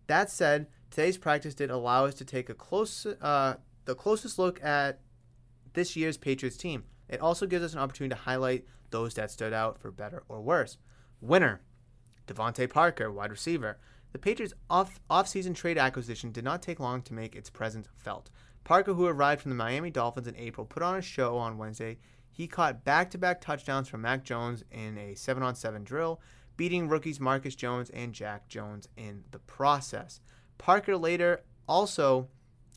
That 0.06 0.30
said, 0.30 0.67
today's 0.91 1.17
practice 1.17 1.56
did 1.56 1.72
allow 1.72 2.06
us 2.06 2.13
to 2.13 2.26
take 2.26 2.52
a 2.52 2.54
close, 2.54 3.08
uh, 3.08 3.56
the 3.86 3.96
closest 3.96 4.38
look 4.38 4.63
at 4.63 5.00
this 5.74 5.96
year's 5.96 6.17
Patriots 6.17 6.58
team. 6.58 6.84
It 7.10 7.22
also 7.22 7.48
gives 7.48 7.65
us 7.65 7.74
an 7.74 7.80
opportunity 7.80 8.13
to 8.13 8.22
highlight 8.22 8.67
those 8.91 9.15
that 9.15 9.32
stood 9.32 9.52
out 9.52 9.80
for 9.80 9.89
better 9.89 10.22
or 10.30 10.41
worse. 10.41 10.78
Winner 11.22 11.62
DeVante 12.27 12.69
Parker, 12.69 13.12
wide 13.12 13.31
receiver. 13.31 13.77
The 14.12 14.19
Patriots' 14.19 14.53
off 14.69 14.99
off-season 15.10 15.53
trade 15.53 15.77
acquisition 15.77 16.31
did 16.31 16.43
not 16.43 16.62
take 16.62 16.79
long 16.79 17.01
to 17.03 17.13
make 17.13 17.36
its 17.36 17.49
presence 17.49 17.88
felt. 17.97 18.29
Parker, 18.63 18.93
who 18.93 19.05
arrived 19.05 19.41
from 19.41 19.49
the 19.49 19.55
Miami 19.55 19.89
Dolphins 19.89 20.27
in 20.27 20.36
April, 20.36 20.65
put 20.65 20.84
on 20.84 20.97
a 20.97 21.01
show 21.01 21.38
on 21.38 21.57
Wednesday. 21.57 21.97
He 22.31 22.47
caught 22.47 22.84
back-to-back 22.84 23.41
touchdowns 23.41 23.88
from 23.88 24.01
Mac 24.01 24.23
Jones 24.23 24.63
in 24.71 24.97
a 24.97 25.13
7-on-7 25.13 25.84
drill, 25.84 26.21
beating 26.57 26.88
rookies 26.88 27.19
Marcus 27.19 27.55
Jones 27.55 27.89
and 27.89 28.13
Jack 28.13 28.47
Jones 28.47 28.88
in 28.97 29.23
the 29.31 29.39
process. 29.39 30.19
Parker 30.57 30.97
later 30.97 31.43
also 31.67 32.27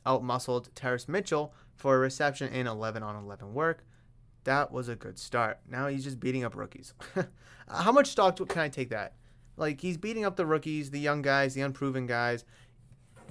outmuscled 0.07 0.69
Terrance 0.75 1.09
Mitchell 1.09 1.53
for 1.77 1.97
a 1.97 1.99
reception 1.99 2.53
in 2.53 2.67
11 2.67 3.03
on 3.03 3.17
11 3.17 3.53
work. 3.53 3.85
That 4.45 4.71
was 4.71 4.89
a 4.89 4.97
good 4.97 5.19
start. 5.19 5.59
Now 5.69 5.89
he's 5.89 6.05
just 6.05 6.21
beating 6.21 6.45
up 6.45 6.55
rookies. 6.55 6.95
How 7.69 7.93
much 7.93 8.09
stock 8.09 8.37
can 8.49 8.61
I 8.61 8.69
take 8.69 8.91
that? 8.91 9.15
Like 9.57 9.81
he's 9.81 9.97
beating 9.97 10.25
up 10.25 10.37
the 10.37 10.47
rookies, 10.47 10.91
the 10.91 11.01
young 11.01 11.23
guys, 11.23 11.55
the 11.55 11.61
unproven 11.61 12.07
guys. 12.07 12.45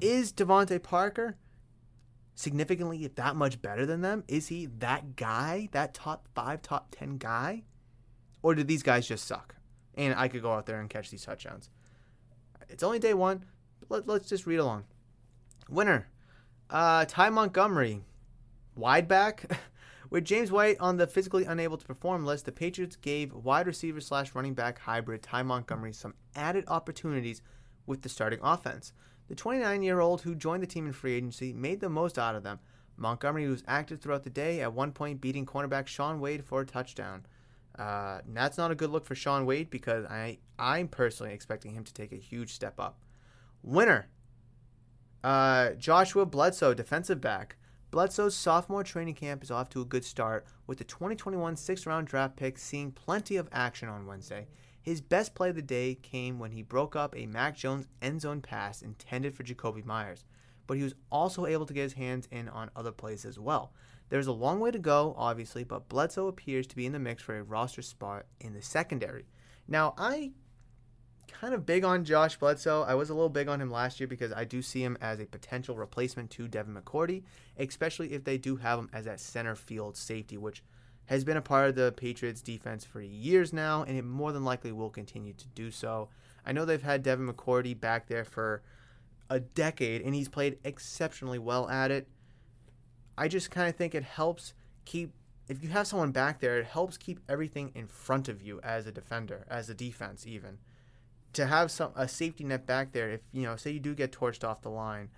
Is 0.02 0.34
DeVante 0.34 0.82
Parker 0.82 1.38
significantly 2.36 3.08
that 3.08 3.36
much 3.36 3.62
better 3.62 3.86
than 3.86 4.02
them? 4.02 4.24
Is 4.28 4.48
he 4.48 4.66
that 4.80 5.16
guy, 5.16 5.70
that 5.72 5.94
top 5.94 6.28
five, 6.34 6.62
top 6.62 6.88
ten 6.92 7.18
guy? 7.18 7.64
Or 8.42 8.56
did 8.56 8.68
these 8.68 8.84
guys 8.84 9.08
just 9.08 9.26
suck? 9.26 9.56
And 9.96 10.16
I 10.16 10.28
could 10.28 10.42
go 10.42 10.52
out 10.52 10.66
there 10.66 10.80
and 10.80 10.90
catch 10.90 11.10
these 11.10 11.24
touchdowns. 11.24 11.70
It's 12.70 12.84
only 12.84 13.00
day 13.00 13.14
one. 13.14 13.46
Let, 13.90 14.10
us 14.10 14.28
just 14.28 14.48
read 14.48 14.58
along. 14.58 14.86
Winner, 15.70 16.08
uh, 16.70 17.06
Ty 17.06 17.30
Montgomery, 17.30 18.02
wide 18.76 19.08
back. 19.08 19.46
With 20.14 20.26
James 20.26 20.52
White 20.52 20.78
on 20.80 20.98
the 20.98 21.08
physically 21.08 21.44
unable 21.44 21.76
to 21.76 21.88
perform 21.88 22.24
list, 22.24 22.46
the 22.46 22.52
Patriots 22.52 22.96
gave 22.96 23.34
wide 23.34 23.66
receiver 23.66 24.00
slash 24.00 24.36
running 24.36 24.54
back 24.54 24.78
hybrid 24.78 25.24
Ty 25.24 25.42
Montgomery 25.42 25.92
some 25.92 26.14
added 26.36 26.66
opportunities 26.68 27.42
with 27.88 28.04
the 28.04 28.10
starting 28.10 28.38
offense. 28.44 28.94
The 29.28 29.34
29 29.34 29.82
year 29.82 30.00
old 30.00 30.22
who 30.22 30.36
joined 30.36 30.62
the 30.62 30.68
team 30.68 30.86
in 30.86 30.94
free 30.94 31.16
agency 31.16 31.52
made 31.52 31.80
the 31.80 31.90
most 31.90 32.20
out 32.20 32.36
of 32.36 32.44
them. 32.44 32.60
Montgomery 32.96 33.48
was 33.48 33.64
active 33.68 34.02
throughout 34.02 34.24
the 34.24 34.30
day, 34.30 34.62
at 34.62 34.72
one 34.72 34.92
point 34.92 35.20
beating 35.20 35.48
cornerback 35.48 35.88
Shaun 35.88 36.20
Wade 36.20 36.46
for 36.46 36.62
a 36.62 36.66
touchdown. 36.68 37.26
Uh, 37.76 38.20
that's 38.34 38.60
not 38.60 38.70
a 38.70 38.76
good 38.76 38.92
look 38.92 39.08
for 39.08 39.16
Shaun 39.16 39.48
Wade 39.48 39.72
because 39.72 40.06
I, 40.06 40.38
I'm 40.60 40.90
personally 40.90 41.34
expecting 41.34 41.74
him 41.74 41.86
to 41.86 41.94
take 41.94 42.12
a 42.12 42.18
huge 42.18 42.54
step 42.54 42.80
up. 42.80 43.00
Winner 43.64 44.10
uh, 45.24 45.72
Joshua 45.72 46.28
Bledsoe, 46.28 46.76
defensive 46.76 47.20
back. 47.20 47.56
Bledsoe's 47.94 48.36
sophomore 48.36 48.84
training 48.84 49.14
camp 49.14 49.44
is 49.44 49.52
off 49.52 49.70
to 49.70 49.82
a 49.82 49.86
good 49.86 50.04
start, 50.04 50.48
with 50.66 50.80
the 50.80 50.84
2021 50.84 51.56
sixth 51.56 51.86
round 51.86 52.08
draft 52.08 52.36
pick 52.36 52.58
seeing 52.58 52.92
plenty 52.92 53.36
of 53.36 53.48
action 53.52 53.88
on 53.88 54.08
Wednesday. 54.08 54.48
His 54.82 55.00
best 55.00 55.36
play 55.36 55.50
of 55.50 55.56
the 55.56 55.62
day 55.62 55.94
came 56.02 56.40
when 56.40 56.54
he 56.54 56.64
broke 56.64 56.96
up 56.96 57.16
a 57.16 57.28
Mac 57.28 57.56
Jones 57.56 57.86
end 58.02 58.22
zone 58.22 58.42
pass 58.42 58.82
intended 58.82 59.36
for 59.36 59.44
Jakobi 59.44 59.86
Meyers, 59.86 60.26
but 60.66 60.78
he 60.78 60.82
was 60.82 60.96
also 61.12 61.46
able 61.46 61.68
to 61.68 61.74
get 61.76 61.84
his 61.84 61.94
hands 61.94 62.28
in 62.32 62.50
on 62.50 62.72
other 62.76 62.92
plays 62.92 63.26
as 63.26 63.38
well. 63.38 63.74
There's 64.10 64.26
a 64.26 64.32
long 64.32 64.60
way 64.60 64.72
to 64.72 64.80
go, 64.80 65.14
obviously, 65.16 65.64
but 65.64 65.88
Bledsoe 65.88 66.26
appears 66.26 66.66
to 66.66 66.76
be 66.76 66.88
in 66.88 66.94
the 66.94 67.00
mix 67.00 67.22
for 67.22 67.38
a 67.38 67.44
roster 67.44 67.84
spot 67.84 68.26
in 68.42 68.56
the 68.56 68.64
secondary. 68.64 69.28
Now, 69.68 69.94
I 70.00 70.32
kind 71.32 71.54
of 71.54 71.66
big 71.66 71.84
on 71.84 72.04
Josh 72.04 72.38
Bledsoe. 72.38 72.84
I 72.84 72.96
was 72.96 73.10
a 73.10 73.14
little 73.14 73.30
big 73.30 73.48
on 73.48 73.62
him 73.62 73.72
last 73.72 74.00
year 74.00 74.08
because 74.08 74.32
I 74.32 74.44
do 74.44 74.62
see 74.62 74.84
him 74.84 74.98
as 75.02 75.20
a 75.20 75.26
potential 75.26 75.76
replacement 75.76 76.30
to 76.32 76.48
Devin 76.48 76.76
McCourty, 76.76 77.24
especially 77.58 78.14
if 78.14 78.24
they 78.24 78.38
do 78.38 78.58
have 78.58 78.80
him 78.80 78.90
as 78.94 79.06
that 79.06 79.20
center 79.20 79.56
field 79.56 79.98
safety, 79.98 80.38
which 80.38 80.64
has 81.06 81.24
been 81.24 81.38
a 81.38 81.42
part 81.42 81.70
of 81.70 81.76
the 81.76 81.92
Patriots 81.92 82.42
defense 82.42 82.86
for 82.86 83.02
years 83.02 83.52
now, 83.52 83.84
and 83.84 83.98
it 83.98 84.06
more 84.06 84.32
than 84.32 84.46
likely 84.46 84.72
will 84.72 84.90
continue 84.90 85.34
to 85.34 85.48
do 85.50 85.70
so. 85.70 86.10
I 86.46 86.52
know 86.52 86.66
they've 86.66 86.82
had 86.82 87.04
Devin 87.04 87.28
McCourty 87.28 87.78
back 87.80 88.08
there 88.08 88.24
for 88.24 88.62
a 89.30 89.40
decade, 89.40 90.02
and 90.02 90.16
he's 90.16 90.30
played 90.30 90.60
exceptionally 90.64 91.40
well 91.40 91.70
at 91.70 91.92
it. 91.92 92.08
I 93.18 93.28
just 93.28 93.52
kind 93.52 93.70
of 93.70 93.76
think 93.76 93.94
it 93.94 94.04
helps 94.04 94.54
keep, 94.86 95.12
if 95.48 95.62
you 95.62 95.70
have 95.70 95.88
someone 95.88 96.12
back 96.12 96.40
there, 96.40 96.58
it 96.58 96.66
helps 96.66 96.98
keep 96.98 97.20
everything 97.28 97.72
in 97.76 97.88
front 97.88 98.30
of 98.30 98.42
you 98.42 98.60
as 98.62 98.88
a 98.88 98.92
defender, 98.92 99.46
as 99.50 99.70
a 99.70 99.74
defense, 99.74 100.26
even. 100.26 100.58
To 101.34 101.46
have 101.48 101.72
some 101.72 101.92
a 101.96 102.08
safety 102.08 102.44
net 102.44 102.66
back 102.66 102.92
there, 102.92 103.12
if 103.12 103.22
you 103.32 103.44
know, 103.44 103.56
say 103.56 103.72
you 103.72 103.80
do 103.80 103.96
get 103.96 104.12
torched 104.12 104.44
off 104.44 104.62
the 104.62 104.70
line, 104.70 105.10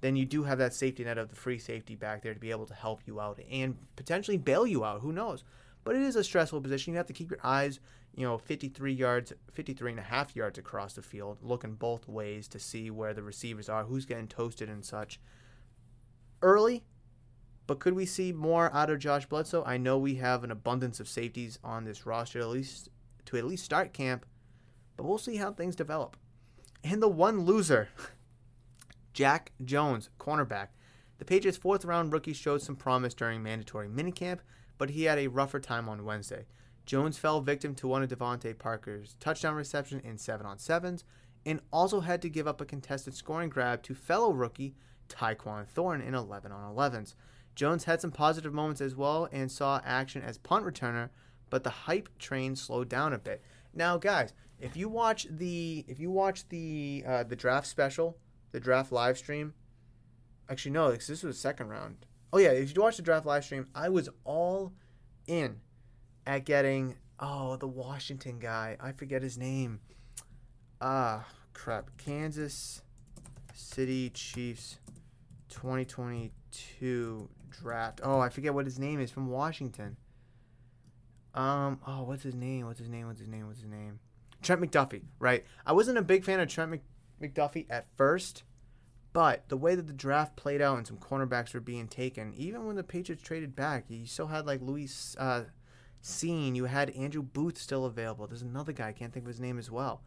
then 0.00 0.16
you 0.16 0.24
do 0.24 0.44
have 0.44 0.58
that 0.58 0.74
safety 0.74 1.02
net 1.02 1.18
of 1.18 1.28
the 1.28 1.34
free 1.36 1.58
safety 1.58 1.94
back 1.94 2.22
there 2.22 2.34
to 2.34 2.40
be 2.40 2.50
able 2.50 2.66
to 2.66 2.74
help 2.74 3.00
you 3.06 3.20
out 3.20 3.40
and 3.50 3.76
potentially 3.96 4.36
bail 4.36 4.66
you 4.66 4.84
out. 4.84 5.00
Who 5.00 5.12
knows? 5.12 5.44
But 5.82 5.96
it 5.96 6.02
is 6.02 6.16
a 6.16 6.24
stressful 6.24 6.60
position. 6.60 6.92
You 6.92 6.98
have 6.98 7.06
to 7.06 7.12
keep 7.12 7.30
your 7.30 7.40
eyes, 7.42 7.80
you 8.14 8.26
know, 8.26 8.38
53 8.38 8.92
yards, 8.92 9.32
53 9.52 9.92
and 9.92 10.00
a 10.00 10.04
half 10.04 10.36
yards 10.36 10.58
across 10.58 10.94
the 10.94 11.02
field, 11.02 11.38
looking 11.42 11.74
both 11.74 12.08
ways 12.08 12.48
to 12.48 12.58
see 12.58 12.90
where 12.90 13.12
the 13.12 13.22
receivers 13.22 13.68
are, 13.68 13.84
who's 13.84 14.06
getting 14.06 14.28
toasted 14.28 14.68
and 14.68 14.84
such. 14.84 15.20
Early, 16.40 16.84
but 17.66 17.80
could 17.80 17.94
we 17.94 18.06
see 18.06 18.32
more 18.32 18.72
out 18.74 18.90
of 18.90 18.98
Josh 18.98 19.26
Bledsoe? 19.26 19.64
I 19.64 19.78
know 19.78 19.98
we 19.98 20.16
have 20.16 20.44
an 20.44 20.50
abundance 20.50 21.00
of 21.00 21.08
safeties 21.08 21.58
on 21.64 21.84
this 21.84 22.06
roster, 22.06 22.40
at 22.40 22.48
least 22.48 22.88
to 23.26 23.38
at 23.38 23.44
least 23.46 23.64
start 23.64 23.94
camp, 23.94 24.26
but 24.96 25.04
we'll 25.04 25.18
see 25.18 25.36
how 25.36 25.52
things 25.52 25.76
develop. 25.76 26.16
And 26.82 27.02
the 27.02 27.08
one 27.08 27.44
loser 27.44 27.88
Jack 29.12 29.52
Jones, 29.64 30.10
cornerback. 30.18 30.68
The 31.18 31.24
Patriots' 31.24 31.56
fourth 31.58 31.84
round 31.84 32.12
rookie 32.12 32.32
showed 32.32 32.62
some 32.62 32.76
promise 32.76 33.14
during 33.14 33.42
mandatory 33.42 33.88
minicamp, 33.88 34.40
but 34.76 34.90
he 34.90 35.04
had 35.04 35.18
a 35.18 35.28
rougher 35.28 35.60
time 35.60 35.88
on 35.88 36.04
Wednesday. 36.04 36.46
Jones 36.84 37.16
fell 37.16 37.40
victim 37.40 37.74
to 37.76 37.88
one 37.88 38.02
of 38.02 38.10
DeVante 38.10 38.58
Parker's 38.58 39.16
touchdown 39.20 39.54
reception 39.54 40.00
in 40.00 40.18
7 40.18 40.44
on 40.44 40.58
7s 40.58 41.04
and 41.46 41.60
also 41.72 42.00
had 42.00 42.20
to 42.22 42.28
give 42.28 42.46
up 42.46 42.60
a 42.60 42.64
contested 42.66 43.14
scoring 43.14 43.48
grab 43.48 43.82
to 43.82 43.94
fellow 43.94 44.32
rookie 44.32 44.74
Tyquan 45.08 45.66
Thornton 45.66 46.06
in 46.06 46.14
11 46.14 46.52
on 46.52 46.74
11s. 46.74 47.14
Jones 47.54 47.84
had 47.84 48.00
some 48.00 48.10
positive 48.10 48.52
moments 48.52 48.80
as 48.80 48.96
well 48.96 49.28
and 49.30 49.50
saw 49.50 49.80
action 49.84 50.22
as 50.22 50.38
punt 50.38 50.64
returner, 50.64 51.10
but 51.50 51.62
the 51.62 51.70
hype 51.70 52.08
train 52.18 52.56
slowed 52.56 52.88
down 52.88 53.12
a 53.12 53.18
bit. 53.18 53.42
Now, 53.72 53.96
guys, 53.96 54.32
if 54.64 54.76
you 54.76 54.88
watch 54.88 55.26
the 55.30 55.84
if 55.86 56.00
you 56.00 56.10
watch 56.10 56.48
the 56.48 57.04
uh, 57.06 57.22
the 57.22 57.36
draft 57.36 57.66
special 57.66 58.16
the 58.52 58.60
draft 58.60 58.92
live 58.92 59.18
stream. 59.18 59.52
Actually, 60.48 60.70
no, 60.72 60.92
this 60.92 61.08
was 61.08 61.20
the 61.22 61.32
second 61.32 61.68
round. 61.68 62.06
Oh 62.32 62.38
yeah, 62.38 62.50
if 62.50 62.74
you 62.74 62.80
watch 62.80 62.96
the 62.96 63.02
draft 63.02 63.26
live 63.26 63.44
stream, 63.44 63.66
I 63.74 63.88
was 63.88 64.08
all 64.24 64.72
in 65.26 65.60
at 66.26 66.44
getting 66.44 66.94
oh 67.18 67.56
the 67.56 67.66
Washington 67.66 68.38
guy. 68.38 68.76
I 68.80 68.92
forget 68.92 69.22
his 69.22 69.36
name. 69.36 69.80
Ah, 70.80 71.26
crap. 71.52 71.90
Kansas 71.98 72.82
City 73.54 74.10
Chiefs 74.10 74.78
2022 75.48 77.28
draft. 77.50 78.00
Oh, 78.04 78.20
I 78.20 78.28
forget 78.28 78.54
what 78.54 78.66
his 78.66 78.78
name 78.78 79.00
is 79.00 79.10
from 79.10 79.28
Washington. 79.28 79.96
Um, 81.34 81.80
oh, 81.86 82.04
what's 82.04 82.22
his 82.22 82.34
name? 82.34 82.66
What's 82.66 82.78
his 82.78 82.88
name? 82.88 83.08
What's 83.08 83.18
his 83.18 83.28
name? 83.28 83.46
What's 83.48 83.60
his 83.60 83.68
name? 83.68 83.98
Trent 84.44 84.60
McDuffie, 84.60 85.02
right? 85.18 85.44
I 85.66 85.72
wasn't 85.72 85.98
a 85.98 86.02
big 86.02 86.24
fan 86.24 86.40
of 86.40 86.48
Trent 86.48 86.80
McDuffie 87.20 87.66
at 87.70 87.86
first, 87.96 88.44
but 89.12 89.48
the 89.48 89.56
way 89.56 89.74
that 89.74 89.86
the 89.86 89.92
draft 89.92 90.36
played 90.36 90.60
out 90.60 90.78
and 90.78 90.86
some 90.86 90.98
cornerbacks 90.98 91.54
were 91.54 91.60
being 91.60 91.88
taken, 91.88 92.34
even 92.34 92.66
when 92.66 92.76
the 92.76 92.82
Patriots 92.82 93.22
traded 93.22 93.56
back, 93.56 93.84
you 93.88 94.06
still 94.06 94.26
had 94.26 94.46
like 94.46 94.60
Luis 94.60 95.16
uh, 95.18 95.44
Cine, 96.02 96.54
you 96.54 96.66
had 96.66 96.90
Andrew 96.90 97.22
Booth 97.22 97.56
still 97.58 97.84
available. 97.84 98.26
There's 98.26 98.42
another 98.42 98.72
guy, 98.72 98.88
I 98.88 98.92
can't 98.92 99.12
think 99.12 99.24
of 99.24 99.28
his 99.28 99.40
name 99.40 99.58
as 99.58 99.70
well. 99.70 100.02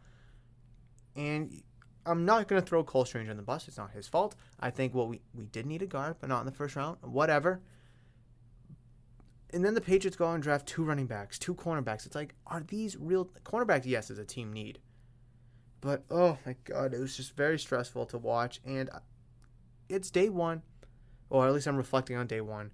And 1.16 1.62
I'm 2.06 2.24
not 2.24 2.48
going 2.48 2.62
to 2.62 2.66
throw 2.66 2.84
Cole 2.84 3.04
Strange 3.04 3.28
on 3.28 3.36
the 3.36 3.42
bus. 3.42 3.66
It's 3.66 3.76
not 3.76 3.90
his 3.90 4.06
fault. 4.06 4.36
I 4.60 4.70
think, 4.70 4.94
well, 4.94 5.08
we, 5.08 5.20
we 5.34 5.46
did 5.46 5.66
need 5.66 5.82
a 5.82 5.86
guard, 5.86 6.16
but 6.20 6.28
not 6.28 6.40
in 6.40 6.46
the 6.46 6.52
first 6.52 6.76
round. 6.76 6.98
Whatever. 7.02 7.60
And 9.52 9.64
then 9.64 9.74
the 9.74 9.80
Patriots 9.80 10.16
go 10.16 10.30
and 10.30 10.42
draft 10.42 10.66
two 10.66 10.84
running 10.84 11.06
backs, 11.06 11.38
two 11.38 11.54
cornerbacks. 11.54 12.04
It's 12.04 12.14
like, 12.14 12.34
are 12.46 12.62
these 12.66 12.96
real 12.98 13.26
cornerbacks? 13.44 13.86
Yes, 13.86 14.10
is 14.10 14.18
a 14.18 14.24
team 14.24 14.52
need. 14.52 14.78
But 15.80 16.04
oh 16.10 16.38
my 16.44 16.56
god, 16.64 16.92
it 16.92 16.98
was 16.98 17.16
just 17.16 17.36
very 17.36 17.58
stressful 17.58 18.06
to 18.06 18.18
watch. 18.18 18.60
And 18.64 18.90
it's 19.88 20.10
day 20.10 20.28
one, 20.28 20.62
or 21.30 21.46
at 21.46 21.54
least 21.54 21.66
I'm 21.66 21.76
reflecting 21.76 22.16
on 22.16 22.26
day 22.26 22.40
one. 22.40 22.72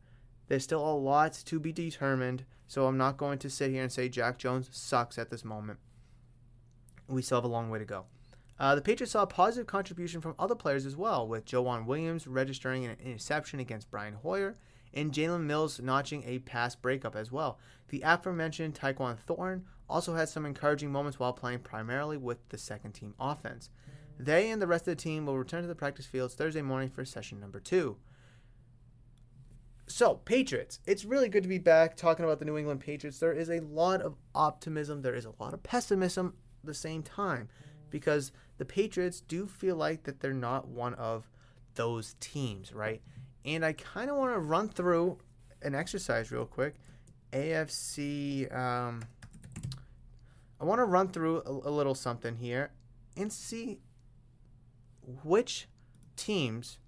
There's 0.48 0.64
still 0.64 0.86
a 0.86 0.94
lot 0.96 1.32
to 1.32 1.60
be 1.60 1.72
determined, 1.72 2.44
so 2.66 2.86
I'm 2.86 2.98
not 2.98 3.16
going 3.16 3.38
to 3.38 3.50
sit 3.50 3.70
here 3.70 3.82
and 3.82 3.92
say 3.92 4.08
Jack 4.08 4.38
Jones 4.38 4.68
sucks 4.72 5.16
at 5.16 5.30
this 5.30 5.44
moment. 5.44 5.78
We 7.08 7.22
still 7.22 7.38
have 7.38 7.44
a 7.44 7.48
long 7.48 7.70
way 7.70 7.78
to 7.78 7.84
go. 7.84 8.06
Uh, 8.58 8.74
the 8.74 8.82
Patriots 8.82 9.12
saw 9.12 9.22
a 9.22 9.26
positive 9.26 9.66
contribution 9.66 10.20
from 10.20 10.34
other 10.38 10.54
players 10.54 10.86
as 10.86 10.96
well, 10.96 11.26
with 11.26 11.44
JoeJuan 11.44 11.86
Williams 11.86 12.26
registering 12.26 12.84
an 12.84 12.96
interception 13.04 13.60
against 13.60 13.90
Brian 13.90 14.14
Hoyer 14.14 14.56
and 14.94 15.12
Jalen 15.12 15.42
Mills 15.44 15.80
notching 15.80 16.22
a 16.24 16.38
pass 16.40 16.74
breakup 16.74 17.16
as 17.16 17.30
well. 17.30 17.58
The 17.88 18.02
aforementioned 18.02 18.74
Tyquan 18.74 19.18
Thornton 19.18 19.64
also 19.88 20.14
had 20.14 20.28
some 20.28 20.46
encouraging 20.46 20.90
moments 20.90 21.18
while 21.18 21.32
playing 21.32 21.60
primarily 21.60 22.16
with 22.16 22.48
the 22.48 22.58
second 22.58 22.92
team 22.92 23.14
offense. 23.20 23.70
They 24.18 24.50
and 24.50 24.62
the 24.62 24.66
rest 24.66 24.82
of 24.82 24.96
the 24.96 25.02
team 25.02 25.26
will 25.26 25.38
return 25.38 25.62
to 25.62 25.68
the 25.68 25.74
practice 25.74 26.06
fields 26.06 26.34
Thursday 26.34 26.62
morning 26.62 26.88
for 26.88 27.04
session 27.04 27.40
number 27.40 27.60
two. 27.60 27.96
So, 29.86 30.14
Patriots. 30.14 30.80
It's 30.86 31.04
really 31.04 31.28
good 31.28 31.42
to 31.42 31.48
be 31.48 31.58
back 31.58 31.96
talking 31.96 32.24
about 32.24 32.38
the 32.38 32.46
New 32.46 32.56
England 32.56 32.80
Patriots. 32.80 33.18
There 33.18 33.32
is 33.32 33.50
a 33.50 33.60
lot 33.60 34.00
of 34.00 34.16
optimism, 34.34 35.02
there 35.02 35.14
is 35.14 35.26
a 35.26 35.34
lot 35.38 35.52
of 35.52 35.62
pessimism 35.62 36.34
at 36.62 36.66
the 36.66 36.74
same 36.74 37.02
time 37.02 37.48
because 37.90 38.32
the 38.56 38.64
Patriots 38.64 39.20
do 39.20 39.46
feel 39.46 39.76
like 39.76 40.04
that 40.04 40.20
they're 40.20 40.32
not 40.32 40.68
one 40.68 40.94
of 40.94 41.28
those 41.74 42.16
teams, 42.20 42.72
right? 42.72 43.02
And 43.44 43.64
I 43.64 43.72
kind 43.72 44.10
of 44.10 44.16
want 44.16 44.34
to 44.34 44.38
run 44.38 44.68
through 44.68 45.18
an 45.62 45.74
exercise 45.74 46.30
real 46.30 46.46
quick. 46.46 46.74
AFC 47.32 48.54
um, 48.56 49.02
I 50.60 50.64
want 50.64 50.78
to 50.78 50.84
run 50.84 51.08
through 51.08 51.42
a, 51.44 51.68
a 51.68 51.70
little 51.70 51.94
something 51.94 52.36
here 52.36 52.70
and 53.16 53.32
see 53.32 53.80
which 55.22 55.68
teams 56.16 56.78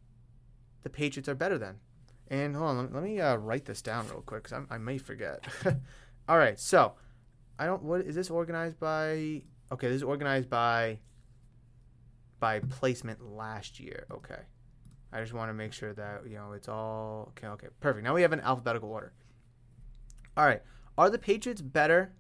the 0.83 0.89
Patriots 0.89 1.29
are 1.29 1.35
better 1.35 1.59
than. 1.59 1.81
And 2.29 2.57
hold 2.57 2.71
on, 2.71 2.77
let, 2.79 2.95
let 2.95 3.03
me 3.03 3.21
uh, 3.21 3.37
write 3.37 3.67
this 3.67 3.83
down 3.83 4.09
real 4.09 4.23
quick 4.23 4.45
because 4.45 4.65
I 4.71 4.79
may 4.79 4.99
forget. 4.99 5.45
All 6.29 6.39
right, 6.39 6.59
so 6.59 6.95
I 7.59 7.67
don't. 7.67 7.83
What 7.83 8.01
is 8.01 8.15
this 8.15 8.31
organized 8.31 8.81
by? 8.81 9.43
Okay, 9.71 9.89
this 9.89 9.97
is 9.97 10.03
organized 10.03 10.49
by 10.49 10.99
by 12.41 12.61
placement 12.61 13.23
last 13.23 13.79
year. 13.79 14.07
Okay, 14.11 14.41
I 15.13 15.21
just 15.21 15.33
want 15.33 15.49
to 15.51 15.55
make 15.55 15.73
sure 15.73 15.93
that 15.95 16.23
you 16.27 16.35
know 16.35 16.53
it's 16.53 16.69
all 16.69 17.33
okay. 17.37 17.47
Okay, 17.49 17.69
perfect. 17.81 18.05
Now 18.05 18.15
we 18.15 18.23
have 18.23 18.33
an 18.33 18.41
alphabetical 18.41 18.91
order. 18.91 19.13
All 20.37 20.45
right, 20.45 20.63
are 20.99 21.11
the 21.11 21.19
Patriots 21.19 21.63
better 21.63 22.13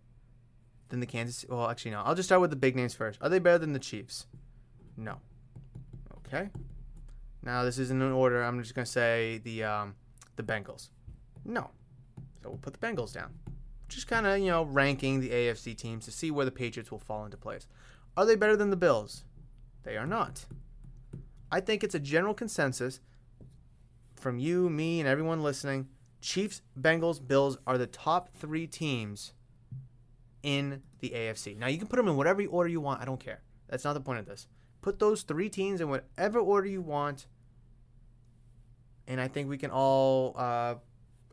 than 0.88 1.00
the 1.00 1.06
Kansas. 1.06 1.44
Well, 1.48 1.68
actually, 1.68 1.90
no. 1.92 2.02
I'll 2.02 2.14
just 2.14 2.28
start 2.28 2.40
with 2.40 2.50
the 2.50 2.56
big 2.56 2.76
names 2.76 2.94
first. 2.94 3.18
Are 3.22 3.28
they 3.28 3.38
better 3.38 3.58
than 3.58 3.72
the 3.72 3.78
Chiefs? 3.78 4.26
No. 4.96 5.16
Okay. 6.26 6.50
Now 7.42 7.62
this 7.62 7.78
isn't 7.78 8.02
in 8.02 8.12
order. 8.12 8.42
I'm 8.42 8.60
just 8.60 8.74
gonna 8.74 8.86
say 8.86 9.40
the 9.44 9.64
um, 9.64 9.94
the 10.36 10.42
Bengals. 10.42 10.90
No. 11.44 11.70
So 12.42 12.50
we'll 12.50 12.58
put 12.58 12.72
the 12.72 12.86
Bengals 12.86 13.12
down. 13.12 13.34
Just 13.88 14.08
kind 14.08 14.26
of 14.26 14.38
you 14.38 14.46
know 14.46 14.64
ranking 14.64 15.20
the 15.20 15.30
AFC 15.30 15.76
teams 15.76 16.04
to 16.06 16.10
see 16.10 16.30
where 16.30 16.44
the 16.44 16.50
Patriots 16.50 16.90
will 16.90 16.98
fall 16.98 17.24
into 17.24 17.36
place. 17.36 17.66
Are 18.16 18.24
they 18.24 18.36
better 18.36 18.56
than 18.56 18.70
the 18.70 18.76
Bills? 18.76 19.24
They 19.82 19.96
are 19.96 20.06
not. 20.06 20.46
I 21.56 21.60
think 21.60 21.82
it's 21.82 21.94
a 21.94 21.98
general 21.98 22.34
consensus 22.34 23.00
from 24.14 24.38
you, 24.38 24.68
me, 24.68 25.00
and 25.00 25.08
everyone 25.08 25.42
listening. 25.42 25.88
Chiefs, 26.20 26.60
Bengals, 26.78 27.26
Bills 27.26 27.56
are 27.66 27.78
the 27.78 27.86
top 27.86 28.28
three 28.36 28.66
teams 28.66 29.32
in 30.42 30.82
the 30.98 31.14
AFC. 31.16 31.56
Now, 31.56 31.68
you 31.68 31.78
can 31.78 31.86
put 31.86 31.96
them 31.96 32.08
in 32.08 32.16
whatever 32.18 32.44
order 32.44 32.68
you 32.68 32.82
want. 32.82 33.00
I 33.00 33.06
don't 33.06 33.18
care. 33.18 33.40
That's 33.70 33.84
not 33.84 33.94
the 33.94 34.02
point 34.02 34.18
of 34.18 34.26
this. 34.26 34.48
Put 34.82 34.98
those 34.98 35.22
three 35.22 35.48
teams 35.48 35.80
in 35.80 35.88
whatever 35.88 36.40
order 36.40 36.68
you 36.68 36.82
want. 36.82 37.26
And 39.06 39.18
I 39.18 39.26
think 39.26 39.48
we 39.48 39.56
can 39.56 39.70
all 39.70 40.34
uh, 40.36 40.74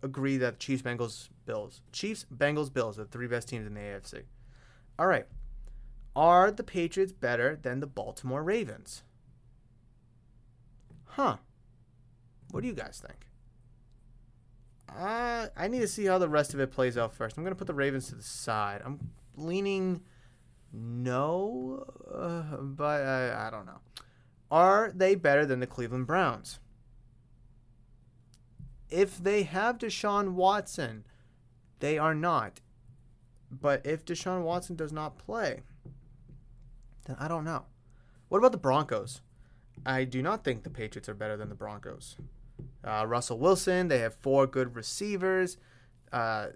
agree 0.03 0.38
that 0.38 0.57
Chiefs, 0.57 0.84
Bengals, 0.84 1.28
Bills. 1.45 1.82
Chiefs, 1.91 2.26
Bengals, 2.34 2.71
Bills 2.71 2.97
are 2.97 3.03
the 3.03 3.09
three 3.09 3.28
best 3.28 3.49
teams 3.49 3.67
in 3.67 3.74
the 3.74 3.82
AFC. 3.82 4.21
All 4.97 5.07
right. 5.07 5.26
Are 6.15 6.49
the 6.49 6.63
Patriots 6.63 7.11
better 7.11 7.59
than 7.61 7.82
the 7.82 7.88
Baltimore 7.88 8.41
Ravens? 8.41 9.03
Huh. 11.16 11.38
What 12.51 12.61
do 12.61 12.68
you 12.68 12.74
guys 12.74 13.01
think? 13.05 13.28
Uh, 14.89 15.47
I 15.55 15.68
need 15.68 15.80
to 15.80 15.88
see 15.88 16.05
how 16.05 16.18
the 16.18 16.30
rest 16.30 16.53
of 16.53 16.59
it 16.59 16.72
plays 16.72 16.97
out 16.97 17.14
first. 17.14 17.38
I'm 17.38 17.43
going 17.43 17.53
to 17.53 17.57
put 17.57 17.68
the 17.68 17.74
Ravens 17.74 18.09
to 18.09 18.16
the 18.16 18.24
side. 18.24 18.82
I'm 18.84 19.11
leaning 19.36 20.01
no, 20.72 21.86
uh, 22.11 22.57
but 22.57 23.03
I, 23.03 23.47
I 23.47 23.49
don't 23.51 23.68
know. 23.68 23.80
Are 24.49 24.91
they 24.93 25.14
better 25.14 25.45
than 25.45 25.59
the 25.59 25.68
Cleveland 25.68 26.07
Browns? 26.07 26.59
If 28.89 29.18
they 29.18 29.43
have 29.43 29.78
Deshaun 29.78 30.34
Watson, 30.34 31.05
they 31.80 31.97
are 31.99 32.16
not. 32.16 32.61
But 33.51 33.86
if 33.86 34.03
Deshaun 34.03 34.43
Watson 34.43 34.76
does 34.76 34.91
not 34.91 35.20
play, 35.20 35.61
then 37.05 37.18
I 37.20 37.28
don't 37.28 37.45
know. 37.45 37.66
What 38.30 38.39
about 38.39 38.51
the 38.51 38.57
Broncos? 38.57 39.22
I 39.86 40.03
do 40.05 40.21
not 40.21 40.43
think 40.43 40.63
the 40.63 40.69
Patriots 40.69 41.09
are 41.09 41.13
better 41.13 41.36
than 41.38 41.49
the 41.49 41.55
Broncos. 41.55 42.15
Uh, 42.84 43.05
Russell 43.07 43.39
Wilson, 43.39 43.88
they 43.88 43.99
have 43.99 44.15
four 44.15 44.47
good 44.47 44.75
receivers. 44.75 45.57
Uh, 46.11 46.47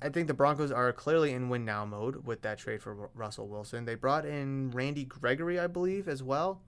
I 0.00 0.08
think 0.10 0.28
the 0.28 0.34
Broncos 0.34 0.70
are 0.70 0.92
clearly 0.92 1.32
in 1.32 1.48
win 1.48 1.64
now 1.64 1.84
mode 1.84 2.26
with 2.26 2.42
that 2.42 2.58
trade 2.58 2.82
for 2.82 3.10
Russell 3.14 3.48
Wilson. 3.48 3.84
They 3.84 3.94
brought 3.94 4.24
in 4.26 4.70
Randy 4.70 5.04
Gregory, 5.04 5.58
I 5.58 5.66
believe, 5.66 6.08
as 6.08 6.22
well. 6.22 6.62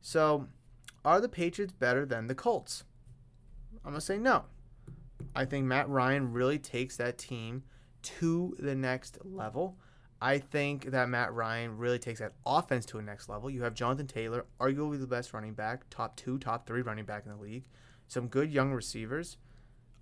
So, 0.00 0.48
are 1.04 1.20
the 1.20 1.28
Patriots 1.28 1.72
better 1.72 2.04
than 2.04 2.26
the 2.26 2.34
Colts? 2.34 2.84
I'm 3.84 3.92
going 3.92 4.00
to 4.00 4.00
say 4.00 4.18
no. 4.18 4.44
I 5.34 5.44
think 5.44 5.66
Matt 5.66 5.88
Ryan 5.88 6.32
really 6.32 6.58
takes 6.58 6.96
that 6.96 7.18
team 7.18 7.64
to 8.02 8.56
the 8.58 8.74
next 8.74 9.18
level. 9.24 9.76
I 10.22 10.38
think 10.38 10.92
that 10.92 11.08
Matt 11.08 11.34
Ryan 11.34 11.76
really 11.76 11.98
takes 11.98 12.20
that 12.20 12.34
offense 12.46 12.86
to 12.86 12.98
a 12.98 13.02
next 13.02 13.28
level. 13.28 13.50
You 13.50 13.64
have 13.64 13.74
Jonathan 13.74 14.06
Taylor, 14.06 14.46
arguably 14.60 15.00
the 15.00 15.06
best 15.08 15.32
running 15.32 15.52
back, 15.52 15.82
top 15.90 16.14
two, 16.14 16.38
top 16.38 16.64
three 16.64 16.80
running 16.80 17.04
back 17.04 17.24
in 17.26 17.32
the 17.32 17.42
league. 17.42 17.64
Some 18.06 18.28
good 18.28 18.52
young 18.52 18.72
receivers, 18.72 19.36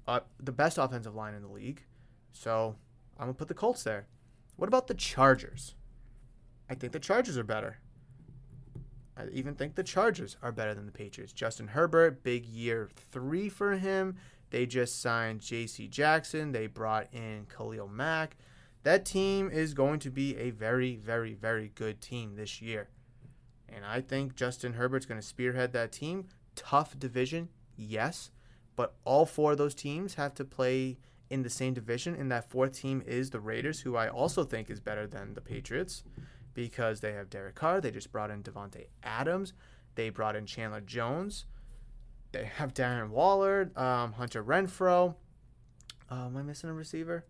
uh, 0.07 0.21
the 0.39 0.53
best 0.53 0.77
offensive 0.77 1.14
line 1.14 1.33
in 1.33 1.41
the 1.41 1.49
league. 1.49 1.85
So 2.33 2.77
I'm 3.18 3.29
gonna 3.29 3.33
put 3.33 3.49
the 3.49 3.55
Colts 3.55 3.83
there. 3.83 4.09
What 4.57 4.68
about 4.68 4.89
the 4.89 4.95
Chargers? 4.95 5.75
I 6.68 6.75
think 6.75 6.93
the 6.93 7.01
Chargers 7.01 7.39
are 7.39 7.43
better. 7.43 7.79
I 9.16 9.27
even 9.33 9.55
think 9.55 9.75
the 9.75 9.83
Chargers 9.83 10.37
are 10.43 10.53
better 10.53 10.75
than 10.75 10.85
the 10.85 10.93
Patriots. 10.93 11.33
Justin 11.33 11.68
Herbert, 11.68 12.23
big 12.23 12.45
year 12.45 12.91
three 13.11 13.49
for 13.49 13.73
him. 13.73 14.16
They 14.51 14.66
just 14.66 15.01
signed 15.01 15.41
J.C. 15.41 15.89
Jackson. 15.89 16.53
They 16.53 16.66
brought 16.66 17.09
in 17.14 17.47
Khalil 17.47 17.89
Mack 17.89 18.37
that 18.83 19.05
team 19.05 19.51
is 19.51 19.74
going 19.74 19.99
to 20.01 20.11
be 20.11 20.37
a 20.37 20.51
very, 20.51 20.97
very, 20.97 21.35
very 21.35 21.72
good 21.74 22.01
team 22.01 22.37
this 22.37 22.62
year. 22.62 22.89
And 23.68 23.85
I 23.85 24.01
think 24.01 24.35
Justin 24.35 24.74
Herbert's 24.74 25.07
going 25.07 25.20
to 25.20 25.26
spearhead 25.26 25.72
that 25.72 25.93
team. 25.93 26.26
Tough 26.57 26.99
division, 26.99 27.49
yes, 27.76 28.31
but 28.76 28.95
all 29.05 29.26
four 29.26 29.53
of 29.53 29.59
those 29.59 29.74
teams 29.74 30.14
have 30.14 30.35
to 30.35 30.45
play 30.45 30.99
in 31.28 31.43
the 31.43 31.51
same 31.51 31.74
division. 31.74 32.14
And 32.14 32.31
that 32.33 32.51
fourth 32.51 32.72
team 32.72 33.03
is 33.07 33.31
the 33.31 33.41
Raiders, 33.41 33.81
who 33.81 33.97
I 33.97 34.09
also 34.09 34.45
think 34.45 34.70
is 34.70 34.81
better 34.81 35.07
than 35.07 35.35
the 35.35 35.41
Patriots 35.41 36.03
because 36.55 37.01
they 37.01 37.12
have 37.12 37.31
Derek 37.31 37.55
Carr. 37.55 37.81
They 37.81 37.91
just 37.91 38.11
brought 38.11 38.31
in 38.31 38.43
Davante 38.43 38.87
Adams. 39.03 39.53
They 39.95 40.11
brought 40.11 40.37
in 40.37 40.47
Chandler 40.47 40.81
Jones. 40.81 41.47
They 42.33 42.45
have 42.45 42.74
Darren 42.74 43.11
Waller, 43.11 43.70
um, 43.76 44.12
Hunter 44.12 44.43
Renfrow. 44.43 45.14
Uh, 46.11 46.26
am 46.26 46.37
I 46.37 46.43
missing 46.43 46.70
a 46.70 46.74
receiver? 46.74 47.24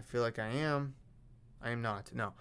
I 0.00 0.02
feel 0.02 0.22
like 0.22 0.38
I 0.38 0.48
am. 0.48 0.94
I 1.60 1.70
am 1.70 1.82
not. 1.82 2.10
No. 2.14 2.32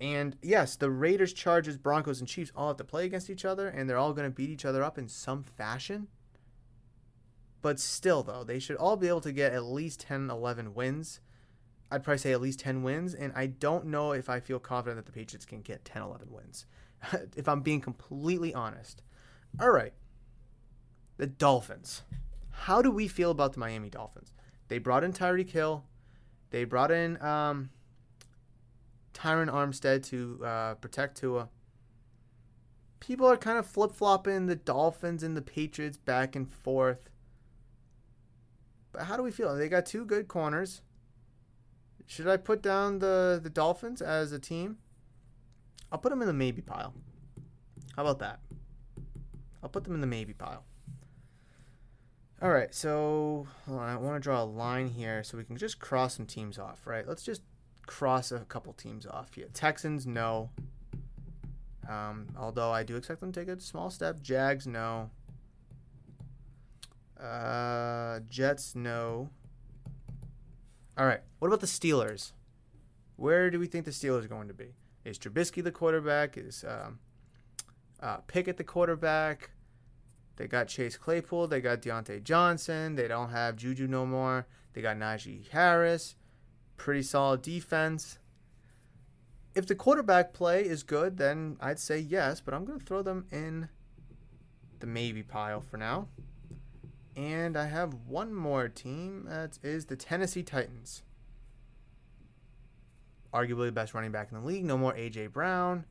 And 0.00 0.34
yes, 0.40 0.76
the 0.76 0.90
Raiders, 0.90 1.34
Chargers, 1.34 1.76
Broncos, 1.76 2.20
and 2.20 2.28
Chiefs 2.28 2.50
all 2.56 2.68
have 2.68 2.78
to 2.78 2.84
play 2.84 3.04
against 3.04 3.28
each 3.28 3.44
other, 3.44 3.68
and 3.68 3.88
they're 3.88 3.98
all 3.98 4.14
going 4.14 4.28
to 4.28 4.34
beat 4.34 4.48
each 4.48 4.64
other 4.64 4.82
up 4.82 4.96
in 4.96 5.08
some 5.08 5.42
fashion. 5.42 6.08
But 7.60 7.78
still, 7.78 8.22
though, 8.22 8.44
they 8.44 8.58
should 8.58 8.76
all 8.76 8.96
be 8.96 9.08
able 9.08 9.20
to 9.20 9.30
get 9.30 9.52
at 9.52 9.64
least 9.64 10.00
10, 10.00 10.30
11 10.30 10.74
wins. 10.74 11.20
I'd 11.90 12.02
probably 12.02 12.18
say 12.18 12.32
at 12.32 12.40
least 12.40 12.60
10 12.60 12.82
wins, 12.82 13.14
and 13.14 13.30
I 13.36 13.44
don't 13.46 13.86
know 13.86 14.12
if 14.12 14.30
I 14.30 14.40
feel 14.40 14.58
confident 14.58 14.96
that 14.96 15.04
the 15.04 15.12
Patriots 15.12 15.44
can 15.44 15.60
get 15.60 15.84
10, 15.84 16.00
11 16.00 16.28
wins. 16.30 16.64
if 17.36 17.46
I'm 17.46 17.60
being 17.60 17.82
completely 17.82 18.54
honest. 18.54 19.02
All 19.60 19.70
right. 19.70 19.92
The 21.18 21.26
Dolphins. 21.26 22.02
How 22.50 22.80
do 22.80 22.90
we 22.90 23.06
feel 23.06 23.30
about 23.30 23.52
the 23.52 23.60
Miami 23.60 23.90
Dolphins? 23.90 24.32
They 24.68 24.78
brought 24.78 25.04
in 25.04 25.12
Tyreek 25.12 25.50
Hill. 25.50 25.84
They 26.52 26.64
brought 26.64 26.90
in 26.90 27.20
um, 27.22 27.70
Terron 29.14 29.50
Armstead 29.50 30.04
to 30.10 30.38
uh, 30.44 30.74
protect 30.74 31.16
Tua. 31.16 31.48
People 33.00 33.26
are 33.26 33.38
kind 33.38 33.58
of 33.58 33.66
flip 33.66 33.92
flopping 33.92 34.46
the 34.46 34.54
Dolphins 34.54 35.22
and 35.22 35.34
the 35.34 35.40
Patriots 35.40 35.96
back 35.96 36.36
and 36.36 36.48
forth. 36.48 37.08
But 38.92 39.04
how 39.04 39.16
do 39.16 39.22
we 39.22 39.30
feel? 39.30 39.56
They 39.56 39.70
got 39.70 39.86
two 39.86 40.04
good 40.04 40.28
corners. 40.28 40.82
Should 42.06 42.28
I 42.28 42.36
put 42.36 42.60
down 42.60 42.98
the, 42.98 43.40
the 43.42 43.48
Dolphins 43.48 44.02
as 44.02 44.32
a 44.32 44.38
team? 44.38 44.76
I'll 45.90 45.98
put 45.98 46.10
them 46.10 46.20
in 46.20 46.28
the 46.28 46.34
maybe 46.34 46.60
pile. 46.60 46.92
How 47.96 48.02
about 48.02 48.18
that? 48.18 48.40
I'll 49.62 49.70
put 49.70 49.84
them 49.84 49.94
in 49.94 50.02
the 50.02 50.06
maybe 50.06 50.34
pile. 50.34 50.64
All 52.42 52.50
right, 52.50 52.74
so 52.74 53.46
I 53.68 53.94
want 53.94 54.16
to 54.16 54.20
draw 54.20 54.42
a 54.42 54.44
line 54.44 54.88
here 54.88 55.22
so 55.22 55.38
we 55.38 55.44
can 55.44 55.56
just 55.56 55.78
cross 55.78 56.16
some 56.16 56.26
teams 56.26 56.58
off, 56.58 56.88
right? 56.88 57.06
Let's 57.06 57.22
just 57.22 57.40
cross 57.86 58.32
a 58.32 58.40
couple 58.40 58.72
teams 58.72 59.06
off 59.06 59.32
here. 59.34 59.46
Texans, 59.54 60.08
no. 60.08 60.50
Um, 61.88 62.26
although 62.36 62.72
I 62.72 62.82
do 62.82 62.96
expect 62.96 63.20
them 63.20 63.30
to 63.30 63.38
take 63.38 63.48
a 63.48 63.60
small 63.60 63.90
step. 63.90 64.22
Jags, 64.22 64.66
no. 64.66 65.10
Uh, 67.16 68.18
Jets, 68.28 68.74
no. 68.74 69.30
All 70.98 71.06
right, 71.06 71.20
what 71.38 71.46
about 71.46 71.60
the 71.60 71.68
Steelers? 71.68 72.32
Where 73.14 73.52
do 73.52 73.60
we 73.60 73.68
think 73.68 73.84
the 73.84 73.92
Steelers 73.92 74.24
are 74.24 74.28
going 74.28 74.48
to 74.48 74.54
be? 74.54 74.74
Is 75.04 75.16
Trubisky 75.16 75.62
the 75.62 75.70
quarterback? 75.70 76.36
Is 76.36 76.64
um, 76.66 76.98
uh, 78.00 78.16
Pickett 78.26 78.56
the 78.56 78.64
quarterback? 78.64 79.50
They 80.42 80.48
got 80.48 80.66
Chase 80.66 80.96
Claypool. 80.96 81.46
They 81.46 81.60
got 81.60 81.82
Diontae 81.82 82.24
Johnson. 82.24 82.96
They 82.96 83.06
don't 83.06 83.30
have 83.30 83.54
Juju 83.54 83.86
no 83.86 84.04
more. 84.04 84.48
They 84.72 84.82
got 84.82 84.96
Najee 84.96 85.48
Harris. 85.50 86.16
Pretty 86.76 87.04
solid 87.04 87.42
defense. 87.42 88.18
If 89.54 89.68
the 89.68 89.76
quarterback 89.76 90.32
play 90.32 90.64
is 90.64 90.82
good, 90.82 91.16
then 91.16 91.58
I'd 91.60 91.78
say 91.78 92.00
yes, 92.00 92.40
but 92.40 92.54
I'm 92.54 92.64
going 92.64 92.80
to 92.80 92.84
throw 92.84 93.02
them 93.02 93.26
in 93.30 93.68
the 94.80 94.88
maybe 94.88 95.22
pile 95.22 95.60
for 95.60 95.76
now. 95.76 96.08
And 97.14 97.56
I 97.56 97.66
have 97.66 97.94
one 98.08 98.34
more 98.34 98.66
team. 98.68 99.26
That 99.28 99.60
is 99.62 99.86
the 99.86 99.94
Tennessee 99.94 100.42
Titans. 100.42 101.04
Arguably 103.32 103.66
the 103.66 103.70
best 103.70 103.94
running 103.94 104.10
back 104.10 104.32
in 104.32 104.40
the 104.40 104.44
league. 104.44 104.64
No 104.64 104.76
more 104.76 104.96
A.J. 104.96 105.28
Brown. 105.28 105.84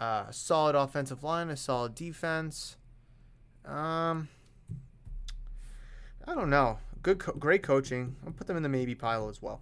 Uh, 0.00 0.30
solid 0.30 0.74
offensive 0.74 1.22
line, 1.22 1.50
a 1.50 1.58
solid 1.58 1.94
defense. 1.94 2.78
Um, 3.66 4.28
I 6.26 6.34
don't 6.34 6.50
know. 6.50 6.78
Good, 7.02 7.18
co- 7.18 7.32
great 7.32 7.62
coaching. 7.62 8.16
I'll 8.24 8.32
put 8.32 8.46
them 8.46 8.56
in 8.56 8.62
the 8.62 8.68
maybe 8.68 8.94
pile 8.94 9.28
as 9.28 9.42
well. 9.42 9.60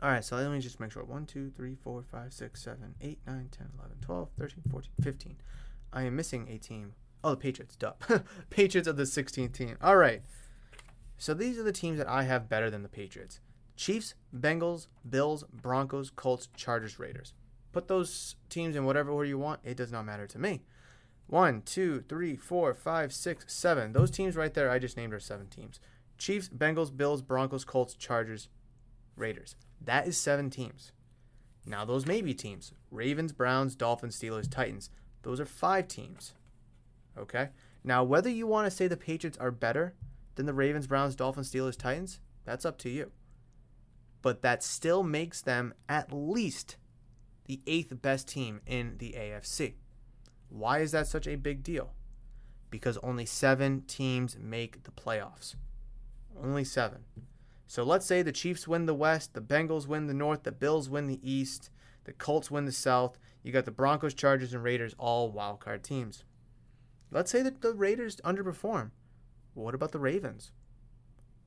All 0.00 0.10
right, 0.10 0.24
so 0.24 0.36
let 0.36 0.50
me 0.50 0.60
just 0.60 0.78
make 0.78 0.92
sure. 0.92 1.04
1, 1.04 1.26
2, 1.26 1.50
3, 1.50 1.74
4, 1.74 2.02
5, 2.02 2.32
6, 2.32 2.62
7, 2.62 2.94
8, 3.00 3.18
9, 3.26 3.48
10, 3.50 3.68
11, 3.78 3.96
12, 4.00 4.28
13, 4.38 4.62
14, 4.70 4.90
15. 5.02 5.36
I 5.92 6.02
am 6.02 6.16
missing 6.16 6.48
a 6.48 6.58
team. 6.58 6.92
Oh, 7.24 7.30
the 7.30 7.36
Patriots. 7.36 7.76
Duh. 7.76 7.94
Patriots 8.50 8.86
are 8.86 8.92
the 8.92 9.02
16th 9.02 9.52
team. 9.52 9.76
All 9.82 9.96
right. 9.96 10.22
So 11.16 11.34
these 11.34 11.58
are 11.58 11.64
the 11.64 11.72
teams 11.72 11.98
that 11.98 12.08
I 12.08 12.22
have 12.22 12.48
better 12.48 12.70
than 12.70 12.82
the 12.82 12.88
Patriots 12.88 13.40
Chiefs, 13.76 14.14
Bengals, 14.36 14.86
Bills, 15.08 15.44
Broncos, 15.52 16.10
Colts, 16.10 16.48
Chargers, 16.56 16.98
Raiders. 16.98 17.34
Put 17.72 17.88
those 17.88 18.36
teams 18.48 18.76
in 18.76 18.84
whatever 18.84 19.10
order 19.10 19.28
you 19.28 19.38
want. 19.38 19.60
It 19.64 19.76
does 19.76 19.92
not 19.92 20.04
matter 20.04 20.26
to 20.26 20.38
me. 20.38 20.62
One, 21.28 21.60
two, 21.60 22.02
three, 22.08 22.36
four, 22.36 22.72
five, 22.74 23.12
six, 23.12 23.44
seven. 23.52 23.92
Those 23.92 24.10
teams 24.10 24.34
right 24.34 24.52
there, 24.52 24.70
I 24.70 24.78
just 24.78 24.96
named 24.96 25.12
are 25.12 25.20
seven 25.20 25.46
teams. 25.46 25.78
Chiefs, 26.16 26.48
Bengals, 26.48 26.94
Bills, 26.94 27.20
Broncos, 27.20 27.64
Colts, 27.64 27.94
Chargers, 27.94 28.48
Raiders. 29.14 29.54
That 29.80 30.08
is 30.08 30.16
seven 30.16 30.48
teams. 30.48 30.92
Now 31.66 31.84
those 31.84 32.06
may 32.06 32.22
be 32.22 32.32
teams. 32.32 32.72
Ravens, 32.90 33.32
Browns, 33.32 33.76
Dolphins, 33.76 34.18
Steelers, 34.18 34.50
Titans. 34.50 34.88
Those 35.22 35.38
are 35.38 35.46
five 35.46 35.86
teams. 35.86 36.32
Okay? 37.16 37.50
Now, 37.84 38.02
whether 38.04 38.30
you 38.30 38.46
want 38.46 38.66
to 38.66 38.70
say 38.70 38.88
the 38.88 38.96
Patriots 38.96 39.38
are 39.38 39.50
better 39.50 39.94
than 40.36 40.46
the 40.46 40.54
Ravens, 40.54 40.86
Browns, 40.86 41.14
Dolphins, 41.14 41.50
Steelers, 41.52 41.76
Titans, 41.76 42.20
that's 42.44 42.64
up 42.64 42.78
to 42.78 42.88
you. 42.88 43.12
But 44.22 44.40
that 44.42 44.62
still 44.62 45.02
makes 45.02 45.42
them 45.42 45.74
at 45.88 46.10
least 46.10 46.76
the 47.44 47.60
eighth 47.66 48.00
best 48.00 48.28
team 48.28 48.60
in 48.66 48.96
the 48.98 49.14
AFC. 49.16 49.74
Why 50.48 50.78
is 50.78 50.92
that 50.92 51.06
such 51.06 51.26
a 51.26 51.36
big 51.36 51.62
deal? 51.62 51.92
Because 52.70 52.98
only 52.98 53.26
seven 53.26 53.82
teams 53.86 54.36
make 54.40 54.84
the 54.84 54.90
playoffs. 54.90 55.54
Only 56.42 56.64
seven. 56.64 57.04
So 57.66 57.82
let's 57.82 58.06
say 58.06 58.22
the 58.22 58.32
Chiefs 58.32 58.66
win 58.66 58.86
the 58.86 58.94
West, 58.94 59.34
the 59.34 59.40
Bengals 59.40 59.86
win 59.86 60.06
the 60.06 60.14
North, 60.14 60.44
the 60.44 60.52
Bills 60.52 60.88
win 60.88 61.06
the 61.06 61.20
East, 61.22 61.70
the 62.04 62.12
Colts 62.12 62.50
win 62.50 62.64
the 62.64 62.72
South. 62.72 63.18
You 63.42 63.52
got 63.52 63.66
the 63.66 63.70
Broncos, 63.70 64.14
Chargers, 64.14 64.54
and 64.54 64.62
Raiders 64.62 64.94
all 64.98 65.32
wildcard 65.32 65.82
teams. 65.82 66.24
Let's 67.10 67.30
say 67.30 67.42
that 67.42 67.60
the 67.60 67.74
Raiders 67.74 68.16
underperform. 68.24 68.90
What 69.54 69.74
about 69.74 69.92
the 69.92 69.98
Ravens? 69.98 70.52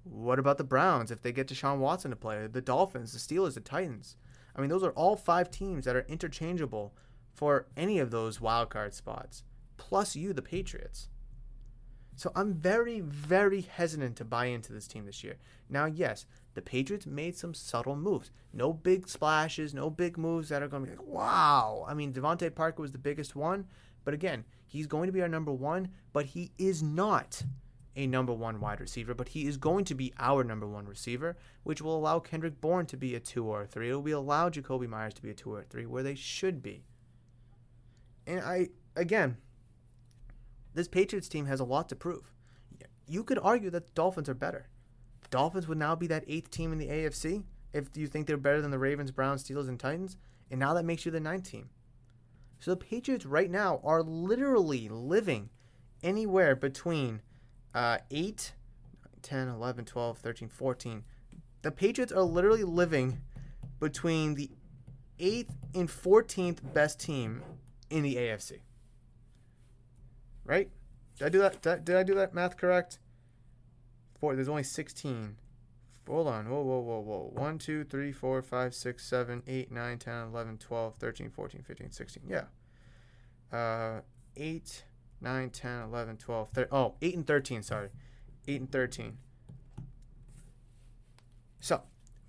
What 0.04 0.40
about 0.40 0.58
the 0.58 0.64
Browns 0.64 1.12
if 1.12 1.22
they 1.22 1.32
get 1.32 1.48
Deshaun 1.48 1.78
Watson 1.78 2.12
to 2.12 2.18
play? 2.18 2.48
The 2.48 2.62
Dolphins, 2.62 3.14
the 3.14 3.20
Steelers, 3.20 3.54
the 3.54 3.60
Titans. 3.60 4.16
I 4.56 4.62
mean, 4.62 4.70
those 4.70 4.84
are 4.84 4.92
all 4.92 5.16
five 5.16 5.50
teams 5.50 5.86
that 5.86 5.96
are 5.96 6.06
interchangeable 6.08 6.94
for 7.34 7.68
any 7.76 8.00
of 8.00 8.12
those 8.12 8.40
wildcard 8.40 8.94
spots, 8.94 9.44
plus 9.78 10.16
you, 10.16 10.34
the 10.34 10.42
Patriots. 10.42 11.10
So 12.16 12.32
I'm 12.36 12.54
very, 12.54 13.00
very 13.00 13.62
hesitant 13.62 14.16
to 14.18 14.26
buy 14.26 14.46
into 14.46 14.74
this 14.74 14.88
team 14.88 15.06
this 15.06 15.24
year. 15.24 15.38
Now, 15.70 15.86
yes, 15.86 16.26
the 16.54 16.62
Patriots 16.62 17.08
made 17.08 17.36
some 17.36 17.54
subtle 17.54 17.96
moves. 17.96 18.32
No 18.54 18.74
big 18.74 19.08
splashes, 19.08 19.74
no 19.74 19.90
big 19.90 20.18
moves 20.18 20.50
that 20.50 20.62
are 20.62 20.68
going 20.68 20.86
to 20.86 20.92
be 20.92 20.98
like, 20.98 21.08
wow. 21.08 21.86
I 21.88 21.94
mean, 21.94 22.14
DeVante 22.14 22.54
Parker 22.54 22.82
was 22.82 22.92
the 22.92 22.98
biggest 22.98 23.36
one, 23.36 23.66
but 24.04 24.14
again, 24.14 24.46
he's 24.68 24.88
going 24.88 25.08
to 25.08 25.14
be 25.14 25.22
our 25.22 25.28
number 25.28 25.54
one, 25.54 25.90
but 26.14 26.26
he 26.26 26.52
is 26.58 26.84
not 26.84 27.42
a 27.96 28.08
number 28.08 28.34
one 28.34 28.60
wide 28.60 28.80
receiver, 28.80 29.14
but 29.14 29.30
he 29.30 29.48
is 29.48 29.58
going 29.58 29.86
to 29.86 29.96
be 29.96 30.14
our 30.20 30.44
number 30.44 30.68
one 30.68 30.86
receiver, 30.86 31.38
which 31.64 31.82
will 31.82 31.98
allow 31.98 32.20
Kendrick 32.20 32.62
Bourne 32.62 32.86
to 32.86 32.98
be 32.98 33.16
a 33.16 33.20
two 33.20 33.46
or 33.46 33.64
a 33.64 33.68
three. 33.68 33.90
It 33.90 33.96
will 33.96 34.20
allow 34.20 34.50
Jakobi 34.50 34.88
Meyers 34.88 35.14
to 35.16 35.22
be 35.22 35.32
a 35.32 35.34
two 35.34 35.54
or 35.54 35.62
a 35.62 35.64
three, 35.64 35.86
where 35.86 36.04
they 36.04 36.16
should 36.16 36.62
be. 36.62 36.84
And 38.28 38.42
I, 38.42 38.70
again, 38.96 39.38
this 40.74 40.88
Patriots 40.88 41.28
team 41.28 41.46
has 41.46 41.60
a 41.60 41.66
lot 41.66 41.90
to 41.90 41.96
prove. 41.96 42.34
You 43.08 43.24
could 43.24 43.40
argue 43.40 43.70
that 43.72 43.88
the 43.88 43.92
Dolphins 43.94 44.30
are 44.30 44.34
better. 44.34 44.68
The 45.22 45.30
Dolphins 45.30 45.68
would 45.68 45.78
now 45.78 45.96
be 45.96 46.08
that 46.08 46.24
eighth 46.28 46.50
team 46.50 46.72
in 46.72 46.78
the 46.78 46.88
AFC 46.88 47.44
if 47.74 47.96
you 47.96 48.08
think 48.08 48.28
they're 48.28 48.38
better 48.38 48.62
than 48.62 48.72
the 48.72 48.80
Ravens, 48.80 49.12
Browns, 49.12 49.44
Steelers, 49.44 49.68
and 49.68 49.80
Titans. 49.80 50.18
And 50.50 50.60
now 50.60 50.74
that 50.74 50.86
makes 50.86 51.06
you 51.06 51.12
the 51.12 51.20
ninth 51.20 51.50
team. 51.50 51.70
So 52.60 52.72
the 52.72 52.78
Patriots 52.78 53.26
right 53.26 53.50
now 53.50 53.82
are 53.84 54.04
literally 54.04 54.88
living 54.88 55.50
anywhere 56.04 56.56
between 56.56 57.22
uh, 57.74 57.98
8, 58.12 58.54
10, 59.22 59.48
11, 59.48 59.86
12, 59.86 60.18
13, 60.18 60.48
14. 60.50 61.04
The 61.64 61.72
Patriots 61.72 62.12
are 62.12 62.24
literally 62.24 62.64
living 62.64 63.22
between 63.80 64.36
the 64.36 64.52
8th 65.20 65.50
and 65.74 65.90
14th 65.90 66.74
best 66.74 67.00
team 67.00 67.42
in 67.92 68.04
the 68.04 68.16
AFC. 68.16 68.60
Right? 70.46 70.70
Did 71.18 71.26
I 71.26 71.30
do 71.30 71.40
that? 71.40 71.62
Did 71.62 71.96
I, 71.96 72.04
do 72.04 72.16
that 72.16 72.34
math 72.34 72.58
correct? 72.58 73.00
Four. 74.20 74.36
There's 74.36 74.50
only 74.50 74.64
16. 74.64 75.36
Hold 76.08 76.28
on. 76.28 76.50
Whoa, 76.50 76.62
whoa, 76.62 76.80
whoa, 76.80 77.00
whoa. 77.00 77.32
1, 77.34 77.58
2, 77.60 77.84
3, 77.84 78.12
4, 78.12 78.42
5, 78.42 78.76
6, 78.76 79.06
7, 79.06 79.44
8, 79.46 79.72
9, 79.72 79.98
10, 79.98 80.14
11, 80.28 80.58
12, 80.58 80.96
13, 80.96 81.30
14, 81.30 81.64
15, 81.64 81.92
16. 81.92 82.24
Yeah. 82.28 82.44
Uh, 83.56 84.02
8, 84.36 84.84
9, 85.22 85.50
10, 85.50 85.82
11, 85.84 86.18
12, 86.18 86.50
13. 86.50 86.70
Oh, 86.72 86.96
8 87.02 87.16
and 87.16 87.28
13, 87.28 87.64
sorry. 87.64 87.90
8 88.48 88.62
and 88.62 88.72
13. 88.72 89.18
So, 91.60 91.84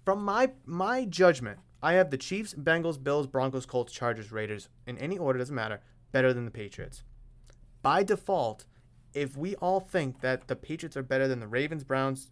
from 0.04 0.22
my 0.22 0.50
my 0.66 1.06
judgment, 1.06 1.58
I 1.82 1.94
have 1.94 2.10
the 2.10 2.18
Chiefs, 2.18 2.54
Bengals, 2.54 3.02
Bills, 3.02 3.26
Broncos, 3.26 3.66
Colts, 3.66 3.92
Chargers, 3.92 4.30
Raiders, 4.30 4.68
in 4.86 4.98
any 4.98 5.18
order, 5.18 5.38
doesn't 5.38 5.54
matter, 5.54 5.80
better 6.12 6.32
than 6.32 6.44
the 6.44 6.50
Patriots. 6.50 7.02
By 7.82 8.04
default, 8.04 8.66
if 9.14 9.36
we 9.36 9.56
all 9.56 9.80
think 9.80 10.20
that 10.20 10.46
the 10.46 10.56
Patriots 10.56 10.96
are 10.96 11.02
better 11.02 11.26
than 11.26 11.40
the 11.40 11.48
Ravens, 11.48 11.84
Browns, 11.84 12.30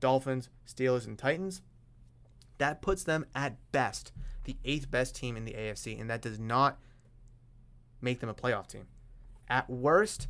Dolphins, 0.00 0.50
Steelers, 0.66 1.06
and 1.06 1.18
Titans, 1.18 1.62
that 2.58 2.82
puts 2.82 3.02
them 3.04 3.24
at 3.34 3.56
best 3.72 4.12
the 4.44 4.56
eighth 4.64 4.90
best 4.90 5.14
team 5.14 5.36
in 5.36 5.44
the 5.44 5.52
AFC, 5.52 6.00
and 6.00 6.10
that 6.10 6.22
does 6.22 6.38
not 6.38 6.78
make 8.00 8.20
them 8.20 8.28
a 8.28 8.34
playoff 8.34 8.66
team. 8.66 8.86
At 9.48 9.68
worst, 9.68 10.28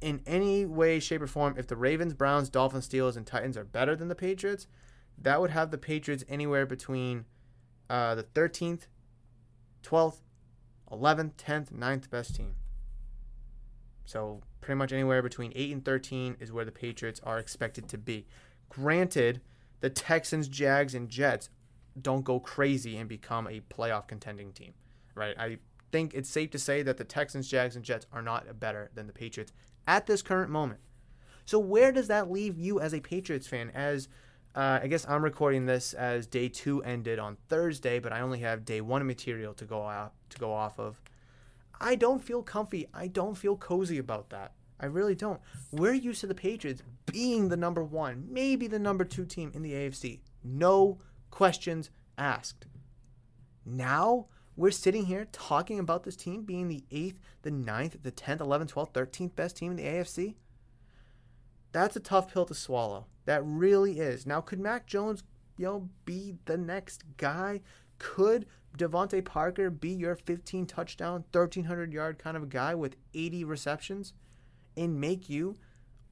in 0.00 0.20
any 0.26 0.66
way, 0.66 1.00
shape, 1.00 1.22
or 1.22 1.26
form, 1.26 1.54
if 1.56 1.66
the 1.66 1.76
Ravens, 1.76 2.14
Browns, 2.14 2.50
Dolphins, 2.50 2.88
Steelers, 2.88 3.16
and 3.16 3.26
Titans 3.26 3.56
are 3.56 3.64
better 3.64 3.96
than 3.96 4.08
the 4.08 4.14
Patriots, 4.14 4.66
that 5.20 5.40
would 5.40 5.50
have 5.50 5.70
the 5.70 5.78
Patriots 5.78 6.24
anywhere 6.28 6.66
between 6.66 7.24
uh, 7.88 8.14
the 8.14 8.22
13th, 8.22 8.86
12th, 9.82 10.18
11th, 10.90 11.34
10th, 11.34 11.72
9th 11.72 12.10
best 12.10 12.34
team. 12.34 12.54
So 14.04 14.42
pretty 14.60 14.78
much 14.78 14.92
anywhere 14.92 15.22
between 15.22 15.52
8 15.54 15.72
and 15.72 15.84
13 15.84 16.36
is 16.40 16.52
where 16.52 16.64
the 16.64 16.72
Patriots 16.72 17.20
are 17.24 17.38
expected 17.38 17.88
to 17.88 17.98
be. 17.98 18.26
Granted, 18.68 19.40
the 19.80 19.90
Texans, 19.90 20.48
Jags, 20.48 20.94
and 20.94 21.08
Jets 21.08 21.50
don't 22.00 22.24
go 22.24 22.40
crazy 22.40 22.96
and 22.96 23.08
become 23.08 23.46
a 23.46 23.60
playoff 23.60 24.08
contending 24.08 24.52
team, 24.52 24.72
right? 25.14 25.38
I 25.38 25.58
think 25.92 26.14
it's 26.14 26.28
safe 26.28 26.50
to 26.50 26.58
say 26.58 26.82
that 26.82 26.96
the 26.96 27.04
Texans, 27.04 27.48
Jags, 27.48 27.76
and 27.76 27.84
Jets 27.84 28.06
are 28.12 28.22
not 28.22 28.58
better 28.58 28.90
than 28.94 29.06
the 29.06 29.12
Patriots 29.12 29.52
at 29.86 30.06
this 30.06 30.22
current 30.22 30.50
moment. 30.50 30.80
So 31.44 31.58
where 31.58 31.92
does 31.92 32.08
that 32.08 32.30
leave 32.30 32.58
you 32.58 32.80
as 32.80 32.92
a 32.92 33.00
Patriots 33.00 33.46
fan? 33.46 33.70
As 33.74 34.08
uh, 34.54 34.80
I 34.82 34.86
guess 34.86 35.06
I'm 35.08 35.22
recording 35.22 35.66
this 35.66 35.92
as 35.92 36.26
day 36.26 36.48
two 36.48 36.82
ended 36.82 37.18
on 37.18 37.36
Thursday, 37.48 37.98
but 37.98 38.12
I 38.12 38.20
only 38.20 38.40
have 38.40 38.64
day 38.64 38.80
one 38.80 39.06
material 39.06 39.54
to 39.54 39.64
go 39.64 39.82
off 39.82 40.12
to 40.30 40.38
go 40.38 40.52
off 40.52 40.78
of. 40.78 41.00
I 41.80 41.94
don't 41.94 42.22
feel 42.22 42.42
comfy. 42.42 42.88
I 42.92 43.06
don't 43.06 43.36
feel 43.36 43.56
cozy 43.56 43.98
about 43.98 44.30
that. 44.30 44.52
I 44.80 44.86
really 44.86 45.14
don't. 45.14 45.40
We're 45.72 45.94
used 45.94 46.20
to 46.20 46.26
the 46.26 46.34
Patriots 46.34 46.82
being 47.06 47.48
the 47.48 47.56
number 47.56 47.82
one, 47.82 48.26
maybe 48.28 48.66
the 48.66 48.78
number 48.78 49.04
two 49.04 49.24
team 49.24 49.50
in 49.54 49.62
the 49.62 49.72
AFC. 49.72 50.20
No 50.44 50.98
questions 51.30 51.90
asked. 52.16 52.66
Now 53.64 54.26
we're 54.56 54.70
sitting 54.70 55.06
here 55.06 55.26
talking 55.30 55.78
about 55.78 56.04
this 56.04 56.16
team 56.16 56.42
being 56.42 56.68
the 56.68 56.84
eighth, 56.90 57.18
the 57.42 57.50
ninth, 57.50 57.98
the 58.02 58.12
10th, 58.12 58.38
11th, 58.38 58.72
12th, 58.72 58.92
13th 58.92 59.36
best 59.36 59.56
team 59.56 59.70
in 59.72 59.76
the 59.76 59.84
AFC. 59.84 60.34
That's 61.72 61.96
a 61.96 62.00
tough 62.00 62.32
pill 62.32 62.46
to 62.46 62.54
swallow. 62.54 63.06
That 63.28 63.42
really 63.44 63.98
is. 64.00 64.24
Now, 64.24 64.40
could 64.40 64.58
Mac 64.58 64.86
Jones, 64.86 65.22
you 65.58 65.66
know, 65.66 65.90
be 66.06 66.36
the 66.46 66.56
next 66.56 67.04
guy? 67.18 67.60
Could 67.98 68.46
DeVante 68.78 69.22
Parker 69.22 69.68
be 69.68 69.90
your 69.90 70.14
15 70.14 70.64
touchdown, 70.64 71.24
1300 71.30 71.92
yard 71.92 72.18
kind 72.18 72.38
of 72.38 72.48
guy 72.48 72.74
with 72.74 72.96
80 73.12 73.44
receptions 73.44 74.14
and 74.78 74.98
make 74.98 75.28
you 75.28 75.56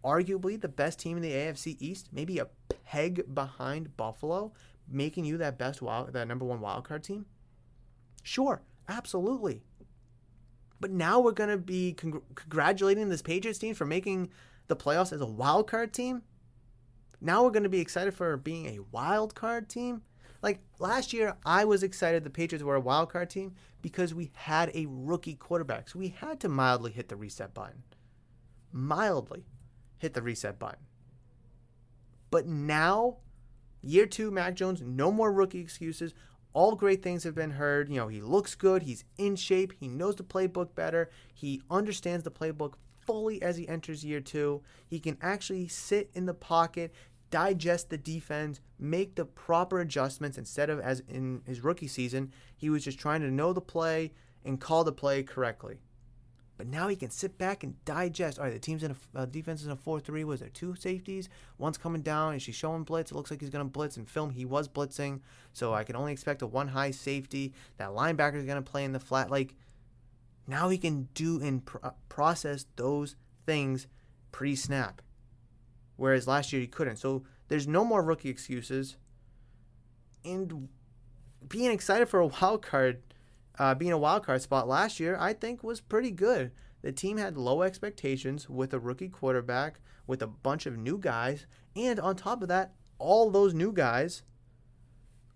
arguably 0.05 0.61
the 0.61 0.69
best 0.69 0.99
team 0.99 1.17
in 1.17 1.23
the 1.23 1.33
AFC 1.33 1.79
East, 1.81 2.11
maybe 2.13 2.39
a 2.39 2.49
peg 2.85 3.35
behind 3.35 3.97
Buffalo, 3.97 4.53
making 4.87 5.25
you 5.25 5.39
that 5.39 5.57
best 5.57 5.81
wild, 5.81 6.13
that 6.13 6.29
number 6.29 6.45
one 6.45 6.61
wild 6.61 6.85
card 6.85 7.03
team? 7.03 7.25
Sure, 8.25 8.61
absolutely. 8.91 9.63
But 10.81 10.91
now 10.91 11.21
we're 11.21 11.33
going 11.33 11.49
to 11.49 11.57
be 11.57 11.95
congr- 11.97 12.21
congratulating 12.35 13.09
this 13.09 13.23
Patriots 13.23 13.59
team 13.59 13.75
for 13.75 13.87
making 13.87 14.29
the 14.67 14.77
playoffs 14.77 15.15
as 15.15 15.23
a 15.23 15.27
wild 15.27 15.67
card 15.67 15.95
team. 15.95 16.21
Now 17.21 17.43
we're 17.43 17.51
going 17.51 17.63
to 17.63 17.69
be 17.69 17.81
excited 17.81 18.15
for 18.15 18.37
being 18.37 18.67
a 18.67 18.81
wild 18.91 19.35
card 19.35 19.69
team. 19.69 20.03
Like 20.43 20.61
last 20.79 21.13
year, 21.13 21.37
I 21.45 21.65
was 21.65 21.83
excited 21.83 22.23
the 22.23 22.31
Patriots 22.31 22.65
were 22.65 22.75
a 22.75 22.81
wild 22.81 23.11
card 23.11 23.31
team 23.31 23.55
because 23.83 24.15
we 24.15 24.31
had 24.35 24.71
a 24.75 24.87
rookie 24.89 25.35
quarterback. 25.35 25.89
So 25.89 25.99
we 25.99 26.09
had 26.09 26.41
to 26.41 26.49
mildly 26.49 26.93
hit 26.93 27.09
the 27.09 27.17
reset 27.17 27.55
button. 27.55 27.83
Mildly 28.71 29.47
hit 29.99 30.15
the 30.15 30.23
reset 30.23 30.59
button. 30.59 30.85
But 32.31 32.47
now, 32.47 33.19
year 33.81 34.07
two, 34.07 34.31
Mac 34.31 34.55
Jones, 34.55 34.83
no 34.83 35.11
more 35.11 35.33
rookie 35.33 35.61
excuses. 35.61 36.13
All 36.53 36.75
great 36.75 37.03
things 37.03 37.25
have 37.25 37.35
been 37.35 37.53
heard. 37.53 37.89
You 37.89 37.97
know, 37.97 38.09
he 38.09 38.21
looks 38.21 38.55
good. 38.55 38.83
He's 38.83 39.05
in 39.19 39.37
shape. 39.37 39.73
He 39.79 39.89
knows 39.89 40.17
the 40.17 40.25
playbook 40.25 40.75
better. 40.75 41.11
He 41.33 41.63
understands 41.71 42.25
the 42.25 42.31
playbook 42.31 42.75
fully 43.07 43.41
as 43.43 43.57
he 43.57 43.69
enters 43.69 44.05
year 44.05 44.21
two. 44.21 44.63
He 44.87 44.99
can 44.99 45.17
actually 45.21 45.69
sit 45.69 46.11
in 46.15 46.27
the 46.27 46.35
pocket, 46.35 46.93
digest 47.31 47.91
the 47.91 47.99
defense, 47.99 48.61
make 48.79 49.15
the 49.15 49.25
proper 49.25 49.81
adjustments 49.81 50.39
instead 50.39 50.71
of 50.71 50.81
as 50.81 51.03
in 51.09 51.43
his 51.47 51.63
rookie 51.63 51.89
season, 51.89 52.33
he 52.57 52.71
was 52.71 52.85
just 52.85 52.99
trying 52.99 53.21
to 53.21 53.31
know 53.31 53.53
the 53.53 53.61
play 53.61 54.13
and 54.45 54.61
call 54.61 54.85
the 54.85 54.93
play 54.93 55.23
correctly. 55.23 55.79
But 56.57 56.69
now 56.69 56.89
he 56.89 56.97
can 56.97 57.11
sit 57.11 57.37
back 57.37 57.65
and 57.65 57.85
digest. 57.85 58.39
All 58.39 58.45
right, 58.45 58.53
the 58.53 58.59
team's 58.59 58.83
in 58.83 58.97
a 59.15 59.19
uh, 59.19 59.27
defense 59.27 59.61
is 59.61 59.67
in 59.67 59.73
a 59.73 59.77
four-three. 59.77 60.25
Was 60.25 60.41
there 60.41 60.49
two 60.49 60.75
safeties? 60.75 61.29
One's 61.59 61.77
coming 61.77 62.01
down. 62.01 62.35
Is 62.35 62.43
she 62.43 62.53
showing 62.53 62.83
blitz? 62.83 63.11
It 63.11 63.15
looks 63.15 63.31
like 63.31 63.41
he's 63.41 63.51
going 63.51 63.65
to 63.65 63.71
blitz. 63.71 63.99
In 63.99 64.07
film, 64.07 64.31
he 64.31 64.47
was 64.47 64.67
blitzing, 64.67 65.21
so 65.53 65.75
I 65.75 65.85
can 65.85 65.97
only 65.97 66.13
expect 66.13 66.41
a 66.41 66.47
one 66.47 66.69
high 66.69 66.93
safety. 66.93 67.53
That 67.77 67.91
linebacker 67.91 68.37
is 68.37 68.45
going 68.45 68.63
to 68.63 68.71
play 68.71 68.85
in 68.85 68.93
the 68.93 69.01
flat. 69.01 69.31
Like 69.31 69.55
Now 70.47 70.69
he 70.69 70.79
can 70.79 71.09
do 71.15 71.41
and 71.43 71.65
pro- 71.65 71.93
process 72.09 72.67
those 72.77 73.17
things 73.45 73.87
pre 74.33 74.55
snap. 74.55 75.03
Whereas 75.97 76.29
last 76.29 76.53
year 76.53 76.61
he 76.61 76.69
couldn't. 76.69 76.97
So 76.97 77.25
there's 77.49 77.67
no 77.67 77.85
more 77.85 78.03
rookie 78.03 78.29
excuses. 78.29 78.97
And 80.25 80.69
being 81.49 81.71
excited 81.71 82.09
for 82.09 82.21
a 82.21 82.27
wild 82.43 82.63
card, 82.63 83.03
uh, 83.59 83.75
being 83.75 83.93
a 83.93 83.99
wild 83.99 84.25
card 84.25 84.43
spot 84.43 84.69
last 84.69 85.01
year, 85.01 85.17
I 85.19 85.33
think 85.33 85.63
was 85.63 85.81
pretty 85.81 86.11
good. 86.11 86.53
The 86.83 86.93
team 86.93 87.17
had 87.17 87.37
low 87.37 87.63
expectations 87.63 88.49
with 88.49 88.73
a 88.75 88.79
rookie 88.79 89.09
quarterback, 89.09 89.81
with 90.07 90.23
a 90.23 90.27
bunch 90.27 90.67
of 90.67 90.77
new 90.77 90.99
guys, 90.99 91.47
and 91.75 91.99
on 91.99 92.15
top 92.15 92.43
of 92.43 92.49
that, 92.49 92.75
all 92.99 93.31
those 93.31 93.55
new 93.55 93.73
guys 93.73 94.23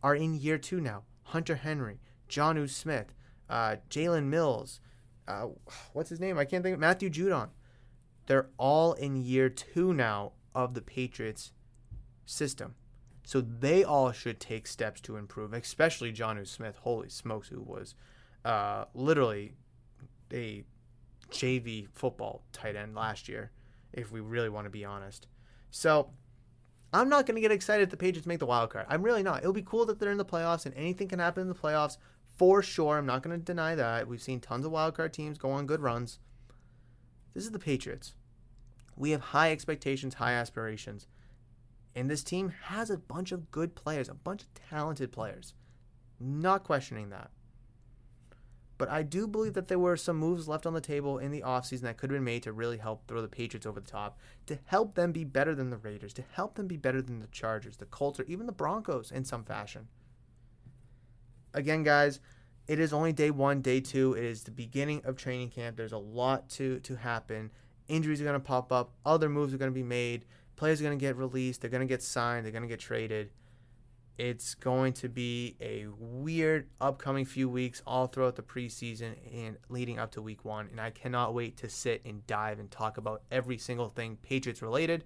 are 0.02 0.14
in 0.14 0.34
year 0.34 0.58
two 0.58 0.80
now. 0.80 1.02
Hunter 1.24 1.56
Henry, 1.56 2.00
Jonnu 2.28 2.68
Smith, 2.68 3.14
uh, 3.48 3.76
Jalen 3.88 4.24
Mills, 4.24 4.80
uh, 5.28 5.46
what's 5.92 6.10
his 6.10 6.20
name? 6.20 6.38
I 6.38 6.44
can't 6.44 6.62
think. 6.62 6.74
Of, 6.74 6.80
Matthew 6.80 7.10
Judon. 7.10 7.50
They're 8.26 8.48
all 8.58 8.92
in 8.92 9.16
year 9.16 9.48
two 9.48 9.92
now 9.92 10.32
of 10.54 10.74
the 10.74 10.82
Patriots 10.82 11.52
system. 12.26 12.74
So 13.24 13.40
they 13.40 13.84
all 13.84 14.12
should 14.12 14.40
take 14.40 14.66
steps 14.66 15.00
to 15.02 15.16
improve, 15.16 15.52
especially 15.52 16.12
Jonnu 16.12 16.46
Smith. 16.46 16.78
Holy 16.82 17.08
smokes, 17.08 17.48
who 17.48 17.60
was 17.60 17.94
uh, 18.44 18.84
literally 18.94 19.54
a 20.32 20.64
JV 21.30 21.88
football 21.92 22.42
tight 22.52 22.76
end 22.76 22.94
last 22.94 23.28
year, 23.28 23.50
if 23.92 24.10
we 24.10 24.20
really 24.20 24.48
want 24.48 24.66
to 24.66 24.70
be 24.70 24.84
honest. 24.84 25.26
So 25.70 26.10
I'm 26.92 27.08
not 27.08 27.26
going 27.26 27.36
to 27.36 27.40
get 27.40 27.52
excited 27.52 27.84
if 27.84 27.90
the 27.90 27.96
Patriots 27.96 28.26
make 28.26 28.40
the 28.40 28.46
wild 28.46 28.70
card. 28.70 28.86
I'm 28.88 29.02
really 29.02 29.22
not. 29.22 29.40
It'll 29.40 29.52
be 29.52 29.62
cool 29.62 29.86
that 29.86 29.98
they're 29.98 30.10
in 30.10 30.18
the 30.18 30.24
playoffs 30.24 30.66
and 30.66 30.74
anything 30.74 31.08
can 31.08 31.18
happen 31.18 31.42
in 31.42 31.48
the 31.48 31.54
playoffs 31.54 31.98
for 32.40 32.62
sure. 32.62 32.96
I'm 32.96 33.04
not 33.04 33.22
going 33.22 33.38
to 33.38 33.44
deny 33.44 33.74
that. 33.74 34.08
We've 34.08 34.22
seen 34.22 34.40
tons 34.40 34.64
of 34.64 34.72
wild 34.72 34.94
card 34.94 35.12
teams 35.12 35.36
go 35.36 35.50
on 35.50 35.66
good 35.66 35.82
runs. 35.82 36.20
This 37.34 37.44
is 37.44 37.50
the 37.50 37.58
Patriots. 37.58 38.14
We 38.96 39.10
have 39.10 39.20
high 39.20 39.52
expectations, 39.52 40.14
high 40.14 40.32
aspirations. 40.32 41.06
And 41.94 42.08
this 42.08 42.24
team 42.24 42.54
has 42.62 42.88
a 42.88 42.96
bunch 42.96 43.30
of 43.30 43.50
good 43.50 43.74
players, 43.74 44.08
a 44.08 44.14
bunch 44.14 44.40
of 44.40 44.54
talented 44.54 45.12
players. 45.12 45.52
Not 46.18 46.64
questioning 46.64 47.10
that. 47.10 47.30
But 48.78 48.88
I 48.88 49.02
do 49.02 49.28
believe 49.28 49.52
that 49.52 49.68
there 49.68 49.78
were 49.78 49.98
some 49.98 50.16
moves 50.16 50.48
left 50.48 50.64
on 50.64 50.72
the 50.72 50.80
table 50.80 51.18
in 51.18 51.32
the 51.32 51.42
offseason 51.42 51.82
that 51.82 51.98
could 51.98 52.08
have 52.08 52.16
been 52.16 52.24
made 52.24 52.44
to 52.44 52.54
really 52.54 52.78
help 52.78 53.06
throw 53.06 53.20
the 53.20 53.28
Patriots 53.28 53.66
over 53.66 53.80
the 53.80 53.86
top, 53.86 54.18
to 54.46 54.58
help 54.64 54.94
them 54.94 55.12
be 55.12 55.24
better 55.24 55.54
than 55.54 55.68
the 55.68 55.76
Raiders, 55.76 56.14
to 56.14 56.24
help 56.32 56.54
them 56.54 56.68
be 56.68 56.78
better 56.78 57.02
than 57.02 57.20
the 57.20 57.26
Chargers, 57.26 57.76
the 57.76 57.84
Colts, 57.84 58.18
or 58.18 58.22
even 58.22 58.46
the 58.46 58.52
Broncos 58.52 59.12
in 59.12 59.26
some 59.26 59.44
fashion. 59.44 59.88
Again, 61.54 61.82
guys, 61.82 62.20
it 62.66 62.78
is 62.78 62.92
only 62.92 63.12
day 63.12 63.30
one, 63.30 63.60
day 63.60 63.80
two. 63.80 64.14
It 64.14 64.24
is 64.24 64.44
the 64.44 64.50
beginning 64.50 65.02
of 65.04 65.16
training 65.16 65.50
camp. 65.50 65.76
There's 65.76 65.92
a 65.92 65.98
lot 65.98 66.48
to, 66.50 66.80
to 66.80 66.96
happen. 66.96 67.50
Injuries 67.88 68.20
are 68.20 68.24
going 68.24 68.34
to 68.34 68.40
pop 68.40 68.70
up, 68.70 68.92
other 69.04 69.28
moves 69.28 69.52
are 69.52 69.58
going 69.58 69.70
to 69.70 69.74
be 69.74 69.82
made 69.82 70.24
players 70.60 70.78
are 70.78 70.84
going 70.84 70.98
to 70.98 71.02
get 71.02 71.16
released, 71.16 71.62
they're 71.62 71.70
going 71.70 71.80
to 71.80 71.86
get 71.86 72.02
signed, 72.02 72.44
they're 72.44 72.52
going 72.52 72.62
to 72.62 72.68
get 72.68 72.78
traded. 72.78 73.30
It's 74.18 74.54
going 74.54 74.92
to 74.94 75.08
be 75.08 75.56
a 75.58 75.86
weird 75.98 76.68
upcoming 76.82 77.24
few 77.24 77.48
weeks 77.48 77.80
all 77.86 78.06
throughout 78.08 78.36
the 78.36 78.42
preseason 78.42 79.14
and 79.34 79.56
leading 79.70 79.98
up 79.98 80.10
to 80.12 80.20
week 80.20 80.44
one. 80.44 80.68
And 80.70 80.78
I 80.78 80.90
cannot 80.90 81.32
wait 81.32 81.56
to 81.58 81.70
sit 81.70 82.02
and 82.04 82.26
dive 82.26 82.58
and 82.58 82.70
talk 82.70 82.98
about 82.98 83.22
every 83.30 83.56
single 83.56 83.88
thing 83.88 84.18
Patriots 84.20 84.60
related. 84.60 85.04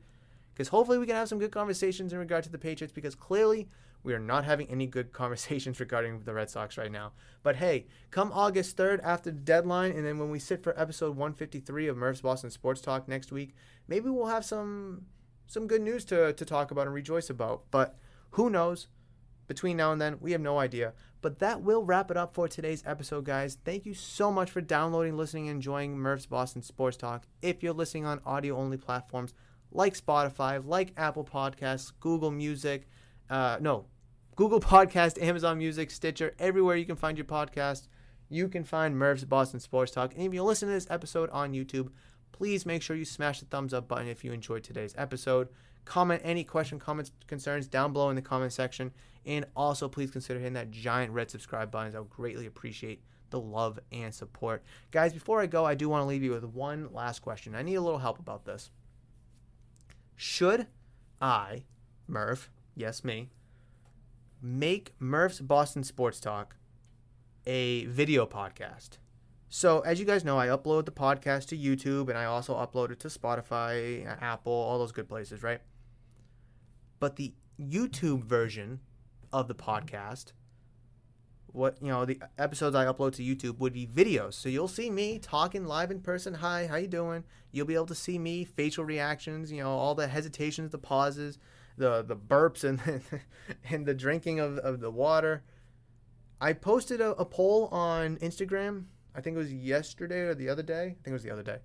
Because 0.53 0.67
hopefully 0.67 0.99
we 0.99 1.07
can 1.07 1.15
have 1.15 1.29
some 1.29 1.39
good 1.39 1.53
conversations 1.53 2.13
in 2.13 2.19
regard 2.19 2.43
to 2.43 2.51
the 2.51 2.59
Patriots 2.59 2.93
because 2.93 3.15
clearly 3.15 3.69
we 4.05 4.15
are 4.15 4.21
not 4.21 4.45
having 4.45 4.69
any 4.71 4.87
good 4.87 5.13
conversations 5.21 5.81
regarding 5.81 6.21
the 6.21 6.35
Red 6.35 6.51
Sox 6.51 6.79
right 6.79 6.93
now. 6.93 7.13
But 7.43 7.57
hey, 7.57 7.87
come 8.13 8.31
August 8.33 8.77
3rd 8.77 9.01
after 9.03 9.31
the 9.33 9.41
deadline, 9.41 9.93
and 9.93 10.07
then 10.07 10.19
when 10.19 10.31
we 10.31 10.39
sit 10.39 10.63
for 10.63 10.79
episode 10.79 11.17
153 11.17 11.89
of 11.89 11.97
Murph's 11.97 12.21
Boston 12.21 12.51
Sports 12.51 12.81
Talk 12.81 13.09
next 13.09 13.33
week, 13.33 13.55
maybe 13.89 14.09
we'll 14.09 14.27
have 14.27 14.45
some 14.45 15.07
some 15.47 15.67
good 15.67 15.83
news 15.83 16.05
to, 16.07 16.33
to 16.33 16.45
talk 16.45 16.71
about 16.71 16.87
and 16.87 16.95
rejoice 16.95 17.29
about. 17.29 17.65
But 17.71 17.97
who 18.31 18.49
knows? 18.49 18.89
Between 19.47 19.77
now 19.77 19.93
and 19.93 20.01
then, 20.01 20.17
we 20.21 20.33
have 20.33 20.41
no 20.41 20.59
idea. 20.59 20.95
But 21.21 21.39
that 21.41 21.63
will 21.63 21.85
wrap 21.85 22.11
it 22.11 22.17
up 22.17 22.35
for 22.35 22.49
today's 22.49 22.83
episode, 22.87 23.25
guys. 23.25 23.59
Thank 23.63 23.85
you 23.85 23.93
so 23.93 24.33
much 24.33 24.51
for 24.51 24.63
downloading, 24.63 25.17
listening, 25.17 25.49
and 25.49 25.57
enjoying 25.57 25.99
Murph's 25.99 26.27
Boston 26.27 26.63
Sports 26.63 26.97
Talk. 26.97 27.25
If 27.43 27.63
you're 27.63 27.75
listening 27.75 28.07
on 28.07 28.21
audio 28.25 28.57
only 28.57 28.79
platforms 28.79 29.35
like 29.71 29.95
Spotify, 29.95 30.63
like 30.65 30.93
Apple 30.97 31.25
Podcasts, 31.25 31.93
Google 32.01 32.31
Music, 32.31 32.89
uh, 33.29 33.59
no, 33.61 33.87
Google 34.37 34.59
Podcast, 34.59 35.23
Amazon 35.23 35.59
Music, 35.59 35.93
Stitcher, 35.93 36.35
everywhere 36.41 36.75
you 36.75 36.85
can 36.85 36.97
find 36.97 37.17
your 37.17 37.25
podcast, 37.25 37.87
you 38.29 38.49
can 38.49 38.65
find 38.65 38.99
Murph's 38.99 39.25
Boston 39.25 39.61
Sports 39.61 39.93
Talk. 39.93 40.13
And 40.15 40.25
if 40.25 40.35
you 40.35 40.43
listen 40.43 40.67
to 40.67 40.75
this 40.75 40.89
episode 40.91 41.31
on 41.31 41.53
YouTube, 41.53 41.91
please 42.33 42.67
make 42.67 42.83
sure 42.83 42.97
you 42.97 43.05
smash 43.05 43.39
the 43.39 43.47
thumbs 43.47 43.73
up 43.73 43.87
button 43.87 44.09
if 44.09 44.25
you 44.25 44.33
enjoyed 44.33 44.65
today's 44.65 44.93
episode. 44.99 45.51
Comment 45.85 46.21
any 46.25 46.43
question, 46.43 46.81
comments, 46.81 47.13
concerns 47.29 47.69
down 47.69 47.93
below 47.93 48.11
in 48.11 48.17
the 48.17 48.23
comment 48.23 48.53
section. 48.53 48.91
And 49.25 49.47
also, 49.55 49.89
please 49.89 50.11
consider 50.11 50.41
hitting 50.41 50.55
that 50.55 50.73
giant 50.73 51.13
red 51.13 51.31
subscribe 51.31 51.71
button. 51.71 51.95
I 51.95 52.01
would 52.01 52.11
greatly 52.11 52.47
appreciate 52.47 53.05
the 53.31 53.39
love 53.39 53.79
and 53.93 54.13
support. 54.13 54.65
Guys, 54.91 55.13
before 55.13 55.43
I 55.43 55.47
go, 55.47 55.65
I 55.65 55.77
do 55.77 55.89
want 55.89 56.03
to 56.03 56.07
leave 56.07 56.25
you 56.25 56.33
with 56.33 56.45
one 56.45 56.89
last 56.93 57.21
question. 57.21 57.55
I 57.55 57.63
need 57.63 57.77
a 57.77 57.81
little 57.81 58.01
help 58.01 58.19
about 58.19 58.47
this. 58.47 58.73
Should 60.17 60.67
I, 61.21 61.67
Merv, 62.09 62.51
yes, 62.75 63.05
me, 63.05 63.31
make 64.45 64.93
Murph's 64.99 65.41
Boston 65.41 65.83
Sports 65.83 66.21
Talk 66.21 66.57
a 67.47 67.87
video 67.87 68.27
podcast? 68.27 68.99
So, 69.49 69.81
as 69.81 69.99
you 69.99 70.05
guys 70.05 70.23
know, 70.23 70.39
I 70.39 70.49
upload 70.49 70.85
the 70.85 70.93
podcast 70.93 71.47
to 71.47 71.57
YouTube 71.57 72.11
and 72.11 72.19
I 72.19 72.27
also 72.27 72.55
upload 72.55 72.91
it 72.91 73.01
to 73.01 73.09
Spotify, 73.09 74.07
Apple, 74.21 74.53
all 74.53 74.79
those 74.79 74.93
good 74.93 75.09
places, 75.09 75.43
right? 75.43 75.61
But 77.01 77.17
the 77.17 77.33
YouTube 77.59 78.25
version 78.25 78.81
of 79.33 79.49
the 79.49 79.55
podcast, 79.55 80.33
what 81.47 81.79
you 81.81 81.89
know, 81.89 82.05
the 82.05 82.21
episodes 82.37 82.77
I 82.77 82.85
upload 82.85 83.15
to 83.15 83.23
YouTube 83.23 83.59
would 83.61 83.73
be 83.73 83.87
videos. 83.87 84.35
So 84.35 84.51
you'll 84.51 84.69
see 84.69 84.91
me 84.91 85.19
talking 85.19 85.65
live 85.65 85.91
in 85.91 86.01
person. 86.01 86.35
Hi, 86.35 86.67
how 86.67 86.77
you 86.77 86.89
doing? 86.89 87.25
You'll 87.51 87.67
be 87.67 87.75
able 87.77 87.87
to 87.87 87.95
see 87.95 88.19
me, 88.19 88.45
facial 88.45 88.85
reactions, 88.85 89.51
you 89.51 89.63
know, 89.63 89.71
all 89.71 89.95
the 89.95 90.09
hesitations, 90.09 90.71
the 90.71 90.79
pauses, 90.79 91.39
the 91.77 92.03
the 92.03 92.17
burps 92.17 92.65
and 92.65 93.03
and 93.71 93.87
the 93.87 93.95
drinking 93.95 94.41
of, 94.41 94.59
of 94.59 94.81
the 94.81 94.91
water. 94.91 95.43
I 96.41 96.53
posted 96.53 97.01
a, 97.01 97.11
a 97.13 97.25
poll 97.25 97.69
on 97.69 98.17
Instagram 98.19 98.85
I 99.15 99.21
think 99.21 99.37
it 99.37 99.39
was 99.39 99.53
yesterday 99.53 100.21
or 100.21 100.35
the 100.35 100.49
other 100.49 100.63
day. 100.63 100.83
I 100.83 101.03
think 101.03 101.09
it 101.09 101.13
was 101.13 101.23
the 101.23 101.31
other 101.31 101.43
day. 101.43 101.59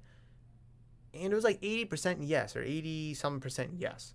And 1.14 1.34
it 1.34 1.36
was 1.36 1.44
like 1.44 1.60
80% 1.62 2.18
yes 2.22 2.56
or 2.56 2.62
80 2.62 3.16
some 3.16 3.40
percent 3.40 3.72
yes. 3.78 4.14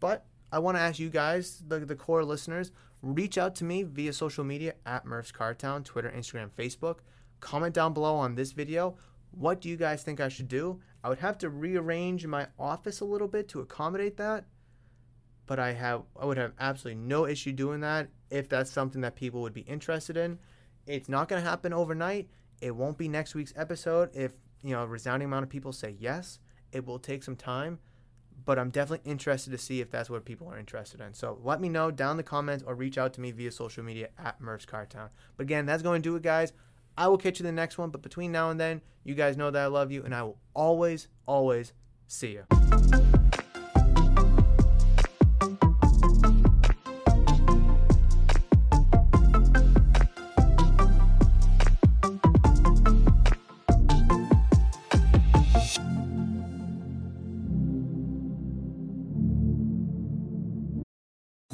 But 0.00 0.24
I 0.50 0.58
want 0.58 0.76
to 0.76 0.80
ask 0.80 0.98
you 0.98 1.10
guys, 1.10 1.62
the, 1.66 1.80
the 1.80 1.94
core 1.94 2.24
listeners, 2.24 2.72
reach 3.02 3.36
out 3.36 3.54
to 3.56 3.64
me 3.64 3.82
via 3.82 4.12
social 4.12 4.44
media 4.44 4.74
at 4.86 5.04
Murph's 5.04 5.32
Cartown, 5.32 5.84
Twitter, 5.84 6.12
Instagram, 6.16 6.50
Facebook. 6.50 6.98
Comment 7.40 7.74
down 7.74 7.92
below 7.92 8.14
on 8.16 8.34
this 8.34 8.52
video. 8.52 8.96
What 9.32 9.60
do 9.60 9.68
you 9.68 9.76
guys 9.76 10.02
think 10.02 10.20
I 10.20 10.28
should 10.28 10.48
do? 10.48 10.80
I 11.02 11.10
would 11.10 11.18
have 11.18 11.36
to 11.38 11.50
rearrange 11.50 12.26
my 12.26 12.46
office 12.58 13.00
a 13.00 13.04
little 13.04 13.28
bit 13.28 13.48
to 13.48 13.60
accommodate 13.60 14.16
that. 14.16 14.46
But 15.46 15.58
I 15.58 15.72
have 15.72 16.02
I 16.18 16.24
would 16.24 16.38
have 16.38 16.52
absolutely 16.58 17.02
no 17.02 17.26
issue 17.26 17.52
doing 17.52 17.80
that 17.80 18.08
if 18.30 18.48
that's 18.48 18.70
something 18.70 19.02
that 19.02 19.14
people 19.14 19.42
would 19.42 19.52
be 19.52 19.62
interested 19.62 20.16
in. 20.16 20.38
It's 20.86 21.08
not 21.08 21.28
going 21.28 21.42
to 21.42 21.48
happen 21.48 21.72
overnight. 21.72 22.28
It 22.60 22.74
won't 22.74 22.98
be 22.98 23.08
next 23.08 23.34
week's 23.34 23.52
episode 23.56 24.10
if, 24.14 24.32
you 24.62 24.70
know, 24.70 24.82
a 24.82 24.86
resounding 24.86 25.26
amount 25.26 25.44
of 25.44 25.50
people 25.50 25.72
say 25.72 25.96
yes. 25.98 26.38
It 26.72 26.86
will 26.86 26.98
take 26.98 27.22
some 27.22 27.36
time, 27.36 27.78
but 28.44 28.58
I'm 28.58 28.70
definitely 28.70 29.10
interested 29.10 29.50
to 29.50 29.58
see 29.58 29.80
if 29.80 29.90
that's 29.90 30.10
what 30.10 30.24
people 30.24 30.48
are 30.48 30.58
interested 30.58 31.00
in. 31.00 31.14
So 31.14 31.38
let 31.42 31.60
me 31.60 31.68
know 31.68 31.90
down 31.90 32.12
in 32.12 32.16
the 32.16 32.22
comments 32.22 32.64
or 32.66 32.74
reach 32.74 32.98
out 32.98 33.12
to 33.14 33.20
me 33.20 33.30
via 33.30 33.50
social 33.50 33.84
media 33.84 34.08
at 34.18 34.40
Murph's 34.40 34.66
Cartown. 34.66 35.10
But 35.36 35.44
again, 35.44 35.66
that's 35.66 35.82
going 35.82 36.02
to 36.02 36.08
do 36.08 36.16
it, 36.16 36.22
guys. 36.22 36.52
I 36.96 37.08
will 37.08 37.18
catch 37.18 37.38
you 37.38 37.46
in 37.46 37.54
the 37.54 37.60
next 37.60 37.78
one, 37.78 37.90
but 37.90 38.02
between 38.02 38.32
now 38.32 38.50
and 38.50 38.58
then, 38.58 38.80
you 39.04 39.14
guys 39.14 39.36
know 39.36 39.50
that 39.50 39.62
I 39.62 39.66
love 39.66 39.90
you, 39.90 40.04
and 40.04 40.14
I 40.14 40.22
will 40.22 40.38
always, 40.54 41.08
always 41.26 41.72
see 42.06 42.38
you. 42.38 43.13